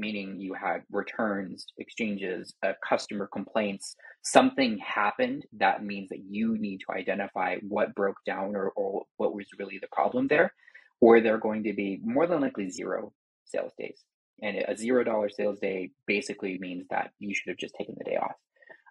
meaning 0.00 0.40
you 0.40 0.54
had 0.54 0.82
returns, 0.90 1.66
exchanges, 1.78 2.54
uh, 2.64 2.72
customer 2.88 3.28
complaints, 3.32 3.94
something 4.22 4.78
happened 4.78 5.44
that 5.58 5.84
means 5.84 6.08
that 6.08 6.24
you 6.28 6.58
need 6.58 6.78
to 6.78 6.92
identify 6.92 7.56
what 7.68 7.94
broke 7.94 8.16
down 8.26 8.56
or, 8.56 8.70
or 8.70 9.04
what 9.18 9.34
was 9.34 9.46
really 9.58 9.78
the 9.80 9.88
problem 9.92 10.26
there, 10.28 10.52
or 11.00 11.20
they're 11.20 11.38
going 11.38 11.62
to 11.64 11.74
be 11.74 12.00
more 12.02 12.26
than 12.26 12.40
likely 12.40 12.70
zero 12.70 13.12
sales 13.44 13.72
days. 13.78 14.00
And 14.42 14.56
a 14.66 14.76
zero 14.76 15.04
dollar 15.04 15.28
sales 15.28 15.60
day 15.60 15.90
basically 16.06 16.58
means 16.58 16.86
that 16.90 17.10
you 17.18 17.34
should 17.34 17.50
have 17.50 17.58
just 17.58 17.74
taken 17.74 17.94
the 17.98 18.04
day 18.04 18.16
off. 18.16 18.36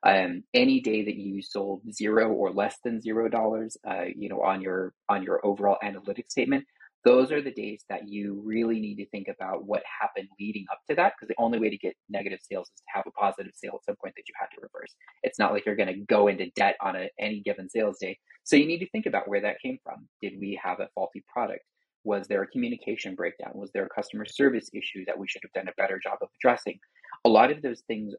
Um, 0.05 0.43
any 0.53 0.79
day 0.79 1.03
that 1.03 1.15
you 1.15 1.41
sold 1.41 1.81
zero 1.91 2.31
or 2.31 2.51
less 2.51 2.77
than 2.83 3.01
zero 3.01 3.27
dollars, 3.29 3.75
uh, 3.85 4.05
you 4.15 4.29
know, 4.29 4.41
on 4.41 4.61
your 4.61 4.93
on 5.09 5.23
your 5.23 5.45
overall 5.45 5.77
analytics 5.83 6.31
statement, 6.31 6.65
those 7.05 7.31
are 7.31 7.41
the 7.41 7.51
days 7.51 7.83
that 7.89 8.07
you 8.07 8.41
really 8.43 8.79
need 8.79 8.95
to 8.95 9.09
think 9.09 9.27
about 9.27 9.65
what 9.65 9.83
happened 10.01 10.27
leading 10.39 10.65
up 10.71 10.79
to 10.89 10.95
that 10.95 11.13
because 11.15 11.29
the 11.29 11.41
only 11.41 11.59
way 11.59 11.69
to 11.69 11.77
get 11.77 11.95
negative 12.09 12.39
sales 12.41 12.67
is 12.75 12.81
to 12.81 12.87
have 12.93 13.05
a 13.07 13.11
positive 13.11 13.53
sale 13.55 13.73
at 13.75 13.85
some 13.85 13.95
point 13.95 14.13
that 14.17 14.27
you 14.27 14.33
had 14.39 14.47
to 14.47 14.61
reverse. 14.61 14.93
It's 15.23 15.39
not 15.39 15.53
like 15.53 15.65
you're 15.65 15.75
going 15.75 15.93
to 15.93 16.05
go 16.05 16.27
into 16.27 16.49
debt 16.55 16.75
on 16.81 16.95
a, 16.95 17.09
any 17.19 17.41
given 17.41 17.69
sales 17.69 17.97
day. 17.99 18.17
So 18.43 18.55
you 18.55 18.65
need 18.65 18.79
to 18.79 18.89
think 18.89 19.05
about 19.05 19.27
where 19.27 19.41
that 19.41 19.61
came 19.61 19.77
from. 19.83 20.07
Did 20.21 20.33
we 20.39 20.59
have 20.61 20.79
a 20.79 20.89
faulty 20.93 21.23
product? 21.31 21.63
Was 22.03 22.27
there 22.27 22.43
a 22.43 22.47
communication 22.47 23.15
breakdown? 23.15 23.51
Was 23.55 23.71
there 23.73 23.85
a 23.85 23.89
customer 23.89 24.25
service 24.25 24.69
issue 24.73 25.05
that 25.05 25.17
we 25.17 25.27
should 25.27 25.41
have 25.43 25.53
done 25.53 25.67
a 25.67 25.81
better 25.81 25.99
job 26.01 26.17
of 26.21 26.29
addressing? 26.39 26.79
A 27.25 27.29
lot 27.29 27.51
of 27.51 27.61
those 27.61 27.81
things 27.87 28.13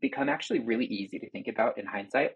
become 0.00 0.28
actually 0.28 0.60
really 0.60 0.86
easy 0.86 1.18
to 1.18 1.30
think 1.30 1.48
about 1.48 1.78
in 1.78 1.86
hindsight. 1.86 2.32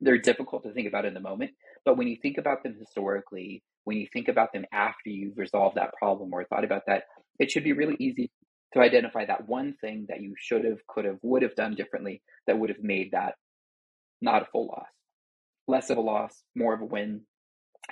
They're 0.00 0.18
difficult 0.18 0.62
to 0.64 0.72
think 0.72 0.88
about 0.88 1.04
in 1.04 1.14
the 1.14 1.20
moment 1.20 1.52
but 1.84 1.96
when 1.96 2.08
you 2.08 2.16
think 2.20 2.38
about 2.38 2.62
them 2.62 2.76
historically 2.78 3.62
when 3.84 3.96
you 3.96 4.06
think 4.12 4.28
about 4.28 4.52
them 4.52 4.64
after 4.72 5.10
you've 5.10 5.38
resolved 5.38 5.76
that 5.76 5.94
problem 5.94 6.32
or 6.32 6.44
thought 6.44 6.64
about 6.64 6.82
that, 6.86 7.04
it 7.38 7.50
should 7.50 7.64
be 7.64 7.72
really 7.72 7.96
easy 7.98 8.30
to 8.74 8.80
identify 8.80 9.24
that 9.26 9.48
one 9.48 9.74
thing 9.80 10.06
that 10.08 10.20
you 10.20 10.34
should 10.38 10.64
have, 10.64 10.78
could 10.86 11.04
have, 11.04 11.18
would 11.22 11.42
have 11.42 11.54
done 11.56 11.74
differently 11.74 12.22
that 12.46 12.58
would 12.58 12.70
have 12.70 12.82
made 12.82 13.10
that 13.12 13.34
not 14.20 14.42
a 14.42 14.46
full 14.46 14.66
loss. 14.66 14.86
Less 15.66 15.90
of 15.90 15.98
a 15.98 16.02
loss, 16.02 16.42
more 16.54 16.74
of 16.74 16.80
a 16.80 16.84
win, 16.84 17.22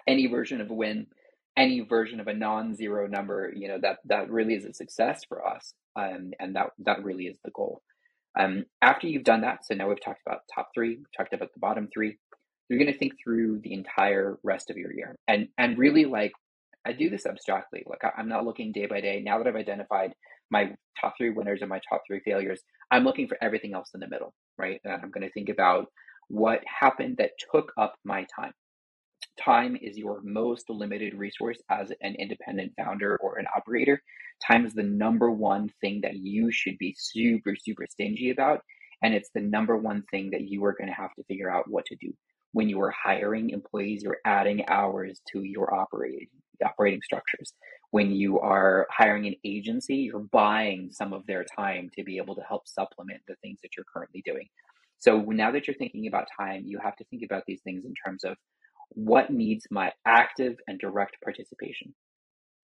any 0.07 0.27
version 0.27 0.61
of 0.61 0.71
a 0.71 0.75
win, 0.75 1.07
any 1.57 1.81
version 1.81 2.21
of 2.21 2.29
a 2.29 2.35
non-zero 2.35 3.07
number, 3.07 3.53
you 3.55 3.69
know, 3.69 3.79
that 3.83 3.99
that 4.05 4.31
really 4.31 4.55
is 4.55 4.65
a 4.65 4.73
success 4.73 5.23
for 5.29 5.47
us. 5.47 5.73
Um, 5.97 6.31
and 6.39 6.55
that 6.55 6.69
that 6.85 7.03
really 7.03 7.25
is 7.25 7.39
the 7.45 7.51
goal. 7.51 7.83
Um, 8.39 8.67
after 8.81 9.09
you've 9.09 9.25
done 9.25 9.41
that, 9.41 9.67
so 9.67 9.75
now 9.75 9.89
we've 9.89 10.01
talked 10.01 10.21
about 10.25 10.43
top 10.55 10.69
three, 10.75 10.99
talked 11.17 11.33
about 11.33 11.53
the 11.53 11.61
bottom 11.61 11.89
three 11.93 12.19
you're 12.69 12.79
going 12.79 12.93
to 12.93 12.99
think 12.99 13.15
through 13.23 13.61
the 13.61 13.73
entire 13.73 14.39
rest 14.43 14.71
of 14.71 14.77
your 14.77 14.93
year. 14.93 15.17
And 15.27 15.49
and 15.59 15.79
really 15.79 16.05
like 16.05 16.33
i 16.87 16.93
do 16.93 17.11
this 17.11 17.27
abstractly 17.27 17.83
like 17.87 18.01
i'm 18.17 18.29
not 18.29 18.45
looking 18.45 18.73
day 18.73 18.87
by 18.87 19.01
day. 19.01 19.23
Now 19.25 19.39
that 19.39 19.47
i've 19.47 19.57
identified 19.57 20.13
my 20.51 20.73
top 21.01 21.15
three 21.19 21.31
winners 21.31 21.61
and 21.61 21.69
my 21.69 21.81
top 21.89 22.03
three 22.07 22.21
failures 22.25 22.61
i'm 22.91 23.05
looking 23.05 23.29
for 23.29 23.39
everything 23.43 23.75
else 23.75 23.91
in 23.95 24.01
the 24.01 24.09
middle 24.09 24.35
right? 24.59 24.81
And 24.85 24.93
i'm 24.93 25.11
going 25.11 25.27
to 25.27 25.33
think 25.33 25.49
about 25.49 25.87
what 26.29 26.61
happened 26.67 27.17
that 27.19 27.31
took 27.53 27.73
up 27.79 27.95
my 28.05 28.27
time. 28.37 28.53
Time 29.43 29.77
is 29.81 29.97
your 29.97 30.21
most 30.23 30.69
limited 30.69 31.15
resource 31.15 31.59
as 31.71 31.91
an 32.03 32.15
independent 32.17 32.73
founder 32.77 33.17
or 33.19 33.39
an 33.39 33.47
operator. 33.57 34.03
Time 34.47 34.67
is 34.67 34.75
the 34.75 34.83
number 34.83 35.31
one 35.31 35.71
thing 35.81 36.01
that 36.03 36.17
you 36.17 36.51
should 36.53 36.77
be 36.79 36.95
super 36.99 37.55
super 37.57 37.87
stingy 37.91 38.31
about 38.31 38.63
and 39.03 39.15
it's 39.15 39.31
the 39.35 39.41
number 39.41 39.77
one 39.77 40.03
thing 40.11 40.31
that 40.31 40.43
you 40.43 40.65
are 40.65 40.75
going 40.75 40.89
to 40.89 40.95
have 40.95 41.15
to 41.15 41.25
figure 41.25 41.51
out 41.51 41.71
what 41.71 41.85
to 41.87 41.97
do 41.97 42.13
when 42.53 42.69
you 42.69 42.81
are 42.81 42.91
hiring 42.91 43.51
employees, 43.51 44.03
you're 44.03 44.19
adding 44.25 44.65
hours 44.69 45.21
to 45.33 45.43
your 45.43 45.73
operating 45.75 46.29
operating 46.65 47.01
structures. 47.03 47.53
When 47.91 48.11
you 48.11 48.41
are 48.41 48.87
hiring 48.91 49.27
an 49.27 49.35
agency, 49.45 49.97
you're 49.97 50.27
buying 50.33 50.91
some 50.91 51.13
of 51.13 51.25
their 51.27 51.45
time 51.45 51.91
to 51.97 52.05
be 52.05 52.19
able 52.19 52.35
to 52.35 52.43
help 52.43 52.67
supplement 52.67 53.21
the 53.29 53.37
things 53.43 53.61
that 53.63 53.71
you're 53.77 53.87
currently 53.93 54.23
doing. 54.25 54.47
So 54.99 55.21
now 55.21 55.53
that 55.53 55.67
you're 55.67 55.77
thinking 55.77 56.09
about 56.09 56.27
time, 56.39 56.65
you 56.67 56.79
have 56.83 56.97
to 56.97 57.05
think 57.05 57.23
about 57.25 57.45
these 57.47 57.61
things 57.63 57.85
in 57.85 57.95
terms 58.05 58.25
of 58.25 58.37
what 58.91 59.31
needs 59.31 59.67
my 59.71 59.93
active 60.07 60.57
and 60.67 60.79
direct 60.79 61.17
participation. 61.23 61.95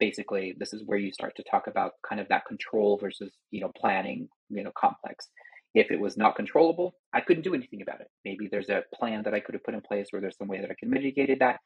Basically, 0.00 0.54
this 0.58 0.72
is 0.72 0.82
where 0.84 0.98
you 0.98 1.12
start 1.12 1.34
to 1.36 1.44
talk 1.48 1.68
about 1.68 1.92
kind 2.06 2.20
of 2.20 2.28
that 2.28 2.46
control 2.46 2.98
versus, 3.00 3.32
you 3.50 3.60
know, 3.60 3.70
planning, 3.76 4.28
you 4.50 4.64
know, 4.64 4.72
complex. 4.76 5.28
If 5.74 5.90
it 5.90 6.00
was 6.00 6.16
not 6.16 6.36
controllable, 6.36 6.94
I 7.12 7.20
couldn't 7.20 7.42
do 7.42 7.54
anything 7.54 7.82
about 7.82 8.00
it. 8.00 8.08
Maybe 8.24 8.48
there's 8.48 8.68
a 8.68 8.84
plan 8.94 9.22
that 9.24 9.34
I 9.34 9.40
could 9.40 9.54
have 9.54 9.64
put 9.64 9.74
in 9.74 9.80
place 9.80 10.06
where 10.10 10.22
there's 10.22 10.38
some 10.38 10.48
way 10.48 10.60
that 10.60 10.70
I 10.70 10.76
can 10.78 10.90
mitigate 10.90 11.38
that. 11.40 11.60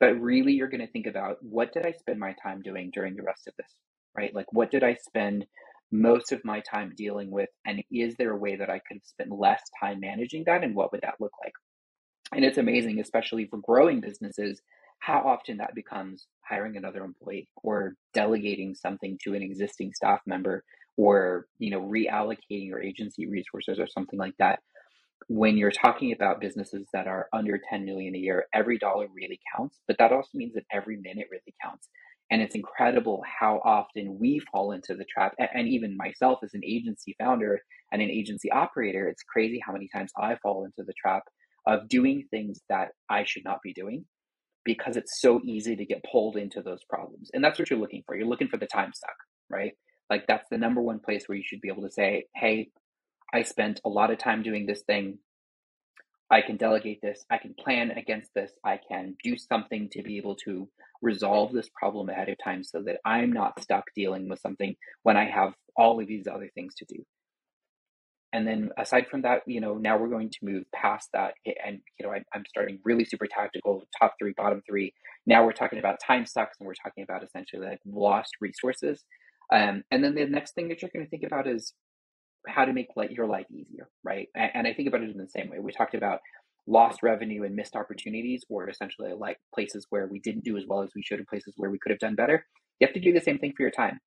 But 0.00 0.20
really, 0.20 0.52
you're 0.52 0.68
going 0.68 0.84
to 0.84 0.92
think 0.92 1.06
about 1.06 1.38
what 1.40 1.72
did 1.72 1.86
I 1.86 1.92
spend 1.92 2.18
my 2.18 2.34
time 2.42 2.60
doing 2.62 2.90
during 2.92 3.16
the 3.16 3.22
rest 3.22 3.46
of 3.46 3.54
this, 3.56 3.74
right? 4.16 4.34
Like, 4.34 4.52
what 4.52 4.70
did 4.70 4.84
I 4.84 4.96
spend 4.96 5.46
most 5.90 6.32
of 6.32 6.44
my 6.44 6.60
time 6.60 6.92
dealing 6.96 7.30
with? 7.30 7.48
And 7.64 7.82
is 7.90 8.16
there 8.16 8.32
a 8.32 8.36
way 8.36 8.56
that 8.56 8.68
I 8.68 8.80
could 8.86 9.06
spend 9.06 9.30
less 9.32 9.62
time 9.80 10.00
managing 10.00 10.44
that? 10.44 10.62
And 10.62 10.74
what 10.74 10.92
would 10.92 11.02
that 11.02 11.20
look 11.20 11.32
like? 11.42 11.54
And 12.32 12.44
it's 12.44 12.58
amazing, 12.58 13.00
especially 13.00 13.46
for 13.46 13.58
growing 13.58 14.00
businesses, 14.00 14.60
how 14.98 15.22
often 15.26 15.58
that 15.58 15.74
becomes 15.74 16.26
hiring 16.42 16.76
another 16.76 17.04
employee 17.04 17.48
or 17.62 17.94
delegating 18.12 18.74
something 18.74 19.18
to 19.22 19.34
an 19.34 19.42
existing 19.42 19.92
staff 19.94 20.20
member 20.26 20.64
or 20.96 21.46
you 21.58 21.70
know 21.70 21.80
reallocating 21.80 22.66
your 22.66 22.82
agency 22.82 23.26
resources 23.26 23.78
or 23.78 23.86
something 23.86 24.18
like 24.18 24.34
that 24.38 24.60
when 25.28 25.56
you're 25.56 25.70
talking 25.70 26.12
about 26.12 26.40
businesses 26.40 26.86
that 26.92 27.06
are 27.06 27.28
under 27.32 27.58
10 27.70 27.84
million 27.84 28.14
a 28.14 28.18
year 28.18 28.46
every 28.54 28.78
dollar 28.78 29.06
really 29.14 29.40
counts 29.56 29.80
but 29.88 29.96
that 29.98 30.12
also 30.12 30.30
means 30.34 30.54
that 30.54 30.64
every 30.72 30.96
minute 30.96 31.28
really 31.30 31.54
counts. 31.62 31.88
And 32.30 32.40
it's 32.40 32.54
incredible 32.54 33.22
how 33.40 33.60
often 33.64 34.18
we 34.18 34.40
fall 34.50 34.72
into 34.72 34.94
the 34.94 35.04
trap 35.04 35.34
and 35.38 35.68
even 35.68 35.96
myself 35.96 36.40
as 36.42 36.54
an 36.54 36.62
agency 36.64 37.14
founder 37.18 37.60
and 37.92 38.00
an 38.00 38.10
agency 38.10 38.50
operator 38.50 39.08
it's 39.08 39.22
crazy 39.22 39.60
how 39.64 39.72
many 39.72 39.88
times 39.94 40.10
i 40.18 40.34
fall 40.42 40.64
into 40.64 40.82
the 40.84 40.94
trap 40.94 41.22
of 41.66 41.86
doing 41.88 42.24
things 42.30 42.60
that 42.68 42.88
i 43.10 43.24
should 43.24 43.44
not 43.44 43.58
be 43.62 43.74
doing 43.74 44.04
because 44.64 44.96
it's 44.96 45.20
so 45.20 45.40
easy 45.44 45.76
to 45.76 45.84
get 45.84 46.04
pulled 46.10 46.36
into 46.36 46.62
those 46.62 46.82
problems. 46.88 47.30
And 47.34 47.44
that's 47.44 47.58
what 47.58 47.70
you're 47.70 47.78
looking 47.78 48.02
for. 48.06 48.16
You're 48.16 48.26
looking 48.26 48.48
for 48.48 48.56
the 48.56 48.66
time 48.66 48.92
suck 48.94 49.16
right 49.50 49.72
like 50.10 50.26
that's 50.26 50.48
the 50.50 50.58
number 50.58 50.80
one 50.80 51.00
place 51.00 51.24
where 51.26 51.36
you 51.36 51.44
should 51.44 51.60
be 51.60 51.68
able 51.68 51.82
to 51.82 51.90
say, 51.90 52.26
hey, 52.34 52.70
I 53.32 53.42
spent 53.42 53.80
a 53.84 53.88
lot 53.88 54.10
of 54.10 54.18
time 54.18 54.42
doing 54.42 54.66
this 54.66 54.82
thing. 54.82 55.18
I 56.30 56.40
can 56.40 56.56
delegate 56.56 57.00
this. 57.02 57.24
I 57.30 57.38
can 57.38 57.54
plan 57.54 57.90
against 57.90 58.32
this. 58.34 58.52
I 58.64 58.78
can 58.88 59.16
do 59.22 59.36
something 59.36 59.88
to 59.90 60.02
be 60.02 60.16
able 60.16 60.36
to 60.46 60.68
resolve 61.02 61.52
this 61.52 61.68
problem 61.78 62.08
ahead 62.08 62.28
of 62.28 62.36
time 62.42 62.64
so 62.64 62.82
that 62.82 62.98
I'm 63.04 63.32
not 63.32 63.60
stuck 63.62 63.84
dealing 63.94 64.28
with 64.28 64.40
something 64.40 64.74
when 65.02 65.16
I 65.16 65.26
have 65.26 65.54
all 65.76 66.00
of 66.00 66.06
these 66.06 66.26
other 66.26 66.50
things 66.54 66.74
to 66.76 66.84
do. 66.86 67.04
And 68.32 68.48
then 68.48 68.70
aside 68.76 69.06
from 69.08 69.22
that, 69.22 69.42
you 69.46 69.60
know, 69.60 69.74
now 69.74 69.96
we're 69.96 70.08
going 70.08 70.30
to 70.30 70.38
move 70.42 70.64
past 70.74 71.10
that. 71.12 71.34
And, 71.64 71.80
you 72.00 72.06
know, 72.06 72.12
I, 72.12 72.24
am 72.34 72.42
starting 72.48 72.80
really 72.84 73.04
super 73.04 73.28
tactical, 73.28 73.86
top 74.00 74.14
three, 74.18 74.32
bottom 74.36 74.60
three. 74.68 74.92
Now 75.24 75.44
we're 75.44 75.52
talking 75.52 75.78
about 75.78 76.00
time 76.04 76.26
sucks 76.26 76.58
and 76.58 76.66
we're 76.66 76.74
talking 76.74 77.04
about 77.04 77.22
essentially 77.22 77.64
like 77.64 77.78
lost 77.86 78.32
resources. 78.40 79.04
Um, 79.54 79.84
and 79.90 80.02
then 80.02 80.14
the 80.14 80.26
next 80.26 80.54
thing 80.54 80.68
that 80.68 80.82
you're 80.82 80.90
going 80.92 81.06
to 81.06 81.10
think 81.10 81.22
about 81.22 81.46
is 81.46 81.74
how 82.48 82.64
to 82.64 82.72
make 82.72 82.88
your 83.10 83.26
life 83.26 83.46
easier, 83.50 83.88
right? 84.02 84.28
And, 84.34 84.50
and, 84.54 84.66
I 84.66 84.74
think 84.74 84.88
about 84.88 85.02
it 85.02 85.10
in 85.10 85.16
the 85.16 85.28
same 85.28 85.48
way. 85.48 85.58
We 85.60 85.72
talked 85.72 85.94
about 85.94 86.18
lost 86.66 87.02
revenue 87.02 87.44
and 87.44 87.54
missed 87.54 87.76
opportunities, 87.76 88.42
or 88.48 88.68
essentially 88.68 89.12
like 89.16 89.38
places 89.54 89.86
where 89.90 90.08
we 90.08 90.18
didn't 90.18 90.44
do 90.44 90.56
as 90.56 90.64
well 90.66 90.82
as 90.82 90.90
we 90.94 91.02
should, 91.02 91.18
and 91.18 91.26
places 91.26 91.54
where 91.56 91.70
we 91.70 91.78
could 91.78 91.90
have 91.90 92.00
done 92.00 92.16
better. 92.16 92.44
You 92.80 92.86
have 92.86 92.94
to 92.94 93.00
do 93.00 93.12
the 93.12 93.20
same 93.20 93.38
thing 93.38 93.52
for 93.56 93.62
your 93.62 93.70
time. 93.70 94.00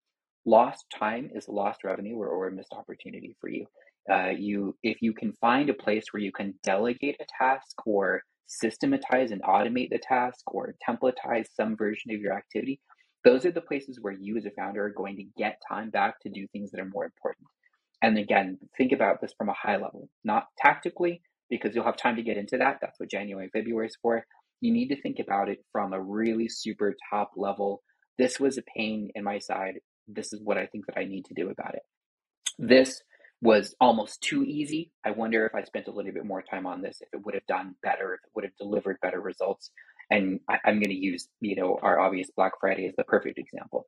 Lost 0.46 0.86
time 0.94 1.30
is 1.34 1.48
lost 1.48 1.84
revenue 1.84 2.18
or, 2.18 2.28
or 2.28 2.48
a 2.48 2.52
missed 2.52 2.74
opportunity 2.74 3.36
for 3.40 3.50
you. 3.50 3.66
Uh, 4.12 4.30
you, 4.38 4.76
if 4.84 4.98
you 5.02 5.14
can 5.14 5.34
find 5.40 5.70
a 5.70 5.74
place 5.74 6.06
where 6.12 6.24
you 6.24 6.32
can 6.32 6.54
delegate 6.64 7.18
a 7.22 7.26
task 7.38 7.76
or 7.86 8.22
systematize 8.48 9.32
and 9.32 9.42
automate 9.44 9.90
the 9.90 10.00
task 10.00 10.40
or 10.48 10.74
templatize 10.88 11.46
some 11.54 11.76
version 11.76 12.14
of 12.14 12.22
your 12.22 12.34
activity, 12.34 12.80
those 13.28 13.46
are 13.46 13.52
the 13.52 13.60
places 13.60 14.00
where 14.02 14.14
you 14.14 14.38
as 14.38 14.46
a 14.46 14.52
founder 14.52 14.86
are 14.86 14.90
going 14.90 15.18
to 15.18 15.26
get 15.38 15.62
time 15.68 15.90
back 15.90 16.18
to 16.22 16.30
do 16.30 16.48
things 16.48 16.72
that 16.72 16.80
are 16.80 16.86
more 16.86 17.04
important. 17.04 17.46
And 18.02 18.18
again, 18.18 18.58
think 18.78 18.94
about 18.94 19.20
this 19.20 19.34
from 19.38 19.50
a 19.50 19.54
high 19.54 19.76
level, 19.76 20.08
not 20.24 20.46
tactically, 20.58 21.22
because 21.50 21.76
you'll 21.76 21.84
have 21.84 21.98
time 21.98 22.16
to 22.16 22.24
get 22.24 22.38
into 22.38 22.58
that. 22.58 22.78
That's 22.80 22.98
what 22.98 23.12
January, 23.12 23.50
February 23.52 23.88
is 23.88 23.98
for. 24.02 24.24
You 24.62 24.72
need 24.72 24.88
to 24.90 25.02
think 25.02 25.18
about 25.20 25.50
it 25.50 25.60
from 25.74 25.92
a 25.92 26.02
really 26.02 26.48
super 26.48 26.96
top 27.10 27.32
level. 27.36 27.84
This 28.18 28.40
was 28.40 28.58
a 28.58 28.64
pain 28.78 29.10
in 29.14 29.26
my 29.26 29.40
side. 29.40 29.80
This 30.08 30.32
is 30.32 30.40
what 30.42 30.58
I 30.58 30.66
think 30.68 30.86
that 30.86 30.98
I 30.98 31.04
need 31.04 31.26
to 31.26 31.34
do 31.34 31.50
about 31.50 31.76
it. 31.76 31.84
This 32.58 33.02
was 33.42 33.76
almost 33.82 34.22
too 34.22 34.46
easy. 34.46 34.94
I 35.06 35.12
wonder 35.12 35.46
if 35.46 35.54
I 35.54 35.64
spent 35.64 35.90
a 35.90 35.92
little 35.92 36.14
bit 36.14 36.26
more 36.26 36.42
time 36.42 36.66
on 36.66 36.82
this, 36.82 37.00
if 37.02 37.10
it 37.12 37.26
would 37.26 37.34
have 37.36 37.46
done 37.46 37.76
better, 37.84 38.14
if 38.14 38.20
it 38.24 38.32
would 38.36 38.46
have 38.46 38.56
delivered 38.58 39.00
better 39.02 39.20
results. 39.20 39.70
And 40.10 40.40
I, 40.50 40.58
am 40.66 40.80
going 40.80 40.90
to 40.90 40.96
use, 40.96 41.28
you 41.42 41.56
know, 41.56 41.80
our 41.82 42.00
obvious 42.00 42.30
Black 42.36 42.54
Friday 42.60 42.88
as 42.88 42.96
the 42.96 43.04
perfect 43.04 43.38
example. 43.38 43.86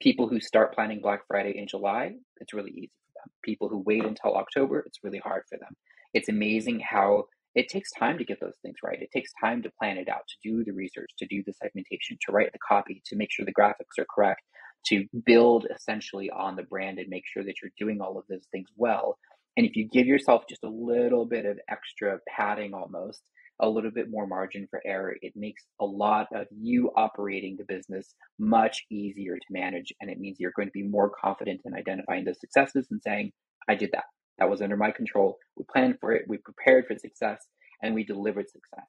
People 0.00 0.28
who 0.28 0.40
start 0.40 0.74
planning 0.74 1.00
Black 1.00 1.20
Friday 1.26 1.56
in 1.56 1.66
July, 1.66 2.12
it's 2.40 2.52
really 2.52 2.70
easy 2.70 2.90
for 3.06 3.20
them. 3.20 3.32
People 3.42 3.68
who 3.68 3.78
wait 3.78 4.04
until 4.04 4.34
October, 4.34 4.80
it's 4.80 4.98
really 5.02 5.18
hard 5.18 5.44
for 5.48 5.58
them. 5.58 5.74
It's 6.12 6.28
amazing 6.28 6.80
how 6.80 7.24
it 7.54 7.68
takes 7.68 7.90
time 7.92 8.18
to 8.18 8.24
get 8.24 8.40
those 8.40 8.56
things 8.62 8.76
right. 8.82 9.00
It 9.00 9.10
takes 9.12 9.30
time 9.40 9.62
to 9.62 9.70
plan 9.78 9.98
it 9.98 10.08
out, 10.08 10.26
to 10.28 10.50
do 10.50 10.64
the 10.64 10.72
research, 10.72 11.10
to 11.18 11.26
do 11.26 11.42
the 11.46 11.52
segmentation, 11.52 12.16
to 12.22 12.32
write 12.32 12.52
the 12.52 12.58
copy, 12.66 13.02
to 13.06 13.16
make 13.16 13.30
sure 13.30 13.44
the 13.44 13.54
graphics 13.54 13.98
are 13.98 14.06
correct, 14.14 14.42
to 14.86 15.06
build 15.24 15.66
essentially 15.74 16.30
on 16.30 16.56
the 16.56 16.62
brand 16.62 16.98
and 16.98 17.08
make 17.08 17.24
sure 17.26 17.44
that 17.44 17.54
you're 17.62 17.72
doing 17.78 18.00
all 18.00 18.18
of 18.18 18.24
those 18.28 18.46
things 18.50 18.68
well. 18.76 19.18
And 19.56 19.66
if 19.66 19.76
you 19.76 19.86
give 19.86 20.06
yourself 20.06 20.44
just 20.48 20.64
a 20.64 20.68
little 20.68 21.26
bit 21.26 21.44
of 21.44 21.58
extra 21.68 22.18
padding 22.26 22.72
almost, 22.72 23.22
a 23.62 23.68
little 23.68 23.90
bit 23.90 24.10
more 24.10 24.26
margin 24.26 24.66
for 24.68 24.82
error, 24.84 25.16
it 25.22 25.32
makes 25.36 25.64
a 25.80 25.84
lot 25.84 26.26
of 26.34 26.46
you 26.50 26.90
operating 26.96 27.56
the 27.56 27.64
business 27.64 28.14
much 28.38 28.84
easier 28.90 29.36
to 29.36 29.46
manage. 29.50 29.92
And 30.00 30.10
it 30.10 30.18
means 30.18 30.38
you're 30.38 30.52
going 30.54 30.68
to 30.68 30.72
be 30.72 30.82
more 30.82 31.10
confident 31.10 31.60
in 31.64 31.74
identifying 31.74 32.24
the 32.24 32.34
successes 32.34 32.88
and 32.90 33.00
saying, 33.02 33.32
I 33.68 33.76
did 33.76 33.90
that. 33.92 34.04
That 34.38 34.50
was 34.50 34.60
under 34.60 34.76
my 34.76 34.90
control. 34.90 35.38
We 35.56 35.64
planned 35.72 35.98
for 36.00 36.12
it, 36.12 36.24
we 36.26 36.38
prepared 36.38 36.86
for 36.86 36.98
success, 36.98 37.46
and 37.82 37.94
we 37.94 38.04
delivered 38.04 38.50
success. 38.50 38.86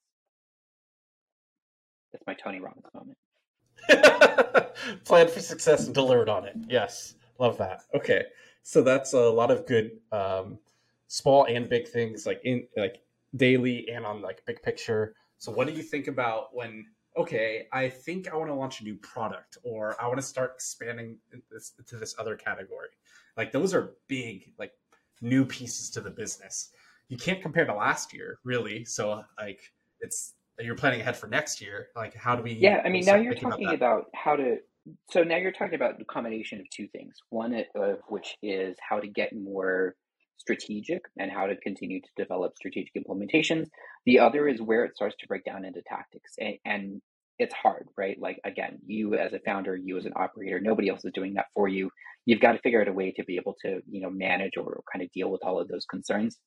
That's 2.12 2.26
my 2.28 2.34
Tony 2.34 2.60
Robbins 2.60 2.86
moment. 2.94 3.18
Planned 5.06 5.30
for 5.30 5.40
success 5.40 5.86
and 5.86 5.94
delivered 5.94 6.30
on 6.30 6.46
it. 6.46 6.56
Yes, 6.68 7.16
love 7.40 7.58
that. 7.58 7.84
Okay, 7.94 8.24
so 8.62 8.82
that's 8.82 9.14
a 9.14 9.30
lot 9.30 9.52
of 9.52 9.66
good 9.66 9.92
um, 10.12 10.60
small 11.08 11.46
and 11.46 11.68
big 11.68 11.88
things, 11.88 12.26
like 12.26 12.42
in 12.44 12.68
like 12.78 13.02
daily 13.36 13.90
and 13.90 14.06
on 14.06 14.22
like 14.22 14.44
big 14.46 14.62
picture. 14.62 15.16
So, 15.38 15.52
what 15.52 15.68
do 15.68 15.74
you 15.74 15.84
think 15.84 16.08
about 16.08 16.56
when? 16.56 16.86
Okay, 17.16 17.68
I 17.72 17.90
think 17.90 18.28
I 18.32 18.36
want 18.36 18.50
to 18.50 18.56
launch 18.56 18.82
a 18.82 18.84
new 18.84 18.96
product, 18.96 19.58
or 19.64 19.96
I 20.02 20.08
want 20.08 20.20
to 20.20 20.26
start 20.26 20.54
expanding 20.56 21.18
this 21.52 21.74
to 21.88 21.98
this 21.98 22.16
other 22.18 22.36
category. 22.36 22.90
Like 23.38 23.52
those 23.52 23.74
are 23.74 23.94
big, 24.08 24.54
like 24.58 24.72
new 25.22 25.46
pieces 25.46 25.90
to 25.92 26.02
the 26.02 26.10
business. 26.10 26.70
You 27.10 27.18
can't 27.18 27.42
compare 27.42 27.66
to 27.66 27.74
last 27.74 28.14
year, 28.14 28.40
really. 28.44 28.86
So, 28.86 29.24
like 29.38 29.60
it's 30.00 30.34
you're 30.60 30.76
planning 30.76 31.02
ahead 31.02 31.18
for 31.18 31.28
next 31.28 31.62
year 31.62 31.88
like 31.96 32.14
how 32.14 32.36
do 32.36 32.44
we 32.44 32.54
yeah 32.54 32.82
i 32.86 32.90
mean 32.90 33.04
now 33.06 33.16
you're 33.16 33.34
talking 33.34 33.66
about, 33.66 33.76
about, 33.76 34.06
how 34.14 34.36
to 34.36 34.58
so 35.10 35.24
now 35.24 35.38
you're 35.38 35.52
talking 35.52 35.76
about 35.76 35.98
the 35.98 36.06
combination 36.06 36.60
of 36.60 36.70
two 36.70 36.88
things 36.90 37.16
one 37.30 37.64
of 37.76 37.98
which 38.08 38.38
is 38.44 38.76
how 38.88 39.00
to 39.00 39.08
get 39.08 39.36
more 39.36 39.96
strategic 40.38 41.02
and 41.18 41.32
how 41.32 41.46
to 41.48 41.56
continue 41.58 42.02
to 42.02 42.10
develop 42.18 42.54
strategic 42.58 42.94
implementations 42.96 43.68
the 44.06 44.20
other 44.20 44.48
is 44.48 44.62
where 44.62 44.86
it 44.86 44.96
starts 44.96 45.16
to 45.20 45.28
break 45.28 45.44
down 45.44 45.66
into 45.66 45.82
tactics 45.88 46.34
and, 46.40 46.56
and 46.66 47.02
it's 47.40 47.54
hard 47.54 47.88
right 47.98 48.18
like 48.20 48.40
again 48.46 48.80
you 48.86 49.16
as 49.16 49.34
a 49.34 49.40
founder 49.40 49.76
you 49.76 49.98
as 49.98 50.06
an 50.06 50.14
operator 50.16 50.60
nobody 50.60 50.90
else 50.90 51.04
is 51.04 51.12
doing 51.14 51.34
that 51.36 51.46
for 51.54 51.68
you 51.68 51.90
you've 52.26 52.42
got 52.42 52.54
to 52.54 52.60
figure 52.60 52.82
out 52.82 52.88
a 52.88 52.94
way 52.94 53.12
to 53.12 53.24
be 53.24 53.38
able 53.38 53.56
to 53.62 53.82
you 53.90 54.02
know 54.02 54.10
manage 54.10 54.58
or 54.58 54.82
kind 54.92 55.04
of 55.04 55.12
deal 55.12 55.30
with 55.30 55.42
all 55.44 55.60
of 55.60 55.68
those 55.68 55.86
concerns 55.86 56.38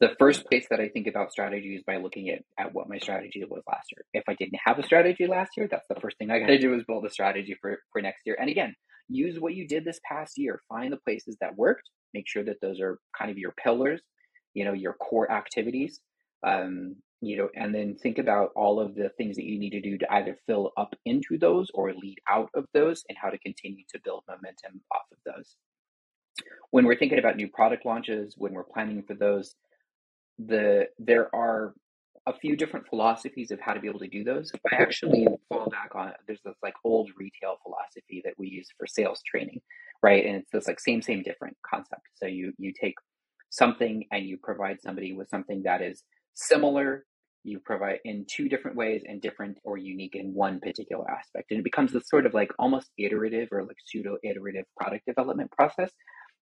the 0.00 0.14
first 0.18 0.46
place 0.46 0.66
that 0.70 0.80
I 0.80 0.88
think 0.88 1.08
about 1.08 1.32
strategy 1.32 1.74
is 1.74 1.82
by 1.84 1.96
looking 1.96 2.28
at, 2.28 2.42
at 2.58 2.72
what 2.72 2.88
my 2.88 2.98
strategy 2.98 3.42
was 3.48 3.62
last 3.68 3.88
year. 3.90 4.04
If 4.12 4.24
I 4.28 4.34
didn't 4.34 4.58
have 4.64 4.78
a 4.78 4.84
strategy 4.84 5.26
last 5.26 5.50
year, 5.56 5.66
that's 5.68 5.88
the 5.88 6.00
first 6.00 6.16
thing 6.18 6.30
I 6.30 6.38
got 6.38 6.46
to 6.46 6.58
do 6.58 6.74
is 6.74 6.84
build 6.86 7.04
a 7.04 7.10
strategy 7.10 7.56
for, 7.60 7.78
for 7.92 8.00
next 8.00 8.22
year. 8.24 8.36
And 8.40 8.48
again, 8.48 8.74
use 9.08 9.40
what 9.40 9.54
you 9.54 9.66
did 9.66 9.84
this 9.84 9.98
past 10.08 10.34
year. 10.36 10.60
Find 10.68 10.92
the 10.92 10.98
places 10.98 11.36
that 11.40 11.56
worked. 11.56 11.90
Make 12.14 12.28
sure 12.28 12.44
that 12.44 12.60
those 12.60 12.80
are 12.80 12.98
kind 13.16 13.30
of 13.30 13.38
your 13.38 13.52
pillars, 13.52 14.00
you 14.54 14.64
know, 14.64 14.72
your 14.72 14.94
core 14.94 15.30
activities. 15.30 16.00
Um, 16.46 16.96
you 17.20 17.36
know, 17.36 17.48
and 17.56 17.74
then 17.74 17.96
think 17.96 18.18
about 18.18 18.50
all 18.54 18.78
of 18.78 18.94
the 18.94 19.08
things 19.18 19.36
that 19.36 19.44
you 19.44 19.58
need 19.58 19.70
to 19.70 19.80
do 19.80 19.98
to 19.98 20.12
either 20.12 20.38
fill 20.46 20.72
up 20.76 20.94
into 21.04 21.36
those 21.36 21.68
or 21.74 21.92
lead 21.92 22.18
out 22.28 22.48
of 22.54 22.64
those 22.72 23.02
and 23.08 23.18
how 23.18 23.28
to 23.28 23.38
continue 23.38 23.84
to 23.92 24.00
build 24.04 24.22
momentum 24.28 24.80
off 24.92 25.02
of 25.10 25.18
those. 25.26 25.56
When 26.70 26.86
we're 26.86 26.96
thinking 26.96 27.18
about 27.18 27.36
new 27.36 27.48
product 27.48 27.84
launches, 27.84 28.34
when 28.38 28.52
we're 28.52 28.62
planning 28.62 29.02
for 29.02 29.14
those, 29.14 29.56
the 30.38 30.86
there 30.98 31.34
are 31.34 31.74
a 32.28 32.38
few 32.38 32.56
different 32.56 32.86
philosophies 32.88 33.50
of 33.50 33.60
how 33.60 33.72
to 33.72 33.80
be 33.80 33.88
able 33.88 34.00
to 34.00 34.08
do 34.08 34.22
those. 34.22 34.52
I 34.72 34.76
actually 34.76 35.26
fall 35.48 35.68
back 35.70 35.94
on 35.94 36.12
there's 36.26 36.42
this 36.44 36.56
like 36.62 36.74
old 36.84 37.10
retail 37.16 37.56
philosophy 37.62 38.20
that 38.24 38.34
we 38.38 38.48
use 38.48 38.68
for 38.76 38.86
sales 38.86 39.20
training, 39.28 39.60
right? 40.02 40.24
And 40.24 40.36
it's 40.36 40.50
this 40.52 40.68
like 40.68 40.80
same 40.80 41.02
same 41.02 41.22
different 41.22 41.56
concept. 41.68 42.02
So 42.16 42.26
you 42.26 42.52
you 42.58 42.72
take 42.78 42.94
something 43.50 44.04
and 44.12 44.26
you 44.26 44.36
provide 44.42 44.80
somebody 44.82 45.14
with 45.14 45.28
something 45.30 45.62
that 45.64 45.80
is 45.80 46.02
similar 46.34 47.04
you 47.44 47.60
provide 47.64 47.98
in 48.04 48.26
two 48.28 48.48
different 48.48 48.76
ways 48.76 49.02
and 49.06 49.22
different 49.22 49.56
or 49.64 49.78
unique 49.78 50.14
in 50.14 50.34
one 50.34 50.60
particular 50.60 51.08
aspect 51.10 51.50
and 51.50 51.60
it 51.60 51.64
becomes 51.64 51.92
this 51.92 52.08
sort 52.08 52.26
of 52.26 52.34
like 52.34 52.50
almost 52.58 52.90
iterative 52.98 53.48
or 53.52 53.62
like 53.62 53.76
pseudo 53.86 54.18
iterative 54.22 54.64
product 54.76 55.06
development 55.06 55.50
process 55.52 55.90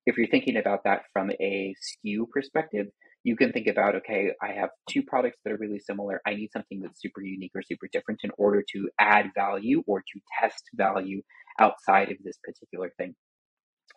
if 0.07 0.17
you're 0.17 0.27
thinking 0.29 0.57
about 0.57 0.81
that 0.85 1.03
from 1.13 1.31
a 1.41 1.75
SKU 2.05 2.29
perspective 2.31 2.87
you 3.27 3.37
can 3.37 3.53
think 3.53 3.67
about 3.67 3.97
okay 3.97 4.31
i 4.41 4.53
have 4.53 4.71
two 4.89 5.03
products 5.03 5.39
that 5.45 5.53
are 5.53 5.59
really 5.59 5.81
similar 5.81 6.21
i 6.27 6.35
need 6.35 6.51
something 6.53 6.81
that's 6.81 7.03
super 7.03 7.23
unique 7.23 7.53
or 7.55 7.63
super 7.63 7.89
different 7.93 8.21
in 8.23 8.31
order 8.39 8.63
to 8.73 8.89
add 9.01 9.31
value 9.35 9.83
or 9.87 10.01
to 10.01 10.21
test 10.41 10.63
value 10.75 11.21
outside 11.61 12.11
of 12.11 12.17
this 12.25 12.39
particular 12.45 12.93
thing 12.99 13.15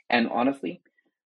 and 0.09 0.27
honestly 0.29 0.81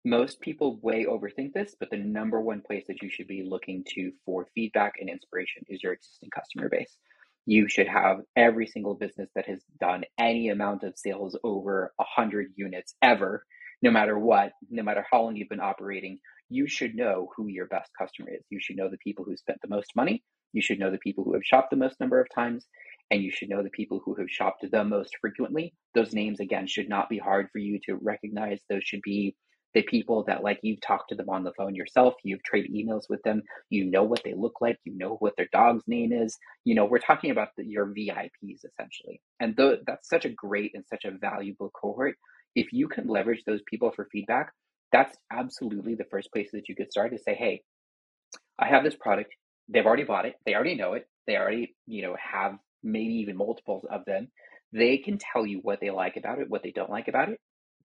most 0.05 0.39
people 0.39 0.79
way 0.81 1.05
overthink 1.05 1.53
this, 1.53 1.75
but 1.79 1.89
the 1.89 1.97
number 1.97 2.39
one 2.39 2.61
place 2.65 2.85
that 2.87 3.01
you 3.01 3.09
should 3.09 3.27
be 3.27 3.43
looking 3.43 3.83
to 3.95 4.11
for 4.25 4.47
feedback 4.55 4.93
and 4.99 5.09
inspiration 5.09 5.63
is 5.67 5.83
your 5.83 5.93
existing 5.93 6.29
customer 6.33 6.69
base. 6.69 6.97
You 7.45 7.67
should 7.67 7.87
have 7.87 8.19
every 8.35 8.67
single 8.67 8.93
business 8.93 9.29
that 9.35 9.47
has 9.47 9.63
done 9.79 10.03
any 10.17 10.49
amount 10.49 10.83
of 10.83 10.97
sales 10.97 11.37
over 11.43 11.93
100 11.97 12.53
units 12.55 12.95
ever, 13.01 13.43
no 13.81 13.91
matter 13.91 14.17
what, 14.17 14.53
no 14.69 14.83
matter 14.83 15.05
how 15.11 15.23
long 15.23 15.35
you've 15.35 15.49
been 15.49 15.59
operating, 15.59 16.19
you 16.49 16.67
should 16.67 16.95
know 16.95 17.29
who 17.35 17.47
your 17.47 17.67
best 17.67 17.91
customer 17.97 18.29
is. 18.31 18.43
You 18.49 18.59
should 18.59 18.77
know 18.77 18.89
the 18.89 18.97
people 18.97 19.25
who 19.25 19.35
spent 19.37 19.59
the 19.61 19.67
most 19.67 19.95
money. 19.95 20.23
You 20.53 20.61
should 20.61 20.79
know 20.79 20.91
the 20.91 20.97
people 20.99 21.23
who 21.23 21.33
have 21.33 21.43
shopped 21.43 21.71
the 21.71 21.77
most 21.77 21.99
number 21.99 22.19
of 22.19 22.27
times. 22.33 22.65
And 23.11 23.21
you 23.21 23.31
should 23.31 23.49
know 23.49 23.63
the 23.63 23.69
people 23.69 24.01
who 24.03 24.15
have 24.15 24.29
shopped 24.29 24.65
the 24.69 24.83
most 24.83 25.15
frequently. 25.21 25.73
Those 25.95 26.13
names, 26.13 26.39
again, 26.39 26.67
should 26.67 26.89
not 26.89 27.09
be 27.09 27.17
hard 27.17 27.47
for 27.51 27.59
you 27.59 27.79
to 27.85 27.95
recognize. 27.95 28.59
Those 28.69 28.83
should 28.83 29.01
be 29.01 29.35
the 29.73 29.83
people 29.83 30.23
that 30.23 30.43
like 30.43 30.59
you've 30.63 30.81
talked 30.81 31.09
to 31.09 31.15
them 31.15 31.29
on 31.29 31.43
the 31.43 31.53
phone 31.53 31.75
yourself, 31.75 32.15
you've 32.23 32.41
traded 32.43 32.73
emails 32.73 33.03
with 33.09 33.21
them, 33.23 33.43
you 33.69 33.85
know 33.85 34.03
what 34.03 34.23
they 34.23 34.33
look 34.33 34.59
like, 34.61 34.77
you 34.85 34.97
know 34.97 35.17
what 35.19 35.35
their 35.37 35.49
dog's 35.51 35.83
name 35.87 36.11
is. 36.11 36.35
You 36.63 36.73
know, 36.73 36.85
we're 36.85 36.99
talking 36.99 37.31
about 37.31 37.49
the, 37.57 37.65
your 37.65 37.85
VIPs 37.85 38.65
essentially. 38.65 39.21
And 39.39 39.55
th- 39.55 39.81
that's 39.85 40.09
such 40.09 40.25
a 40.25 40.29
great 40.29 40.71
and 40.73 40.83
such 40.87 41.05
a 41.05 41.11
valuable 41.11 41.69
cohort. 41.79 42.15
If 42.55 42.73
you 42.73 42.87
can 42.87 43.07
leverage 43.07 43.43
those 43.45 43.61
people 43.67 43.91
for 43.91 44.07
feedback, 44.11 44.51
that's 44.91 45.17
absolutely 45.31 45.95
the 45.95 46.05
first 46.05 46.31
place 46.31 46.49
that 46.53 46.69
you 46.69 46.75
could 46.75 46.91
start 46.91 47.11
to 47.11 47.19
say, 47.19 47.35
hey, 47.35 47.61
I 48.59 48.67
have 48.67 48.83
this 48.83 48.95
product. 48.95 49.33
They've 49.69 49.85
already 49.85 50.03
bought 50.03 50.25
it. 50.25 50.35
They 50.45 50.55
already 50.55 50.75
know 50.75 50.93
it. 50.93 51.07
They 51.25 51.35
already, 51.35 51.75
you 51.85 52.03
know, 52.03 52.15
have 52.19 52.57
maybe 52.83 53.15
even 53.15 53.37
multiples 53.37 53.85
of 53.89 54.05
them. 54.05 54.29
They 54.71 54.97
can 54.97 55.17
tell 55.17 55.45
you 55.45 55.59
what 55.61 55.79
they 55.81 55.91
like 55.91 56.17
about 56.17 56.39
it, 56.39 56.49
what 56.49 56.63
they 56.63 56.71
don't 56.71 56.89
like 56.89 57.07
about 57.07 57.29
it 57.29 57.39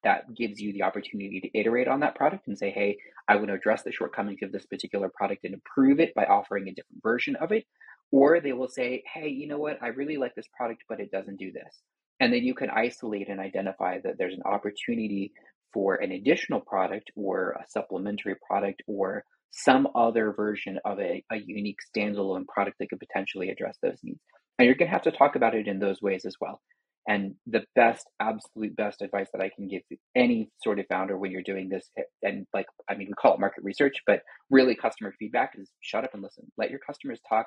that 0.04 0.34
gives 0.34 0.60
you 0.60 0.72
the 0.72 0.82
opportunity 0.82 1.40
to 1.40 1.58
iterate 1.58 1.88
on 1.88 2.00
that 2.00 2.14
product 2.14 2.48
and 2.48 2.58
say, 2.58 2.70
hey, 2.70 2.98
I 3.28 3.36
want 3.36 3.48
to 3.48 3.54
address 3.54 3.82
the 3.82 3.92
shortcomings 3.92 4.40
of 4.42 4.52
this 4.52 4.66
particular 4.66 5.08
product 5.08 5.44
and 5.44 5.54
improve 5.54 6.00
it 6.00 6.14
by 6.14 6.24
offering 6.24 6.68
a 6.68 6.74
different 6.74 7.02
version 7.02 7.36
of 7.36 7.52
it. 7.52 7.64
Or 8.10 8.40
they 8.40 8.52
will 8.52 8.68
say, 8.68 9.04
hey, 9.12 9.28
you 9.28 9.46
know 9.46 9.58
what? 9.58 9.78
I 9.82 9.88
really 9.88 10.16
like 10.16 10.34
this 10.34 10.48
product, 10.56 10.82
but 10.88 11.00
it 11.00 11.10
doesn't 11.10 11.38
do 11.38 11.52
this. 11.52 11.80
And 12.20 12.32
then 12.32 12.42
you 12.42 12.54
can 12.54 12.70
isolate 12.70 13.28
and 13.28 13.40
identify 13.40 13.98
that 14.04 14.18
there's 14.18 14.34
an 14.34 14.42
opportunity 14.44 15.32
for 15.72 15.96
an 15.96 16.12
additional 16.12 16.60
product 16.60 17.10
or 17.16 17.52
a 17.52 17.64
supplementary 17.68 18.36
product 18.48 18.82
or 18.86 19.24
some 19.50 19.88
other 19.94 20.32
version 20.32 20.78
of 20.84 20.98
a, 20.98 21.22
a 21.30 21.36
unique 21.36 21.78
standalone 21.94 22.46
product 22.46 22.78
that 22.78 22.88
could 22.88 23.00
potentially 23.00 23.50
address 23.50 23.76
those 23.82 23.98
needs. 24.02 24.20
And 24.58 24.66
you're 24.66 24.74
going 24.74 24.88
to 24.88 24.92
have 24.92 25.02
to 25.02 25.12
talk 25.12 25.36
about 25.36 25.54
it 25.54 25.68
in 25.68 25.78
those 25.78 26.00
ways 26.00 26.24
as 26.24 26.36
well. 26.40 26.60
And 27.06 27.34
the 27.46 27.64
best, 27.74 28.06
absolute 28.20 28.76
best 28.76 29.02
advice 29.02 29.26
that 29.32 29.42
I 29.42 29.50
can 29.54 29.66
give 29.66 29.82
any 30.14 30.50
sort 30.62 30.78
of 30.78 30.86
founder 30.88 31.18
when 31.18 31.32
you're 31.32 31.42
doing 31.42 31.68
this, 31.68 31.90
eh, 31.98 32.02
and 32.22 32.46
like, 32.54 32.66
I 32.88 32.94
mean, 32.94 33.08
we 33.08 33.14
call 33.14 33.34
it 33.34 33.40
market 33.40 33.64
research, 33.64 33.96
but 34.06 34.20
really 34.50 34.76
customer 34.76 35.12
feedback 35.18 35.52
is 35.58 35.68
shut 35.80 36.04
up 36.04 36.14
and 36.14 36.22
listen. 36.22 36.50
Let 36.56 36.70
your 36.70 36.78
customers 36.78 37.20
talk. 37.28 37.46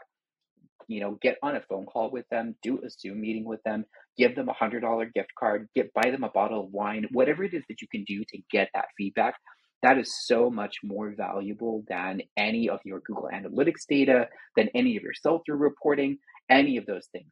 You 0.87 1.01
know, 1.01 1.17
get 1.21 1.37
on 1.41 1.55
a 1.55 1.61
phone 1.61 1.85
call 1.85 2.11
with 2.11 2.27
them, 2.29 2.55
do 2.61 2.79
a 2.83 2.89
Zoom 2.89 3.21
meeting 3.21 3.45
with 3.45 3.63
them, 3.63 3.85
give 4.17 4.35
them 4.35 4.49
a 4.49 4.53
hundred 4.53 4.81
dollar 4.81 5.05
gift 5.05 5.31
card, 5.37 5.67
get 5.75 5.93
buy 5.93 6.11
them 6.11 6.23
a 6.23 6.29
bottle 6.29 6.63
of 6.63 6.71
wine, 6.71 7.05
whatever 7.11 7.43
it 7.43 7.53
is 7.53 7.63
that 7.69 7.81
you 7.81 7.87
can 7.87 8.03
do 8.03 8.23
to 8.29 8.37
get 8.51 8.69
that 8.73 8.85
feedback. 8.97 9.35
That 9.83 9.97
is 9.97 10.25
so 10.25 10.49
much 10.49 10.77
more 10.83 11.13
valuable 11.15 11.83
than 11.87 12.21
any 12.37 12.69
of 12.69 12.79
your 12.85 13.01
Google 13.01 13.29
Analytics 13.31 13.85
data, 13.87 14.29
than 14.55 14.69
any 14.73 14.97
of 14.97 15.03
your 15.03 15.13
sell 15.13 15.41
through 15.45 15.57
reporting, 15.57 16.17
any 16.49 16.77
of 16.77 16.85
those 16.85 17.07
things 17.11 17.31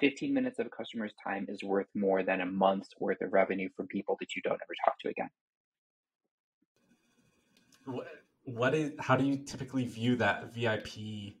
15 0.00 0.32
minutes 0.32 0.58
of 0.58 0.66
a 0.66 0.70
customer's 0.70 1.12
time 1.22 1.46
is 1.48 1.62
worth 1.62 1.86
more 1.94 2.22
than 2.22 2.40
a 2.40 2.46
month's 2.46 2.88
worth 2.98 3.20
of 3.20 3.32
revenue 3.32 3.68
from 3.76 3.86
people 3.86 4.16
that 4.20 4.34
you 4.36 4.42
don't 4.42 4.54
ever 4.54 4.74
talk 4.84 4.98
to 5.00 5.08
again. 5.08 5.30
What, 7.84 8.06
what 8.44 8.74
is 8.74 8.92
how 8.98 9.16
do 9.16 9.24
you 9.24 9.36
typically 9.38 9.84
view 9.86 10.16
that 10.16 10.54
VIP? 10.54 11.34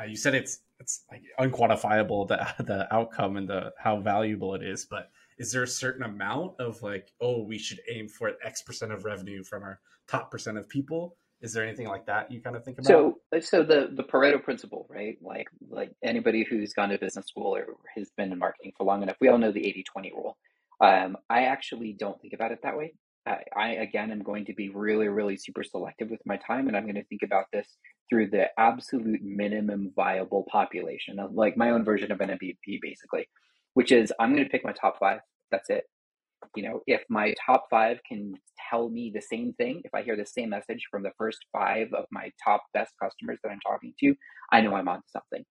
Uh, 0.00 0.04
you 0.04 0.16
said 0.16 0.34
it's 0.34 0.60
it's 0.80 1.04
like 1.10 1.22
unquantifiable 1.40 2.28
the 2.28 2.46
the 2.64 2.92
outcome 2.94 3.36
and 3.36 3.48
the 3.48 3.72
how 3.78 4.00
valuable 4.00 4.54
it 4.54 4.62
is, 4.62 4.84
but 4.84 5.10
is 5.38 5.52
there 5.52 5.62
a 5.62 5.68
certain 5.68 6.02
amount 6.02 6.52
of 6.60 6.82
like 6.82 7.10
oh 7.20 7.42
we 7.42 7.58
should 7.58 7.80
aim 7.90 8.08
for 8.08 8.32
X 8.44 8.62
percent 8.62 8.92
of 8.92 9.04
revenue 9.04 9.42
from 9.42 9.62
our 9.62 9.80
top 10.06 10.30
percent 10.30 10.58
of 10.58 10.68
people? 10.68 11.16
Is 11.40 11.52
there 11.52 11.64
anything 11.64 11.86
like 11.86 12.04
that 12.06 12.32
you 12.32 12.40
kind 12.40 12.56
of 12.56 12.64
think 12.64 12.78
about? 12.78 12.88
So, 12.88 13.18
so 13.40 13.62
the 13.62 13.90
the 13.94 14.02
Pareto 14.02 14.42
principle, 14.42 14.86
right? 14.90 15.16
Like 15.22 15.46
like 15.70 15.92
anybody 16.02 16.44
who's 16.48 16.72
gone 16.72 16.88
to 16.88 16.98
business 16.98 17.26
school 17.26 17.54
or 17.54 17.66
has 17.96 18.10
been 18.16 18.32
in 18.32 18.38
marketing 18.38 18.72
for 18.76 18.84
long 18.84 19.02
enough, 19.02 19.16
we 19.20 19.28
all 19.28 19.38
know 19.38 19.52
the 19.52 19.60
80-20 19.96 20.12
rule. 20.12 20.36
Um, 20.80 21.16
I 21.30 21.44
actually 21.44 21.92
don't 21.92 22.20
think 22.20 22.32
about 22.32 22.52
it 22.52 22.60
that 22.62 22.76
way. 22.76 22.94
I, 23.56 23.68
again 23.72 24.10
am 24.10 24.22
going 24.22 24.44
to 24.46 24.54
be 24.54 24.68
really, 24.70 25.08
really 25.08 25.36
super 25.36 25.62
selective 25.62 26.10
with 26.10 26.20
my 26.26 26.36
time, 26.36 26.68
and 26.68 26.76
I'm 26.76 26.84
going 26.84 26.94
to 26.94 27.04
think 27.04 27.22
about 27.22 27.46
this 27.52 27.66
through 28.08 28.30
the 28.30 28.46
absolute 28.58 29.22
minimum 29.22 29.92
viable 29.94 30.46
population, 30.50 31.18
of 31.18 31.32
like 31.32 31.56
my 31.56 31.70
own 31.70 31.84
version 31.84 32.12
of 32.12 32.20
an 32.20 32.30
MVP, 32.30 32.78
basically, 32.80 33.28
which 33.74 33.92
is 33.92 34.12
I'm 34.18 34.32
going 34.32 34.44
to 34.44 34.50
pick 34.50 34.64
my 34.64 34.72
top 34.72 34.98
five. 34.98 35.20
That's 35.50 35.70
it 35.70 35.84
you 36.56 36.62
know, 36.62 36.80
if 36.86 37.02
my 37.08 37.34
top 37.44 37.66
five 37.70 37.98
can 38.06 38.34
tell 38.70 38.88
me 38.88 39.10
the 39.14 39.20
same 39.20 39.52
thing, 39.54 39.82
if 39.84 39.94
I 39.94 40.02
hear 40.02 40.16
the 40.16 40.26
same 40.26 40.50
message 40.50 40.86
from 40.90 41.02
the 41.02 41.12
first 41.18 41.38
five 41.52 41.92
of 41.92 42.04
my 42.10 42.30
top 42.42 42.62
best 42.74 42.92
customers 43.02 43.38
that 43.42 43.50
I'm 43.50 43.60
talking 43.60 43.94
to, 44.00 44.14
I 44.52 44.60
know 44.60 44.74
I'm 44.74 44.88
on 44.88 45.02
something. 45.06 45.44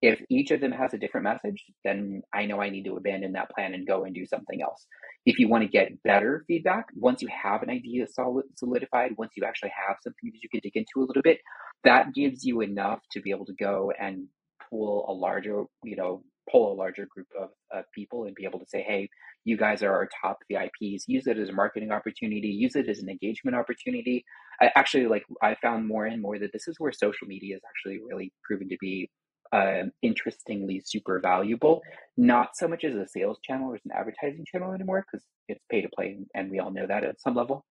If 0.00 0.20
each 0.30 0.52
of 0.52 0.60
them 0.60 0.72
has 0.72 0.94
a 0.94 0.98
different 0.98 1.24
message, 1.24 1.64
then 1.84 2.22
I 2.32 2.46
know 2.46 2.60
I 2.60 2.70
need 2.70 2.84
to 2.84 2.96
abandon 2.96 3.32
that 3.32 3.50
plan 3.50 3.74
and 3.74 3.86
go 3.86 4.04
and 4.04 4.14
do 4.14 4.26
something 4.26 4.62
else. 4.62 4.86
If 5.26 5.38
you 5.38 5.48
want 5.48 5.62
to 5.64 5.68
get 5.68 6.02
better 6.04 6.44
feedback, 6.46 6.86
once 6.94 7.20
you 7.20 7.28
have 7.28 7.62
an 7.62 7.70
idea 7.70 8.06
solid, 8.06 8.44
solidified, 8.56 9.12
once 9.18 9.32
you 9.36 9.44
actually 9.44 9.72
have 9.88 9.96
something 10.02 10.30
that 10.32 10.42
you 10.42 10.48
can 10.48 10.60
dig 10.62 10.76
into 10.76 11.04
a 11.04 11.06
little 11.06 11.22
bit, 11.22 11.38
that 11.84 12.14
gives 12.14 12.44
you 12.44 12.60
enough 12.60 13.00
to 13.12 13.20
be 13.20 13.30
able 13.30 13.46
to 13.46 13.54
go 13.54 13.92
and 14.00 14.28
pull 14.70 15.04
a 15.08 15.12
larger, 15.12 15.64
you 15.82 15.96
know, 15.96 16.22
pull 16.50 16.72
a 16.72 16.76
larger 16.76 17.06
group 17.14 17.26
of, 17.38 17.50
of 17.72 17.84
people 17.94 18.24
and 18.24 18.34
be 18.34 18.44
able 18.44 18.58
to 18.58 18.66
say, 18.68 18.82
hey, 18.82 19.08
you 19.44 19.56
guys 19.56 19.82
are 19.82 19.92
our 19.92 20.08
top 20.22 20.38
VIPs. 20.50 21.02
Use 21.06 21.26
it 21.26 21.38
as 21.38 21.48
a 21.48 21.52
marketing 21.52 21.90
opportunity. 21.90 22.48
Use 22.48 22.76
it 22.76 22.88
as 22.88 22.98
an 23.00 23.08
engagement 23.08 23.56
opportunity. 23.56 24.24
I 24.60 24.70
actually 24.76 25.06
like 25.06 25.24
I 25.42 25.56
found 25.62 25.86
more 25.86 26.06
and 26.06 26.20
more 26.20 26.38
that 26.38 26.52
this 26.52 26.68
is 26.68 26.76
where 26.78 26.92
social 26.92 27.26
media 27.26 27.56
is 27.56 27.62
actually 27.68 28.00
really 28.08 28.32
proven 28.44 28.68
to 28.68 28.76
be 28.80 29.10
uh, 29.52 29.84
interestingly 30.02 30.82
super 30.84 31.20
valuable. 31.20 31.82
Not 32.16 32.56
so 32.56 32.68
much 32.68 32.84
as 32.84 32.94
a 32.94 33.06
sales 33.06 33.38
channel 33.42 33.70
or 33.70 33.74
as 33.76 33.84
an 33.84 33.92
advertising 33.92 34.44
channel 34.50 34.72
anymore 34.72 35.04
because 35.10 35.24
it's 35.48 35.64
pay 35.70 35.82
to 35.82 35.88
play, 35.88 36.18
and 36.34 36.50
we 36.50 36.58
all 36.58 36.70
know 36.70 36.86
that 36.86 37.04
at 37.04 37.20
some 37.20 37.34
level. 37.34 37.64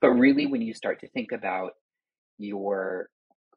But 0.00 0.10
really, 0.10 0.46
when 0.46 0.62
you 0.62 0.74
start 0.74 1.00
to 1.00 1.08
think 1.08 1.32
about 1.32 1.72
your 2.38 3.08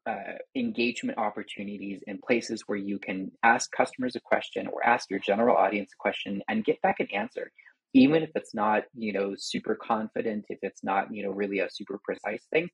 uh, 0.06 0.38
engagement 0.56 1.18
opportunities 1.18 2.02
in 2.06 2.18
places 2.26 2.64
where 2.66 2.78
you 2.78 2.98
can 2.98 3.30
ask 3.42 3.70
customers 3.70 4.16
a 4.16 4.20
question 4.20 4.66
or 4.66 4.84
ask 4.84 5.10
your 5.10 5.20
general 5.20 5.56
audience 5.56 5.90
a 5.92 6.00
question 6.00 6.42
and 6.48 6.64
get 6.64 6.80
back 6.80 7.00
an 7.00 7.08
answer 7.12 7.50
even 7.92 8.22
if 8.22 8.30
it's 8.34 8.54
not 8.54 8.84
you 8.94 9.12
know 9.12 9.34
super 9.36 9.74
confident 9.74 10.44
if 10.48 10.58
it's 10.62 10.82
not 10.82 11.12
you 11.12 11.22
know 11.22 11.30
really 11.30 11.58
a 11.58 11.68
super 11.70 12.00
precise 12.04 12.44
thing 12.52 12.68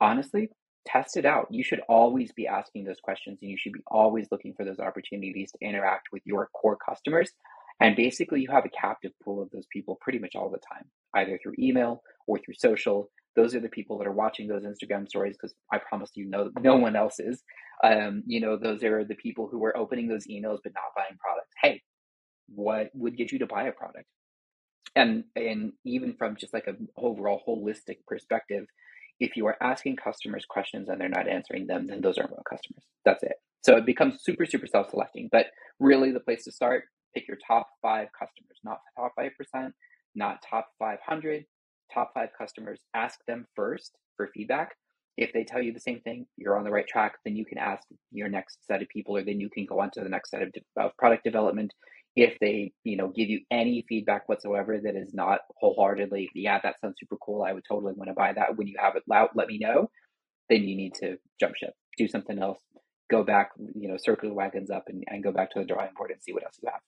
honestly 0.00 0.50
test 0.90 1.16
it 1.16 1.24
out 1.24 1.46
you 1.50 1.62
should 1.62 1.80
always 1.88 2.32
be 2.32 2.46
asking 2.46 2.84
those 2.84 3.00
questions 3.02 3.38
and 3.42 3.50
you 3.50 3.58
should 3.58 3.72
be 3.72 3.82
always 3.86 4.26
looking 4.30 4.54
for 4.54 4.64
those 4.64 4.78
opportunities 4.78 5.52
to 5.52 5.58
interact 5.66 6.08
with 6.12 6.22
your 6.24 6.48
core 6.54 6.76
customers 6.76 7.32
and 7.80 7.94
basically 7.94 8.40
you 8.40 8.48
have 8.50 8.64
a 8.64 8.80
captive 8.80 9.12
pool 9.24 9.42
of 9.42 9.50
those 9.50 9.66
people 9.72 9.98
pretty 10.00 10.18
much 10.18 10.34
all 10.34 10.50
the 10.50 10.58
time 10.58 10.84
either 11.14 11.38
through 11.42 11.54
email 11.58 12.02
or 12.26 12.38
through 12.38 12.54
social 12.54 13.10
those 13.38 13.54
are 13.54 13.60
the 13.60 13.68
people 13.68 13.98
that 13.98 14.06
are 14.06 14.12
watching 14.12 14.48
those 14.48 14.64
Instagram 14.64 15.08
stories 15.08 15.36
because 15.36 15.54
I 15.72 15.78
promise 15.78 16.10
you, 16.14 16.28
no, 16.28 16.50
no 16.60 16.74
one 16.74 16.96
else 16.96 17.20
is. 17.20 17.42
Um, 17.84 18.24
you 18.26 18.40
know, 18.40 18.56
those 18.56 18.82
are 18.82 19.04
the 19.04 19.14
people 19.14 19.48
who 19.48 19.64
are 19.64 19.76
opening 19.76 20.08
those 20.08 20.26
emails 20.26 20.58
but 20.64 20.72
not 20.74 20.94
buying 20.96 21.16
products. 21.20 21.52
Hey, 21.62 21.82
what 22.48 22.88
would 22.94 23.16
get 23.16 23.30
you 23.30 23.38
to 23.38 23.46
buy 23.46 23.68
a 23.68 23.72
product? 23.72 24.06
And 24.96 25.24
and 25.36 25.72
even 25.84 26.14
from 26.18 26.36
just 26.36 26.52
like 26.52 26.66
an 26.66 26.88
overall 26.96 27.40
holistic 27.46 27.98
perspective, 28.08 28.64
if 29.20 29.36
you 29.36 29.46
are 29.46 29.56
asking 29.60 29.96
customers 29.96 30.44
questions 30.48 30.88
and 30.88 31.00
they're 31.00 31.08
not 31.08 31.28
answering 31.28 31.66
them, 31.66 31.86
then 31.86 32.00
those 32.00 32.18
aren't 32.18 32.30
real 32.30 32.42
customers. 32.48 32.84
That's 33.04 33.22
it. 33.22 33.34
So 33.64 33.76
it 33.76 33.86
becomes 33.86 34.22
super, 34.22 34.46
super 34.46 34.66
self 34.66 34.90
selecting. 34.90 35.28
But 35.32 35.46
really, 35.80 36.12
the 36.12 36.20
place 36.20 36.44
to 36.44 36.52
start 36.52 36.84
pick 37.14 37.28
your 37.28 37.38
top 37.46 37.68
five 37.82 38.08
customers, 38.18 38.58
not 38.64 38.78
top 38.96 39.12
5%, 39.18 39.72
not 40.14 40.38
top 40.48 40.68
500, 40.78 41.44
top 41.92 42.10
five 42.14 42.28
customers. 42.36 42.80
Ask 42.94 43.18
them 43.26 43.46
first 43.56 43.92
for 44.16 44.30
feedback. 44.34 44.74
If 45.16 45.32
they 45.32 45.42
tell 45.42 45.60
you 45.60 45.72
the 45.72 45.80
same 45.80 46.00
thing, 46.00 46.26
you're 46.36 46.56
on 46.56 46.64
the 46.64 46.70
right 46.70 46.86
track. 46.86 47.14
Then 47.24 47.34
you 47.34 47.44
can 47.44 47.58
ask 47.58 47.82
your 48.12 48.28
next 48.28 48.58
set 48.66 48.82
of 48.82 48.88
people, 48.88 49.16
or 49.16 49.24
then 49.24 49.40
you 49.40 49.50
can 49.50 49.66
go 49.66 49.80
on 49.80 49.90
to 49.92 50.00
the 50.00 50.08
next 50.08 50.30
set 50.30 50.42
of, 50.42 50.50
of 50.76 50.96
product 50.96 51.24
development. 51.24 51.72
If 52.18 52.36
they, 52.40 52.72
you 52.82 52.96
know, 52.96 53.08
give 53.08 53.28
you 53.28 53.40
any 53.52 53.84
feedback 53.88 54.28
whatsoever 54.28 54.76
that 54.82 54.96
is 54.96 55.14
not 55.14 55.38
wholeheartedly, 55.60 56.28
yeah, 56.34 56.58
that 56.64 56.80
sounds 56.80 56.96
super 56.98 57.16
cool. 57.24 57.44
I 57.44 57.52
would 57.52 57.62
totally 57.70 57.92
want 57.94 58.10
to 58.10 58.14
buy 58.14 58.32
that. 58.32 58.56
When 58.56 58.66
you 58.66 58.74
have 58.80 58.96
it 58.96 59.04
out, 59.12 59.36
let 59.36 59.46
me 59.46 59.58
know. 59.58 59.88
Then 60.50 60.64
you 60.64 60.74
need 60.74 60.94
to 60.94 61.16
jump 61.38 61.54
ship, 61.54 61.74
do 61.96 62.08
something 62.08 62.40
else, 62.40 62.58
go 63.08 63.22
back, 63.22 63.50
you 63.80 63.88
know, 63.88 63.96
circle 63.96 64.30
the 64.30 64.34
wagons 64.34 64.68
up 64.68 64.84
and, 64.88 65.04
and 65.06 65.22
go 65.22 65.30
back 65.30 65.52
to 65.52 65.60
the 65.60 65.64
drawing 65.64 65.90
board 65.96 66.10
and 66.10 66.20
see 66.20 66.32
what 66.32 66.42
else 66.42 66.58
you 66.60 66.68
have. 66.72 66.80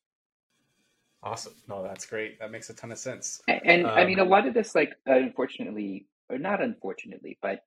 Awesome. 1.23 1.55
No, 1.69 1.83
that's 1.85 2.07
great. 2.07 2.41
That 2.41 2.51
makes 2.51 2.69
a 2.71 2.75
ton 2.75 2.91
of 2.91 2.99
sense. 2.99 3.41
And, 3.47 3.61
and 3.65 3.87
um, 3.87 3.93
I 3.93 4.05
mean, 4.07 4.19
a 4.19 4.25
lot 4.25 4.49
of 4.49 4.55
this, 4.55 4.75
like, 4.75 4.95
unfortunately, 5.07 6.07
or 6.29 6.39
not 6.39 6.61
unfortunately, 6.61 7.39
but 7.41 7.61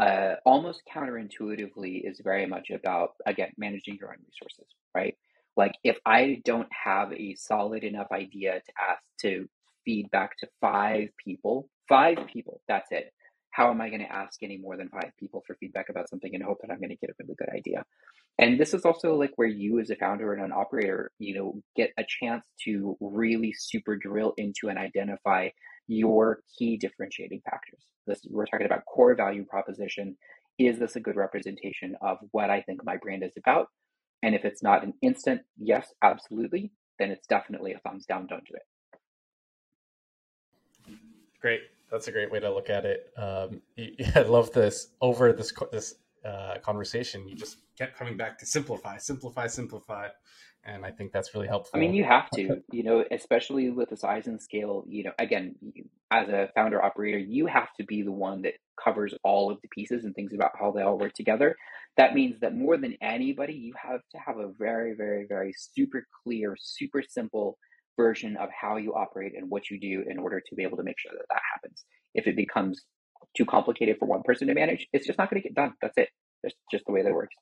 uh, 0.00 0.34
almost 0.44 0.82
counterintuitively 0.94 2.02
is 2.04 2.20
very 2.22 2.44
much 2.44 2.68
about, 2.68 3.12
again, 3.24 3.52
managing 3.56 3.96
your 3.98 4.10
own 4.10 4.18
resources, 4.26 4.66
right? 4.94 5.16
Like, 5.56 5.72
if 5.82 5.96
I 6.04 6.42
don't 6.44 6.68
have 6.70 7.12
a 7.12 7.34
solid 7.36 7.82
enough 7.84 8.08
idea 8.12 8.60
to 8.60 8.72
ask 8.90 9.02
to 9.22 9.48
feed 9.84 10.10
back 10.10 10.36
to 10.38 10.48
five 10.60 11.08
people, 11.22 11.68
five 11.88 12.18
people, 12.26 12.60
that's 12.68 12.92
it. 12.92 13.12
How 13.50 13.70
am 13.70 13.80
I 13.80 13.88
going 13.88 14.02
to 14.02 14.12
ask 14.12 14.42
any 14.42 14.58
more 14.58 14.76
than 14.76 14.90
five 14.90 15.12
people 15.18 15.42
for 15.46 15.56
feedback 15.58 15.88
about 15.88 16.10
something 16.10 16.34
and 16.34 16.44
hope 16.44 16.58
that 16.60 16.70
I'm 16.70 16.78
going 16.78 16.90
to 16.90 16.96
get 16.96 17.08
a 17.08 17.14
really 17.18 17.36
good 17.38 17.48
idea? 17.48 17.84
And 18.38 18.60
this 18.60 18.74
is 18.74 18.84
also 18.84 19.14
like 19.14 19.32
where 19.36 19.48
you 19.48 19.80
as 19.80 19.88
a 19.88 19.96
founder 19.96 20.34
and 20.34 20.44
an 20.44 20.52
operator, 20.52 21.10
you 21.18 21.34
know, 21.34 21.62
get 21.74 21.90
a 21.96 22.04
chance 22.06 22.44
to 22.64 22.98
really 23.00 23.54
super 23.56 23.96
drill 23.96 24.34
into 24.36 24.68
and 24.68 24.78
identify 24.78 25.48
your 25.86 26.40
key 26.58 26.76
differentiating 26.76 27.40
factors. 27.50 27.86
This 28.06 28.20
we're 28.28 28.44
talking 28.44 28.66
about 28.66 28.84
core 28.84 29.14
value 29.14 29.46
proposition. 29.46 30.18
Is 30.58 30.78
this 30.78 30.96
a 30.96 31.00
good 31.00 31.16
representation 31.16 31.96
of 32.02 32.18
what 32.32 32.50
I 32.50 32.60
think 32.60 32.84
my 32.84 32.98
brand 32.98 33.22
is 33.24 33.32
about? 33.38 33.68
And 34.22 34.34
if 34.34 34.44
it's 34.44 34.62
not 34.62 34.82
an 34.82 34.94
instant 35.02 35.42
yes, 35.58 35.92
absolutely, 36.02 36.72
then 36.98 37.10
it's 37.10 37.26
definitely 37.26 37.72
a 37.72 37.78
thumbs 37.78 38.06
down, 38.06 38.26
don't 38.26 38.44
do 38.46 38.54
it. 38.54 38.62
Great. 41.40 41.60
That's 41.90 42.08
a 42.08 42.12
great 42.12 42.32
way 42.32 42.40
to 42.40 42.52
look 42.52 42.70
at 42.70 42.84
it. 42.84 43.12
Um, 43.16 43.62
I 44.16 44.22
love 44.22 44.52
this 44.52 44.88
over 45.00 45.32
this 45.32 45.52
this 45.70 45.94
uh, 46.26 46.58
conversation, 46.58 47.28
you 47.28 47.36
just 47.36 47.58
kept 47.78 47.96
coming 47.96 48.16
back 48.16 48.38
to 48.38 48.46
simplify, 48.46 48.98
simplify, 48.98 49.46
simplify. 49.46 50.08
And 50.66 50.84
I 50.84 50.90
think 50.90 51.12
that's 51.12 51.32
really 51.32 51.46
helpful. 51.46 51.70
I 51.74 51.78
mean, 51.78 51.94
you 51.94 52.04
have 52.04 52.28
to, 52.30 52.60
you 52.72 52.82
know, 52.82 53.04
especially 53.10 53.70
with 53.70 53.90
the 53.90 53.96
size 53.96 54.26
and 54.26 54.42
scale, 54.42 54.84
you 54.88 55.04
know, 55.04 55.12
again, 55.18 55.54
as 56.10 56.28
a 56.28 56.48
founder 56.56 56.82
operator, 56.82 57.18
you 57.18 57.46
have 57.46 57.68
to 57.78 57.84
be 57.84 58.02
the 58.02 58.10
one 58.10 58.42
that 58.42 58.54
covers 58.82 59.14
all 59.22 59.50
of 59.50 59.58
the 59.62 59.68
pieces 59.68 60.04
and 60.04 60.14
things 60.14 60.32
about 60.34 60.50
how 60.58 60.72
they 60.72 60.82
all 60.82 60.98
work 60.98 61.12
together. 61.12 61.54
That 61.96 62.14
means 62.14 62.40
that 62.40 62.54
more 62.54 62.76
than 62.76 62.96
anybody, 63.00 63.54
you 63.54 63.74
have 63.80 64.00
to 64.10 64.18
have 64.18 64.38
a 64.38 64.50
very, 64.58 64.94
very, 64.94 65.26
very 65.28 65.52
super 65.56 66.04
clear, 66.24 66.56
super 66.58 67.02
simple 67.08 67.58
version 67.96 68.36
of 68.36 68.48
how 68.50 68.76
you 68.76 68.92
operate 68.92 69.32
and 69.36 69.48
what 69.48 69.70
you 69.70 69.78
do 69.78 70.04
in 70.10 70.18
order 70.18 70.40
to 70.40 70.54
be 70.56 70.64
able 70.64 70.76
to 70.78 70.82
make 70.82 70.98
sure 70.98 71.12
that 71.12 71.26
that 71.30 71.42
happens. 71.54 71.84
If 72.14 72.26
it 72.26 72.34
becomes 72.36 72.82
too 73.36 73.46
complicated 73.46 73.96
for 73.98 74.06
one 74.06 74.22
person 74.24 74.48
to 74.48 74.54
manage, 74.54 74.86
it's 74.92 75.06
just 75.06 75.18
not 75.18 75.30
going 75.30 75.40
to 75.42 75.48
get 75.48 75.54
done. 75.54 75.74
That's 75.80 75.96
it. 75.96 76.08
That's 76.42 76.56
just 76.72 76.84
the 76.86 76.92
way 76.92 77.02
that 77.02 77.10
it 77.10 77.14
works. 77.14 77.36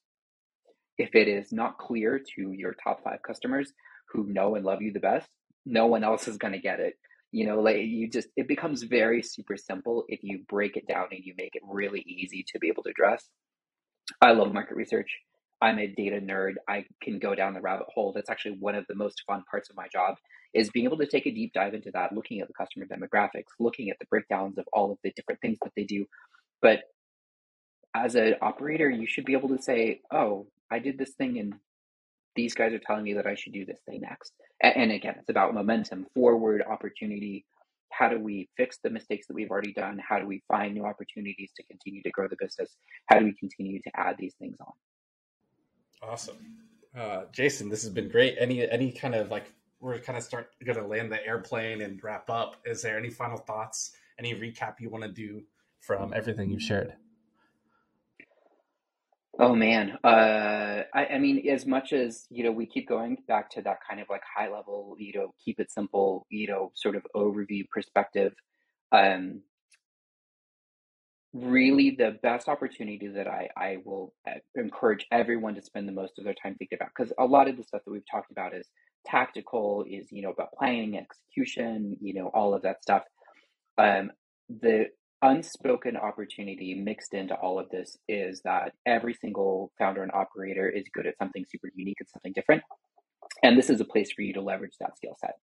If 0.99 1.14
it 1.14 1.28
is 1.28 1.53
not 1.53 1.78
clear 1.78 2.20
to 2.36 2.53
your 2.53 2.74
top 2.74 3.03
five 3.03 3.20
customers 3.26 3.72
who 4.12 4.26
know 4.28 4.55
and 4.55 4.64
love 4.64 4.82
you 4.82 4.92
the 4.92 5.01
best, 5.01 5.28
no 5.66 5.86
one 5.86 6.05
else 6.05 6.28
is 6.28 6.36
going 6.36 6.53
to 6.53 6.61
get 6.61 6.80
it. 6.80 6.95
You 7.32 7.47
know, 7.47 7.61
like 7.61 7.78
you 7.78 8.09
just, 8.09 8.28
it 8.36 8.47
becomes 8.47 8.84
very 8.84 9.22
super 9.22 9.57
simple 9.57 10.05
if 10.09 10.20
you 10.22 10.45
break 10.49 10.76
it 10.76 10.86
down 10.86 11.07
and 11.11 11.24
you 11.24 11.34
make 11.36 11.55
it 11.55 11.62
really 11.68 12.01
easy 12.07 12.45
to 12.53 12.59
be 12.61 12.68
able 12.68 12.84
to 12.84 12.90
address. 12.90 13.28
I 14.20 14.32
love 14.32 14.53
market 14.53 14.76
research. 14.76 15.11
I'm 15.61 15.78
a 15.78 15.86
data 15.86 16.20
nerd. 16.20 16.55
I 16.68 16.84
can 17.03 17.18
go 17.18 17.34
down 17.34 17.55
the 17.55 17.61
rabbit 17.61 17.86
hole. 17.92 18.12
That's 18.14 18.30
actually 18.30 18.59
one 18.61 18.74
of 18.74 18.84
the 18.88 18.95
most 18.95 19.22
fun 19.26 19.42
parts 19.51 19.70
of 19.70 19.76
my 19.76 19.88
job 19.88 20.16
is 20.53 20.70
being 20.70 20.86
able 20.86 20.99
to 20.99 21.07
take 21.07 21.26
a 21.26 21.32
deep 21.32 21.53
dive 21.53 21.74
into 21.74 21.90
that, 21.92 22.12
looking 22.12 22.40
at 22.40 22.49
the 22.49 22.55
customer 22.55 22.86
demographics, 22.86 23.51
looking 23.59 23.90
at 23.90 23.99
the 23.99 24.07
breakdowns 24.07 24.59
of 24.59 24.66
all 24.72 24.92
of 24.92 24.99
the 25.03 25.12
different 25.16 25.40
things 25.40 25.59
that 25.62 25.72
they 25.76 25.84
do. 25.84 26.07
But 26.62 26.82
as 27.97 28.14
an 28.14 28.36
operator, 28.40 28.88
you 28.90 29.07
should 29.07 29.24
be 29.24 29.32
able 29.32 29.49
to 29.57 29.62
say, 29.62 30.03
"Oh, 30.12 30.47
I 30.71 30.79
did 30.79 30.99
this 30.99 31.12
thing, 31.15 31.39
and 31.39 31.55
these 32.37 32.55
guys 32.55 32.73
are 32.73 32.79
telling 32.79 33.05
me 33.05 33.15
that 33.15 33.27
I 33.27 33.35
should 33.35 33.53
do 33.53 33.65
this 33.65 33.81
thing 33.87 34.01
next." 34.03 34.33
And, 34.61 34.77
and 34.77 34.93
again, 34.93 35.17
it's 35.19 35.31
about 35.31 35.55
momentum, 35.55 36.07
forward 36.15 36.62
opportunity. 36.62 37.45
How 37.91 38.09
do 38.09 38.19
we 38.19 38.49
fix 38.57 38.79
the 38.83 38.91
mistakes 38.91 39.29
that 39.29 39.35
we've 39.35 39.51
already 39.51 39.73
done? 39.73 40.01
How 40.07 40.19
do 40.19 40.27
we 40.27 40.43
find 40.49 40.75
new 40.75 40.85
opportunities 40.85 41.53
to 41.57 41.62
continue 41.65 42.03
to 42.03 42.11
grow 42.11 42.27
the 42.27 42.37
business? 42.39 42.77
How 43.07 43.21
do 43.21 43.25
we 43.25 43.35
continue 43.35 43.81
to 43.83 43.91
add 43.95 44.17
these 44.19 44.35
things 44.35 44.57
on? 44.61 44.73
Awesome, 46.03 46.39
uh, 46.99 47.25
Jason. 47.33 47.69
This 47.69 47.83
has 47.83 47.93
been 47.93 48.09
great. 48.09 48.37
Any 48.39 48.69
any 48.69 48.91
kind 48.93 49.15
of 49.15 49.31
like 49.31 49.53
we're 49.85 49.99
kind 49.99 50.17
of 50.17 50.25
start 50.25 50.51
going 50.65 50.79
to 50.79 50.87
land 50.87 51.12
the 51.12 51.25
airplane 51.27 51.83
and 51.83 52.03
wrap 52.03 52.31
up. 52.31 52.57
Is 52.65 52.81
there 52.81 52.99
any 52.99 53.11
final 53.11 53.37
thoughts? 53.37 53.93
Any 54.19 54.35
recap 54.35 54.81
you 54.81 54.89
want 54.89 55.05
to 55.05 55.11
do 55.11 55.43
from 55.81 56.15
everything 56.15 56.51
you've 56.51 56.62
shared? 56.62 56.95
Oh 59.41 59.55
man, 59.55 59.99
uh, 60.05 60.85
I, 60.95 61.07
I 61.14 61.18
mean, 61.18 61.49
as 61.49 61.66
much 61.66 61.93
as 61.93 62.26
you 62.30 62.45
know, 62.45 62.53
we 62.53 62.66
keep 62.66 62.89
going 62.89 63.18
back 63.26 63.51
to 63.51 63.62
that 63.62 63.78
kind 63.89 64.01
of 64.01 64.09
like 64.09 64.22
high 64.37 64.49
level, 64.49 64.95
you 64.99 65.12
know, 65.18 65.35
keep 65.45 65.59
it 65.59 65.72
simple, 65.72 66.24
you 66.30 66.47
know, 66.47 66.70
sort 66.76 66.95
of 66.95 67.05
overview 67.16 67.68
perspective. 67.68 68.32
Um, 68.93 69.41
really, 71.32 71.91
the 71.91 72.16
best 72.22 72.49
opportunity 72.49 73.09
that 73.09 73.26
I 73.26 73.49
I 73.57 73.78
will 73.85 74.14
uh, 74.28 74.35
encourage 74.55 75.07
everyone 75.11 75.55
to 75.57 75.62
spend 75.62 75.89
the 75.89 75.93
most 75.93 76.18
of 76.18 76.24
their 76.24 76.35
time 76.35 76.55
thinking 76.57 76.78
about, 76.80 76.91
because 76.97 77.12
a 77.18 77.24
lot 77.24 77.49
of 77.49 77.57
the 77.57 77.64
stuff 77.64 77.82
that 77.85 77.91
we've 77.91 78.09
talked 78.11 78.30
about 78.30 78.55
is 78.55 78.68
tactical, 79.05 79.85
is 79.89 80.12
you 80.12 80.22
know 80.22 80.30
about 80.30 80.53
planning, 80.57 80.97
execution, 80.97 81.97
you 82.01 82.14
know, 82.14 82.28
all 82.35 82.55
of 82.55 82.62
that 82.62 82.82
stuff. 82.82 83.03
Um, 83.78 84.12
the 84.49 84.87
unspoken 85.25 85.97
opportunity 85.97 86.75
mixed 86.75 87.14
into 87.14 87.35
all 87.35 87.59
of 87.59 87.68
this 87.70 87.97
is 88.09 88.43
that 88.43 88.72
every 88.87 89.14
single 89.14 89.72
founder 89.79 90.03
and 90.03 90.12
operator 90.12 90.68
is 90.68 90.85
good 90.93 91.07
at 91.07 91.16
something 91.18 91.45
super 91.51 91.70
unique 91.75 91.97
and 91.99 92.09
something 92.09 92.33
different. 92.35 92.62
And 93.43 93.59
this 93.59 93.70
is 93.70 93.81
a 93.81 93.85
place 93.85 94.12
for 94.12 94.22
you 94.22 94.35
to 94.35 94.43
leverage 94.43 94.75
that 94.81 94.97
skill 94.97 95.16
set. 95.20 95.35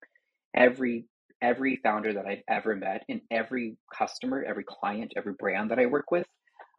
Every 0.56 1.06
every 1.42 1.80
founder 1.84 2.14
that 2.14 2.28
I've 2.28 2.44
ever 2.48 2.76
met 2.76 3.04
and 3.10 3.20
every 3.32 3.76
customer, 3.92 4.46
every 4.48 4.64
client, 4.64 5.12
every 5.18 5.34
brand 5.34 5.72
that 5.72 5.80
I 5.80 5.88
work 5.88 6.12
with, 6.12 6.28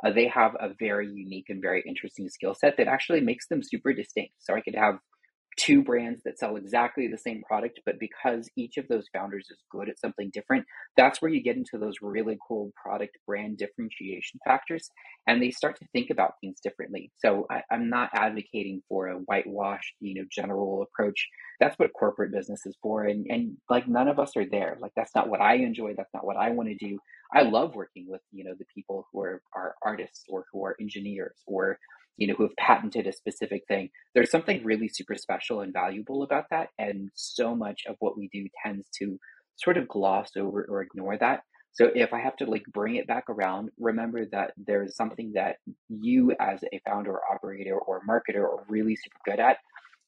uh, 0.06 0.12
they 0.12 0.28
have 0.28 0.54
a 0.60 0.68
very 0.78 1.08
unique 1.08 1.46
and 1.48 1.60
very 1.60 1.82
interesting 1.84 2.28
skill 2.28 2.54
set 2.54 2.76
that 2.76 2.86
actually 2.86 3.22
makes 3.22 3.48
them 3.48 3.60
super 3.60 3.92
distinct. 3.92 4.34
So 4.38 4.54
I 4.54 4.60
could 4.60 4.76
have 4.76 4.98
two 5.58 5.82
brands 5.82 6.22
that 6.24 6.38
sell 6.38 6.56
exactly 6.56 7.08
the 7.08 7.18
same 7.18 7.42
product, 7.42 7.80
but 7.84 7.98
because 7.98 8.48
each 8.56 8.76
of 8.76 8.88
those 8.88 9.04
founders 9.12 9.48
is 9.50 9.58
good 9.70 9.88
at 9.88 9.98
something 9.98 10.30
different, 10.32 10.64
that's 10.96 11.20
where 11.20 11.30
you 11.30 11.42
get 11.42 11.56
into 11.56 11.78
those 11.78 11.96
really 12.00 12.38
cool 12.46 12.72
product 12.82 13.18
brand 13.26 13.58
differentiation 13.58 14.40
factors. 14.46 14.90
And 15.26 15.42
they 15.42 15.50
start 15.50 15.78
to 15.78 15.86
think 15.92 16.10
about 16.10 16.34
things 16.40 16.58
differently. 16.62 17.10
So 17.18 17.46
I, 17.50 17.62
am 17.70 17.90
not 17.90 18.10
advocating 18.14 18.82
for 18.88 19.08
a 19.08 19.16
whitewashed, 19.16 19.94
you 20.00 20.14
know, 20.14 20.26
general 20.30 20.82
approach. 20.82 21.28
That's 21.60 21.78
what 21.78 21.92
corporate 21.92 22.32
business 22.32 22.64
is 22.66 22.76
for. 22.82 23.04
And, 23.04 23.26
and 23.28 23.56
like 23.68 23.86
none 23.86 24.08
of 24.08 24.18
us 24.18 24.36
are 24.36 24.48
there. 24.48 24.78
Like 24.80 24.92
that's 24.96 25.14
not 25.14 25.28
what 25.28 25.40
I 25.40 25.56
enjoy. 25.56 25.94
That's 25.96 26.12
not 26.14 26.24
what 26.26 26.36
I 26.36 26.50
want 26.50 26.68
to 26.70 26.74
do. 26.74 26.98
I 27.34 27.42
love 27.42 27.74
working 27.74 28.06
with, 28.08 28.20
you 28.30 28.44
know, 28.44 28.54
the 28.58 28.66
people 28.74 29.06
who 29.12 29.20
are, 29.20 29.42
are 29.54 29.74
artists 29.82 30.24
or 30.28 30.44
who 30.52 30.64
are 30.64 30.76
engineers 30.80 31.36
or 31.46 31.78
you 32.16 32.26
know, 32.26 32.34
who 32.34 32.44
have 32.44 32.56
patented 32.56 33.06
a 33.06 33.12
specific 33.12 33.62
thing. 33.68 33.90
There's 34.14 34.30
something 34.30 34.64
really 34.64 34.88
super 34.88 35.14
special 35.14 35.60
and 35.60 35.72
valuable 35.72 36.22
about 36.22 36.44
that. 36.50 36.68
And 36.78 37.10
so 37.14 37.54
much 37.54 37.82
of 37.88 37.96
what 38.00 38.16
we 38.16 38.28
do 38.32 38.46
tends 38.64 38.88
to 38.98 39.18
sort 39.56 39.76
of 39.76 39.88
gloss 39.88 40.30
over 40.36 40.66
or 40.68 40.82
ignore 40.82 41.16
that. 41.18 41.42
So 41.72 41.88
if 41.94 42.12
I 42.12 42.20
have 42.20 42.36
to 42.36 42.44
like 42.44 42.64
bring 42.70 42.96
it 42.96 43.06
back 43.06 43.24
around, 43.30 43.70
remember 43.78 44.26
that 44.32 44.52
there's 44.58 44.94
something 44.94 45.32
that 45.34 45.56
you 45.88 46.34
as 46.38 46.62
a 46.64 46.80
founder 46.86 47.12
or 47.12 47.34
operator 47.34 47.78
or 47.78 48.02
marketer 48.08 48.42
are 48.42 48.64
really 48.68 48.96
super 48.96 49.18
good 49.24 49.40
at. 49.40 49.56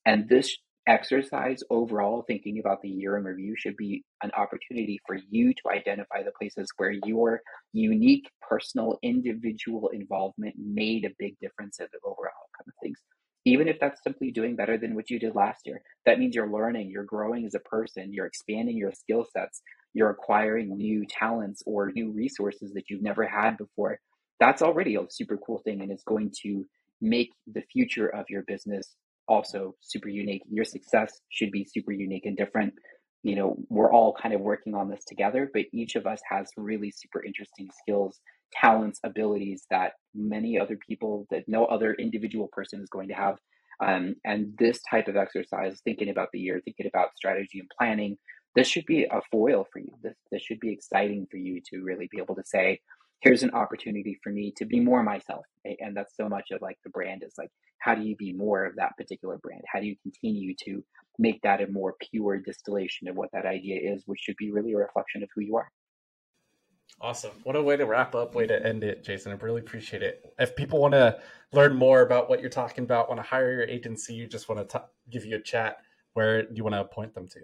And 0.04 0.28
this 0.28 0.56
exercise 0.86 1.62
overall, 1.70 2.24
thinking 2.26 2.58
about 2.58 2.82
the 2.82 2.88
year 2.88 3.16
in 3.16 3.24
review, 3.24 3.54
should 3.56 3.76
be 3.76 4.04
an 4.22 4.30
opportunity 4.36 5.00
for 5.06 5.16
you 5.30 5.54
to 5.54 5.70
identify 5.70 6.22
the 6.22 6.32
places 6.38 6.68
where 6.76 6.94
your 7.04 7.40
unique, 7.72 8.28
personal, 8.40 8.98
individual 9.02 9.88
involvement 9.88 10.54
made 10.58 11.04
a 11.04 11.14
big 11.18 11.38
difference 11.40 11.80
in 11.80 11.86
the 11.92 11.98
overall 12.04 12.26
outcome 12.26 12.68
of 12.68 12.74
things. 12.82 12.98
Even 13.46 13.68
if 13.68 13.78
that's 13.80 14.02
simply 14.02 14.30
doing 14.30 14.56
better 14.56 14.78
than 14.78 14.94
what 14.94 15.10
you 15.10 15.18
did 15.18 15.34
last 15.34 15.66
year, 15.66 15.82
that 16.06 16.18
means 16.18 16.34
you're 16.34 16.50
learning, 16.50 16.90
you're 16.90 17.04
growing 17.04 17.44
as 17.44 17.54
a 17.54 17.60
person, 17.60 18.12
you're 18.12 18.26
expanding 18.26 18.76
your 18.76 18.92
skill 18.92 19.26
sets, 19.32 19.60
you're 19.92 20.10
acquiring 20.10 20.76
new 20.76 21.04
talents 21.06 21.62
or 21.66 21.92
new 21.92 22.10
resources 22.10 22.72
that 22.72 22.88
you've 22.88 23.02
never 23.02 23.26
had 23.26 23.56
before. 23.58 23.98
That's 24.40 24.62
already 24.62 24.96
a 24.96 25.00
super 25.10 25.36
cool 25.36 25.58
thing 25.58 25.82
and 25.82 25.92
it's 25.92 26.04
going 26.04 26.32
to 26.42 26.64
make 27.00 27.32
the 27.52 27.62
future 27.72 28.08
of 28.08 28.24
your 28.30 28.42
business 28.42 28.94
also 29.28 29.74
super 29.80 30.08
unique. 30.08 30.42
Your 30.50 30.64
success 30.64 31.20
should 31.30 31.50
be 31.50 31.64
super 31.64 31.92
unique 31.92 32.26
and 32.26 32.36
different. 32.36 32.74
You 33.22 33.36
know, 33.36 33.56
we're 33.70 33.92
all 33.92 34.14
kind 34.20 34.34
of 34.34 34.40
working 34.40 34.74
on 34.74 34.90
this 34.90 35.04
together, 35.06 35.50
but 35.52 35.64
each 35.72 35.96
of 35.96 36.06
us 36.06 36.20
has 36.30 36.50
really 36.56 36.90
super 36.90 37.24
interesting 37.24 37.68
skills, 37.82 38.20
talents, 38.52 39.00
abilities 39.02 39.64
that 39.70 39.92
many 40.14 40.58
other 40.58 40.78
people, 40.86 41.26
that 41.30 41.44
no 41.48 41.64
other 41.64 41.94
individual 41.94 42.48
person 42.52 42.80
is 42.80 42.88
going 42.90 43.08
to 43.08 43.14
have. 43.14 43.36
Um, 43.84 44.16
and 44.24 44.54
this 44.58 44.80
type 44.88 45.08
of 45.08 45.16
exercise, 45.16 45.80
thinking 45.84 46.10
about 46.10 46.28
the 46.32 46.38
year, 46.38 46.60
thinking 46.64 46.86
about 46.86 47.16
strategy 47.16 47.58
and 47.60 47.70
planning, 47.76 48.18
this 48.54 48.68
should 48.68 48.86
be 48.86 49.04
a 49.04 49.20
foil 49.32 49.66
for 49.72 49.80
you. 49.80 49.92
This, 50.02 50.14
this 50.30 50.42
should 50.42 50.60
be 50.60 50.72
exciting 50.72 51.26
for 51.30 51.38
you 51.38 51.60
to 51.70 51.82
really 51.82 52.08
be 52.10 52.18
able 52.18 52.36
to 52.36 52.44
say, 52.44 52.80
here's 53.20 53.42
an 53.42 53.50
opportunity 53.50 54.18
for 54.22 54.30
me 54.30 54.52
to 54.56 54.64
be 54.64 54.80
more 54.80 55.02
myself. 55.02 55.46
And 55.80 55.96
that's 55.96 56.16
so 56.16 56.28
much 56.28 56.50
of 56.50 56.60
like 56.60 56.78
the 56.84 56.90
brand 56.90 57.22
is 57.24 57.34
like, 57.38 57.50
how 57.78 57.94
do 57.94 58.02
you 58.02 58.16
be 58.16 58.32
more 58.32 58.64
of 58.64 58.76
that 58.76 58.96
particular 58.96 59.38
brand? 59.38 59.62
How 59.72 59.80
do 59.80 59.86
you 59.86 59.96
continue 60.02 60.54
to 60.64 60.84
make 61.18 61.40
that 61.42 61.62
a 61.62 61.66
more 61.66 61.94
pure 62.10 62.38
distillation 62.38 63.08
of 63.08 63.16
what 63.16 63.30
that 63.32 63.46
idea 63.46 63.92
is, 63.92 64.02
which 64.06 64.20
should 64.20 64.36
be 64.36 64.50
really 64.50 64.72
a 64.72 64.78
reflection 64.78 65.22
of 65.22 65.28
who 65.34 65.42
you 65.42 65.56
are? 65.56 65.70
Awesome. 67.00 67.32
What 67.42 67.56
a 67.56 67.62
way 67.62 67.76
to 67.76 67.86
wrap 67.86 68.14
up, 68.14 68.34
way 68.34 68.46
to 68.46 68.66
end 68.66 68.84
it, 68.84 69.02
Jason. 69.02 69.32
I 69.32 69.34
really 69.36 69.60
appreciate 69.60 70.02
it. 70.02 70.32
If 70.38 70.54
people 70.54 70.80
want 70.80 70.92
to 70.92 71.18
learn 71.52 71.74
more 71.74 72.02
about 72.02 72.30
what 72.30 72.40
you're 72.40 72.50
talking 72.50 72.84
about, 72.84 73.08
want 73.08 73.18
to 73.18 73.26
hire 73.26 73.52
your 73.52 73.64
agency, 73.64 74.14
you 74.14 74.26
just 74.26 74.48
want 74.48 74.68
to 74.68 74.84
give 75.10 75.24
you 75.24 75.36
a 75.36 75.40
chat, 75.40 75.78
where 76.12 76.44
do 76.44 76.54
you 76.54 76.62
want 76.62 76.74
to 76.76 76.84
point 76.84 77.12
them 77.14 77.26
to? 77.28 77.40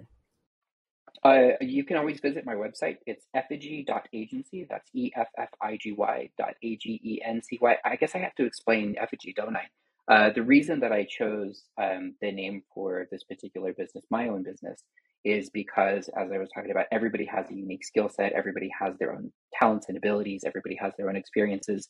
Uh, 1.24 1.56
you 1.60 1.84
can 1.84 1.96
always 1.96 2.20
visit 2.20 2.44
my 2.46 2.54
website. 2.54 2.96
It's 3.06 3.26
effigy.agency. 3.34 4.66
That's 4.68 4.88
E 4.94 5.10
F 5.16 5.28
F 5.38 5.50
I 5.62 5.76
G 5.80 5.92
Y 5.92 6.30
dot 6.38 6.54
A 6.62 6.76
G 6.76 7.00
E 7.04 7.20
N 7.24 7.42
C 7.42 7.58
Y. 7.60 7.76
I 7.84 7.96
guess 7.96 8.14
I 8.14 8.18
have 8.18 8.34
to 8.36 8.44
explain 8.44 8.96
effigy, 9.00 9.34
don't 9.36 9.56
I? 9.56 9.66
Uh, 10.12 10.30
the 10.32 10.42
reason 10.42 10.80
that 10.80 10.92
I 10.92 11.04
chose 11.04 11.64
um, 11.80 12.14
the 12.20 12.32
name 12.32 12.62
for 12.74 13.06
this 13.10 13.22
particular 13.22 13.72
business, 13.72 14.04
my 14.10 14.28
own 14.28 14.42
business, 14.42 14.82
is 15.24 15.50
because, 15.50 16.08
as 16.16 16.32
I 16.32 16.38
was 16.38 16.48
talking 16.54 16.70
about, 16.70 16.86
everybody 16.90 17.26
has 17.26 17.48
a 17.50 17.54
unique 17.54 17.84
skill 17.84 18.08
set, 18.08 18.32
everybody 18.32 18.70
has 18.80 18.96
their 18.98 19.12
own 19.12 19.30
talents 19.52 19.86
and 19.88 19.96
abilities, 19.96 20.42
everybody 20.44 20.76
has 20.76 20.92
their 20.96 21.08
own 21.08 21.16
experiences 21.16 21.88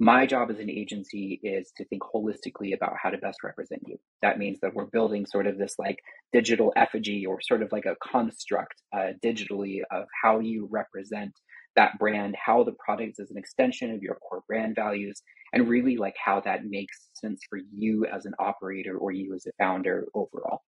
my 0.00 0.24
job 0.24 0.50
as 0.50 0.58
an 0.58 0.70
agency 0.70 1.38
is 1.42 1.72
to 1.76 1.84
think 1.84 2.02
holistically 2.02 2.74
about 2.74 2.94
how 3.00 3.10
to 3.10 3.18
best 3.18 3.44
represent 3.44 3.82
you. 3.86 3.98
That 4.22 4.38
means 4.38 4.58
that 4.62 4.74
we're 4.74 4.86
building 4.86 5.26
sort 5.26 5.46
of 5.46 5.58
this 5.58 5.74
like 5.78 5.98
digital 6.32 6.72
effigy 6.74 7.26
or 7.26 7.38
sort 7.42 7.62
of 7.62 7.70
like 7.70 7.84
a 7.84 7.96
construct 8.02 8.80
uh, 8.96 9.10
digitally 9.22 9.80
of 9.90 10.06
how 10.22 10.40
you 10.40 10.66
represent 10.70 11.32
that 11.76 11.98
brand, 11.98 12.34
how 12.42 12.64
the 12.64 12.74
product 12.82 13.16
is 13.18 13.30
an 13.30 13.36
extension 13.36 13.90
of 13.90 14.02
your 14.02 14.14
core 14.16 14.42
brand 14.48 14.74
values, 14.74 15.22
and 15.52 15.68
really 15.68 15.98
like 15.98 16.16
how 16.24 16.40
that 16.40 16.64
makes 16.64 17.10
sense 17.12 17.42
for 17.48 17.58
you 17.70 18.06
as 18.06 18.24
an 18.24 18.32
operator 18.38 18.96
or 18.96 19.12
you 19.12 19.34
as 19.34 19.46
a 19.46 19.52
founder 19.62 20.06
overall. 20.14 20.62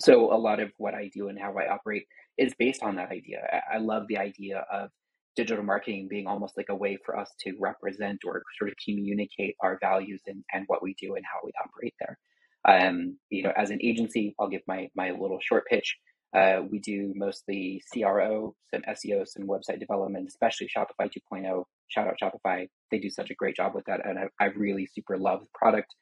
So, 0.00 0.32
a 0.32 0.36
lot 0.36 0.58
of 0.58 0.70
what 0.78 0.94
I 0.94 1.10
do 1.14 1.28
and 1.28 1.38
how 1.38 1.54
I 1.56 1.72
operate 1.72 2.06
is 2.36 2.52
based 2.58 2.82
on 2.82 2.96
that 2.96 3.10
idea. 3.10 3.38
I 3.72 3.78
love 3.78 4.04
the 4.08 4.18
idea 4.18 4.64
of 4.70 4.90
digital 5.38 5.64
marketing 5.64 6.08
being 6.10 6.26
almost 6.26 6.56
like 6.56 6.66
a 6.68 6.74
way 6.74 6.98
for 7.06 7.16
us 7.16 7.30
to 7.38 7.54
represent 7.60 8.18
or 8.26 8.42
sort 8.58 8.68
of 8.68 8.76
communicate 8.84 9.54
our 9.62 9.78
values 9.80 10.20
and, 10.26 10.42
and 10.52 10.64
what 10.66 10.82
we 10.82 10.96
do 11.00 11.14
and 11.14 11.24
how 11.24 11.38
we 11.44 11.52
operate 11.64 11.94
there. 12.00 12.18
Um, 12.64 13.18
you 13.30 13.44
know, 13.44 13.52
as 13.56 13.70
an 13.70 13.78
agency, 13.80 14.34
I'll 14.38 14.48
give 14.48 14.62
my 14.66 14.88
my 14.96 15.12
little 15.12 15.38
short 15.40 15.64
pitch. 15.70 15.96
Uh, 16.34 16.62
we 16.68 16.80
do 16.80 17.12
mostly 17.16 17.80
CRO, 17.90 18.54
some 18.74 18.82
SEO, 18.82 19.26
some 19.26 19.46
website 19.46 19.78
development, 19.78 20.26
especially 20.28 20.68
Shopify 20.76 21.08
2.0. 21.08 21.64
Shout 21.86 22.08
out 22.08 22.18
Shopify; 22.20 22.66
they 22.90 22.98
do 22.98 23.08
such 23.08 23.30
a 23.30 23.34
great 23.34 23.54
job 23.54 23.76
with 23.76 23.84
that, 23.86 24.04
and 24.04 24.18
I, 24.18 24.44
I 24.44 24.46
really 24.46 24.88
super 24.92 25.16
love 25.16 25.42
the 25.42 25.54
product. 25.54 25.94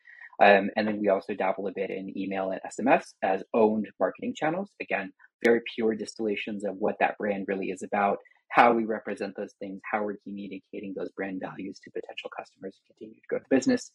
Um, 0.42 0.70
and 0.76 0.88
then 0.88 0.98
we 0.98 1.08
also 1.08 1.34
dabble 1.34 1.66
a 1.66 1.72
bit 1.74 1.90
in 1.90 2.16
email 2.18 2.50
and 2.50 2.60
SMS 2.66 3.04
as 3.22 3.42
owned 3.54 3.88
marketing 4.00 4.34
channels. 4.34 4.70
Again, 4.80 5.12
very 5.44 5.60
pure 5.74 5.94
distillations 5.94 6.64
of 6.64 6.76
what 6.78 6.96
that 7.00 7.16
brand 7.18 7.44
really 7.48 7.66
is 7.66 7.82
about 7.82 8.18
how 8.48 8.72
we 8.72 8.84
represent 8.84 9.34
those 9.36 9.54
things, 9.58 9.80
how 9.90 10.02
we're 10.04 10.16
communicating 10.24 10.94
those 10.96 11.10
brand 11.10 11.40
values 11.40 11.78
to 11.84 11.90
potential 11.90 12.30
customers 12.36 12.76
and 12.78 12.96
continue 12.96 13.14
to 13.14 13.26
grow 13.28 13.38
the 13.38 13.56
business. 13.56 13.90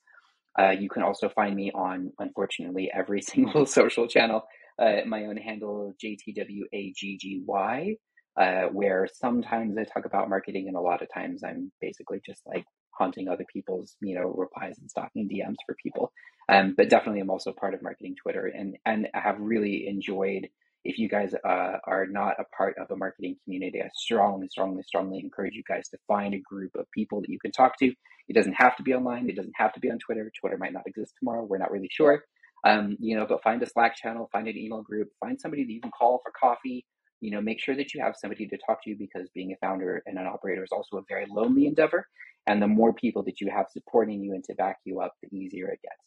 Uh, 0.59 0.71
you 0.71 0.89
can 0.89 1.03
also 1.03 1.29
find 1.29 1.55
me 1.55 1.71
on, 1.73 2.11
unfortunately, 2.19 2.91
every 2.93 3.21
single 3.33 3.65
social 3.65 4.07
channel. 4.07 4.43
Uh, 4.79 5.01
my 5.05 5.25
own 5.25 5.37
handle, 5.37 5.93
JTWAGGY, 6.03 7.97
uh, 8.37 8.63
where 8.71 9.07
sometimes 9.13 9.77
I 9.77 9.83
talk 9.83 10.05
about 10.05 10.29
marketing, 10.29 10.67
and 10.67 10.75
a 10.75 10.81
lot 10.81 11.01
of 11.01 11.07
times 11.13 11.43
I'm 11.43 11.71
basically 11.81 12.21
just 12.25 12.41
like 12.45 12.65
haunting 12.97 13.27
other 13.27 13.45
people's, 13.51 13.95
you 14.01 14.15
know, 14.15 14.33
replies 14.35 14.77
and 14.79 14.89
stalking 14.89 15.29
DMs 15.29 15.57
for 15.65 15.75
people. 15.81 16.11
Um, 16.49 16.73
but 16.75 16.89
definitely, 16.89 17.21
I'm 17.21 17.29
also 17.29 17.53
part 17.53 17.73
of 17.73 17.81
marketing 17.81 18.15
Twitter, 18.21 18.47
and 18.47 18.77
and 18.85 19.07
I 19.13 19.19
have 19.19 19.39
really 19.39 19.87
enjoyed 19.87 20.49
if 20.83 20.97
you 20.97 21.07
guys 21.07 21.33
uh, 21.33 21.77
are 21.85 22.07
not 22.07 22.39
a 22.39 22.43
part 22.55 22.75
of 22.77 22.89
a 22.89 22.95
marketing 22.95 23.35
community, 23.43 23.81
I 23.81 23.89
strongly, 23.95 24.47
strongly, 24.49 24.83
strongly 24.83 25.19
encourage 25.19 25.55
you 25.55 25.63
guys 25.67 25.87
to 25.89 25.97
find 26.07 26.33
a 26.33 26.39
group 26.39 26.71
of 26.75 26.85
people 26.91 27.21
that 27.21 27.29
you 27.29 27.39
can 27.39 27.51
talk 27.51 27.77
to. 27.79 27.93
It 28.27 28.33
doesn't 28.33 28.53
have 28.53 28.75
to 28.77 28.83
be 28.83 28.93
online. 28.93 29.29
It 29.29 29.35
doesn't 29.35 29.55
have 29.55 29.73
to 29.73 29.79
be 29.79 29.91
on 29.91 29.99
Twitter. 29.99 30.31
Twitter 30.39 30.57
might 30.57 30.73
not 30.73 30.87
exist 30.87 31.13
tomorrow. 31.19 31.43
We're 31.43 31.59
not 31.59 31.71
really 31.71 31.89
sure. 31.91 32.23
Um, 32.65 32.97
you 32.99 33.15
know, 33.15 33.25
but 33.27 33.43
find 33.43 33.61
a 33.61 33.67
Slack 33.67 33.95
channel, 33.95 34.29
find 34.31 34.47
an 34.47 34.57
email 34.57 34.81
group, 34.81 35.09
find 35.19 35.39
somebody 35.39 35.63
that 35.63 35.71
you 35.71 35.81
can 35.81 35.91
call 35.91 36.21
for 36.23 36.31
coffee. 36.39 36.85
You 37.19 37.31
know, 37.31 37.41
make 37.41 37.59
sure 37.59 37.75
that 37.75 37.93
you 37.93 38.01
have 38.03 38.15
somebody 38.17 38.47
to 38.47 38.57
talk 38.65 38.83
to 38.83 38.95
because 38.95 39.29
being 39.35 39.51
a 39.51 39.65
founder 39.65 40.01
and 40.07 40.17
an 40.17 40.25
operator 40.25 40.63
is 40.63 40.71
also 40.71 40.97
a 40.97 41.03
very 41.07 41.27
lonely 41.29 41.67
endeavor. 41.67 42.07
And 42.47 42.61
the 42.61 42.67
more 42.67 42.93
people 42.93 43.23
that 43.23 43.39
you 43.39 43.51
have 43.55 43.67
supporting 43.71 44.23
you 44.23 44.33
and 44.33 44.43
to 44.45 44.55
back 44.55 44.77
you 44.85 44.99
up, 45.01 45.13
the 45.21 45.35
easier 45.35 45.67
it 45.67 45.79
gets. 45.83 46.01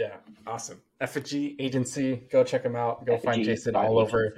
Yeah, 0.00 0.16
awesome. 0.46 0.80
Effigy 1.02 1.56
Agency, 1.58 2.22
go 2.32 2.42
check 2.42 2.62
them 2.62 2.74
out. 2.74 3.04
Go 3.04 3.18
find 3.18 3.44
Jason 3.44 3.76
all 3.76 3.98
over. 3.98 4.34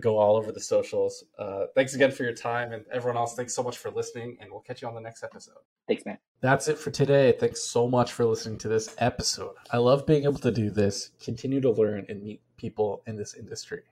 Go 0.00 0.18
all 0.18 0.34
over 0.34 0.50
the 0.50 0.60
socials. 0.60 1.22
Uh, 1.38 1.66
thanks 1.76 1.94
again 1.94 2.10
for 2.10 2.24
your 2.24 2.32
time, 2.32 2.72
and 2.72 2.84
everyone 2.90 3.16
else. 3.16 3.36
Thanks 3.36 3.54
so 3.54 3.62
much 3.62 3.78
for 3.78 3.92
listening, 3.92 4.38
and 4.40 4.50
we'll 4.50 4.62
catch 4.62 4.82
you 4.82 4.88
on 4.88 4.94
the 4.96 5.00
next 5.00 5.22
episode. 5.22 5.58
Thanks, 5.86 6.04
man. 6.04 6.18
That's 6.40 6.66
it 6.66 6.78
for 6.78 6.90
today. 6.90 7.30
Thanks 7.30 7.62
so 7.62 7.86
much 7.86 8.10
for 8.10 8.24
listening 8.24 8.58
to 8.58 8.68
this 8.68 8.92
episode. 8.98 9.54
I 9.70 9.76
love 9.76 10.04
being 10.04 10.24
able 10.24 10.40
to 10.40 10.50
do 10.50 10.68
this, 10.68 11.12
continue 11.22 11.60
to 11.60 11.70
learn, 11.70 12.04
and 12.08 12.20
meet 12.20 12.40
people 12.56 13.04
in 13.06 13.16
this 13.16 13.34
industry. 13.34 13.82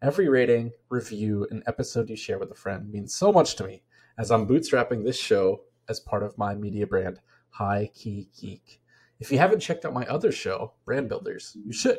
Every 0.00 0.30
rating, 0.30 0.72
review, 0.88 1.46
and 1.50 1.62
episode 1.66 2.08
you 2.08 2.16
share 2.16 2.38
with 2.38 2.50
a 2.52 2.54
friend 2.54 2.90
means 2.90 3.14
so 3.14 3.30
much 3.32 3.54
to 3.56 3.66
me 3.66 3.82
as 4.16 4.30
I'm 4.30 4.46
bootstrapping 4.46 5.04
this 5.04 5.18
show 5.20 5.64
as 5.90 6.00
part 6.00 6.22
of 6.22 6.38
my 6.38 6.54
media 6.54 6.86
brand, 6.86 7.20
High 7.50 7.90
Key 7.92 8.30
Geek. 8.40 8.80
If 9.20 9.32
you 9.32 9.38
haven't 9.38 9.60
checked 9.60 9.84
out 9.84 9.92
my 9.92 10.06
other 10.06 10.30
show, 10.30 10.72
Brand 10.84 11.08
Builders, 11.08 11.56
you 11.64 11.72
should. 11.72 11.98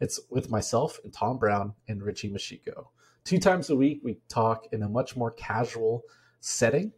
It's 0.00 0.20
with 0.30 0.50
myself 0.50 1.00
and 1.02 1.12
Tom 1.12 1.38
Brown 1.38 1.72
and 1.88 2.02
Richie 2.02 2.30
Machiko. 2.30 2.88
Two 3.24 3.38
times 3.38 3.70
a 3.70 3.76
week, 3.76 4.00
we 4.04 4.18
talk 4.28 4.66
in 4.72 4.82
a 4.82 4.88
much 4.88 5.16
more 5.16 5.30
casual 5.30 6.02
setting 6.40 6.92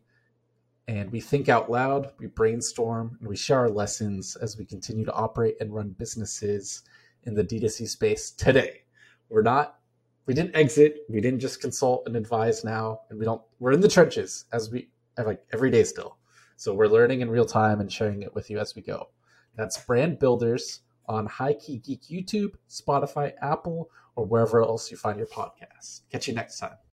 and 0.88 1.10
we 1.12 1.20
think 1.20 1.48
out 1.48 1.70
loud, 1.70 2.10
we 2.18 2.26
brainstorm, 2.26 3.16
and 3.20 3.28
we 3.28 3.36
share 3.36 3.60
our 3.60 3.70
lessons 3.70 4.34
as 4.34 4.58
we 4.58 4.64
continue 4.64 5.04
to 5.04 5.12
operate 5.12 5.54
and 5.60 5.72
run 5.72 5.90
businesses 5.90 6.82
in 7.22 7.34
the 7.34 7.44
D2C 7.44 7.86
space 7.86 8.32
today. 8.32 8.82
We're 9.28 9.42
not, 9.42 9.78
we 10.26 10.34
didn't 10.34 10.56
exit, 10.56 11.04
we 11.08 11.20
didn't 11.20 11.38
just 11.38 11.60
consult 11.60 12.02
and 12.06 12.16
advise 12.16 12.64
now, 12.64 13.02
and 13.08 13.20
we 13.20 13.24
don't, 13.24 13.40
we're 13.60 13.70
in 13.70 13.80
the 13.80 13.88
trenches 13.88 14.46
as 14.52 14.68
we, 14.68 14.88
like 15.16 15.44
every 15.52 15.70
day 15.70 15.84
still. 15.84 16.16
So 16.56 16.74
we're 16.74 16.88
learning 16.88 17.20
in 17.20 17.30
real 17.30 17.46
time 17.46 17.80
and 17.80 17.92
sharing 17.92 18.22
it 18.22 18.34
with 18.34 18.50
you 18.50 18.58
as 18.58 18.74
we 18.74 18.82
go. 18.82 19.10
That's 19.56 19.82
Brand 19.84 20.18
Builders 20.18 20.80
on 21.06 21.26
High 21.26 21.54
Key 21.54 21.78
Geek 21.78 22.02
YouTube, 22.02 22.54
Spotify, 22.68 23.32
Apple, 23.42 23.90
or 24.16 24.24
wherever 24.24 24.62
else 24.62 24.90
you 24.90 24.96
find 24.96 25.18
your 25.18 25.26
podcasts. 25.26 26.02
Catch 26.10 26.28
you 26.28 26.34
next 26.34 26.58
time. 26.58 26.76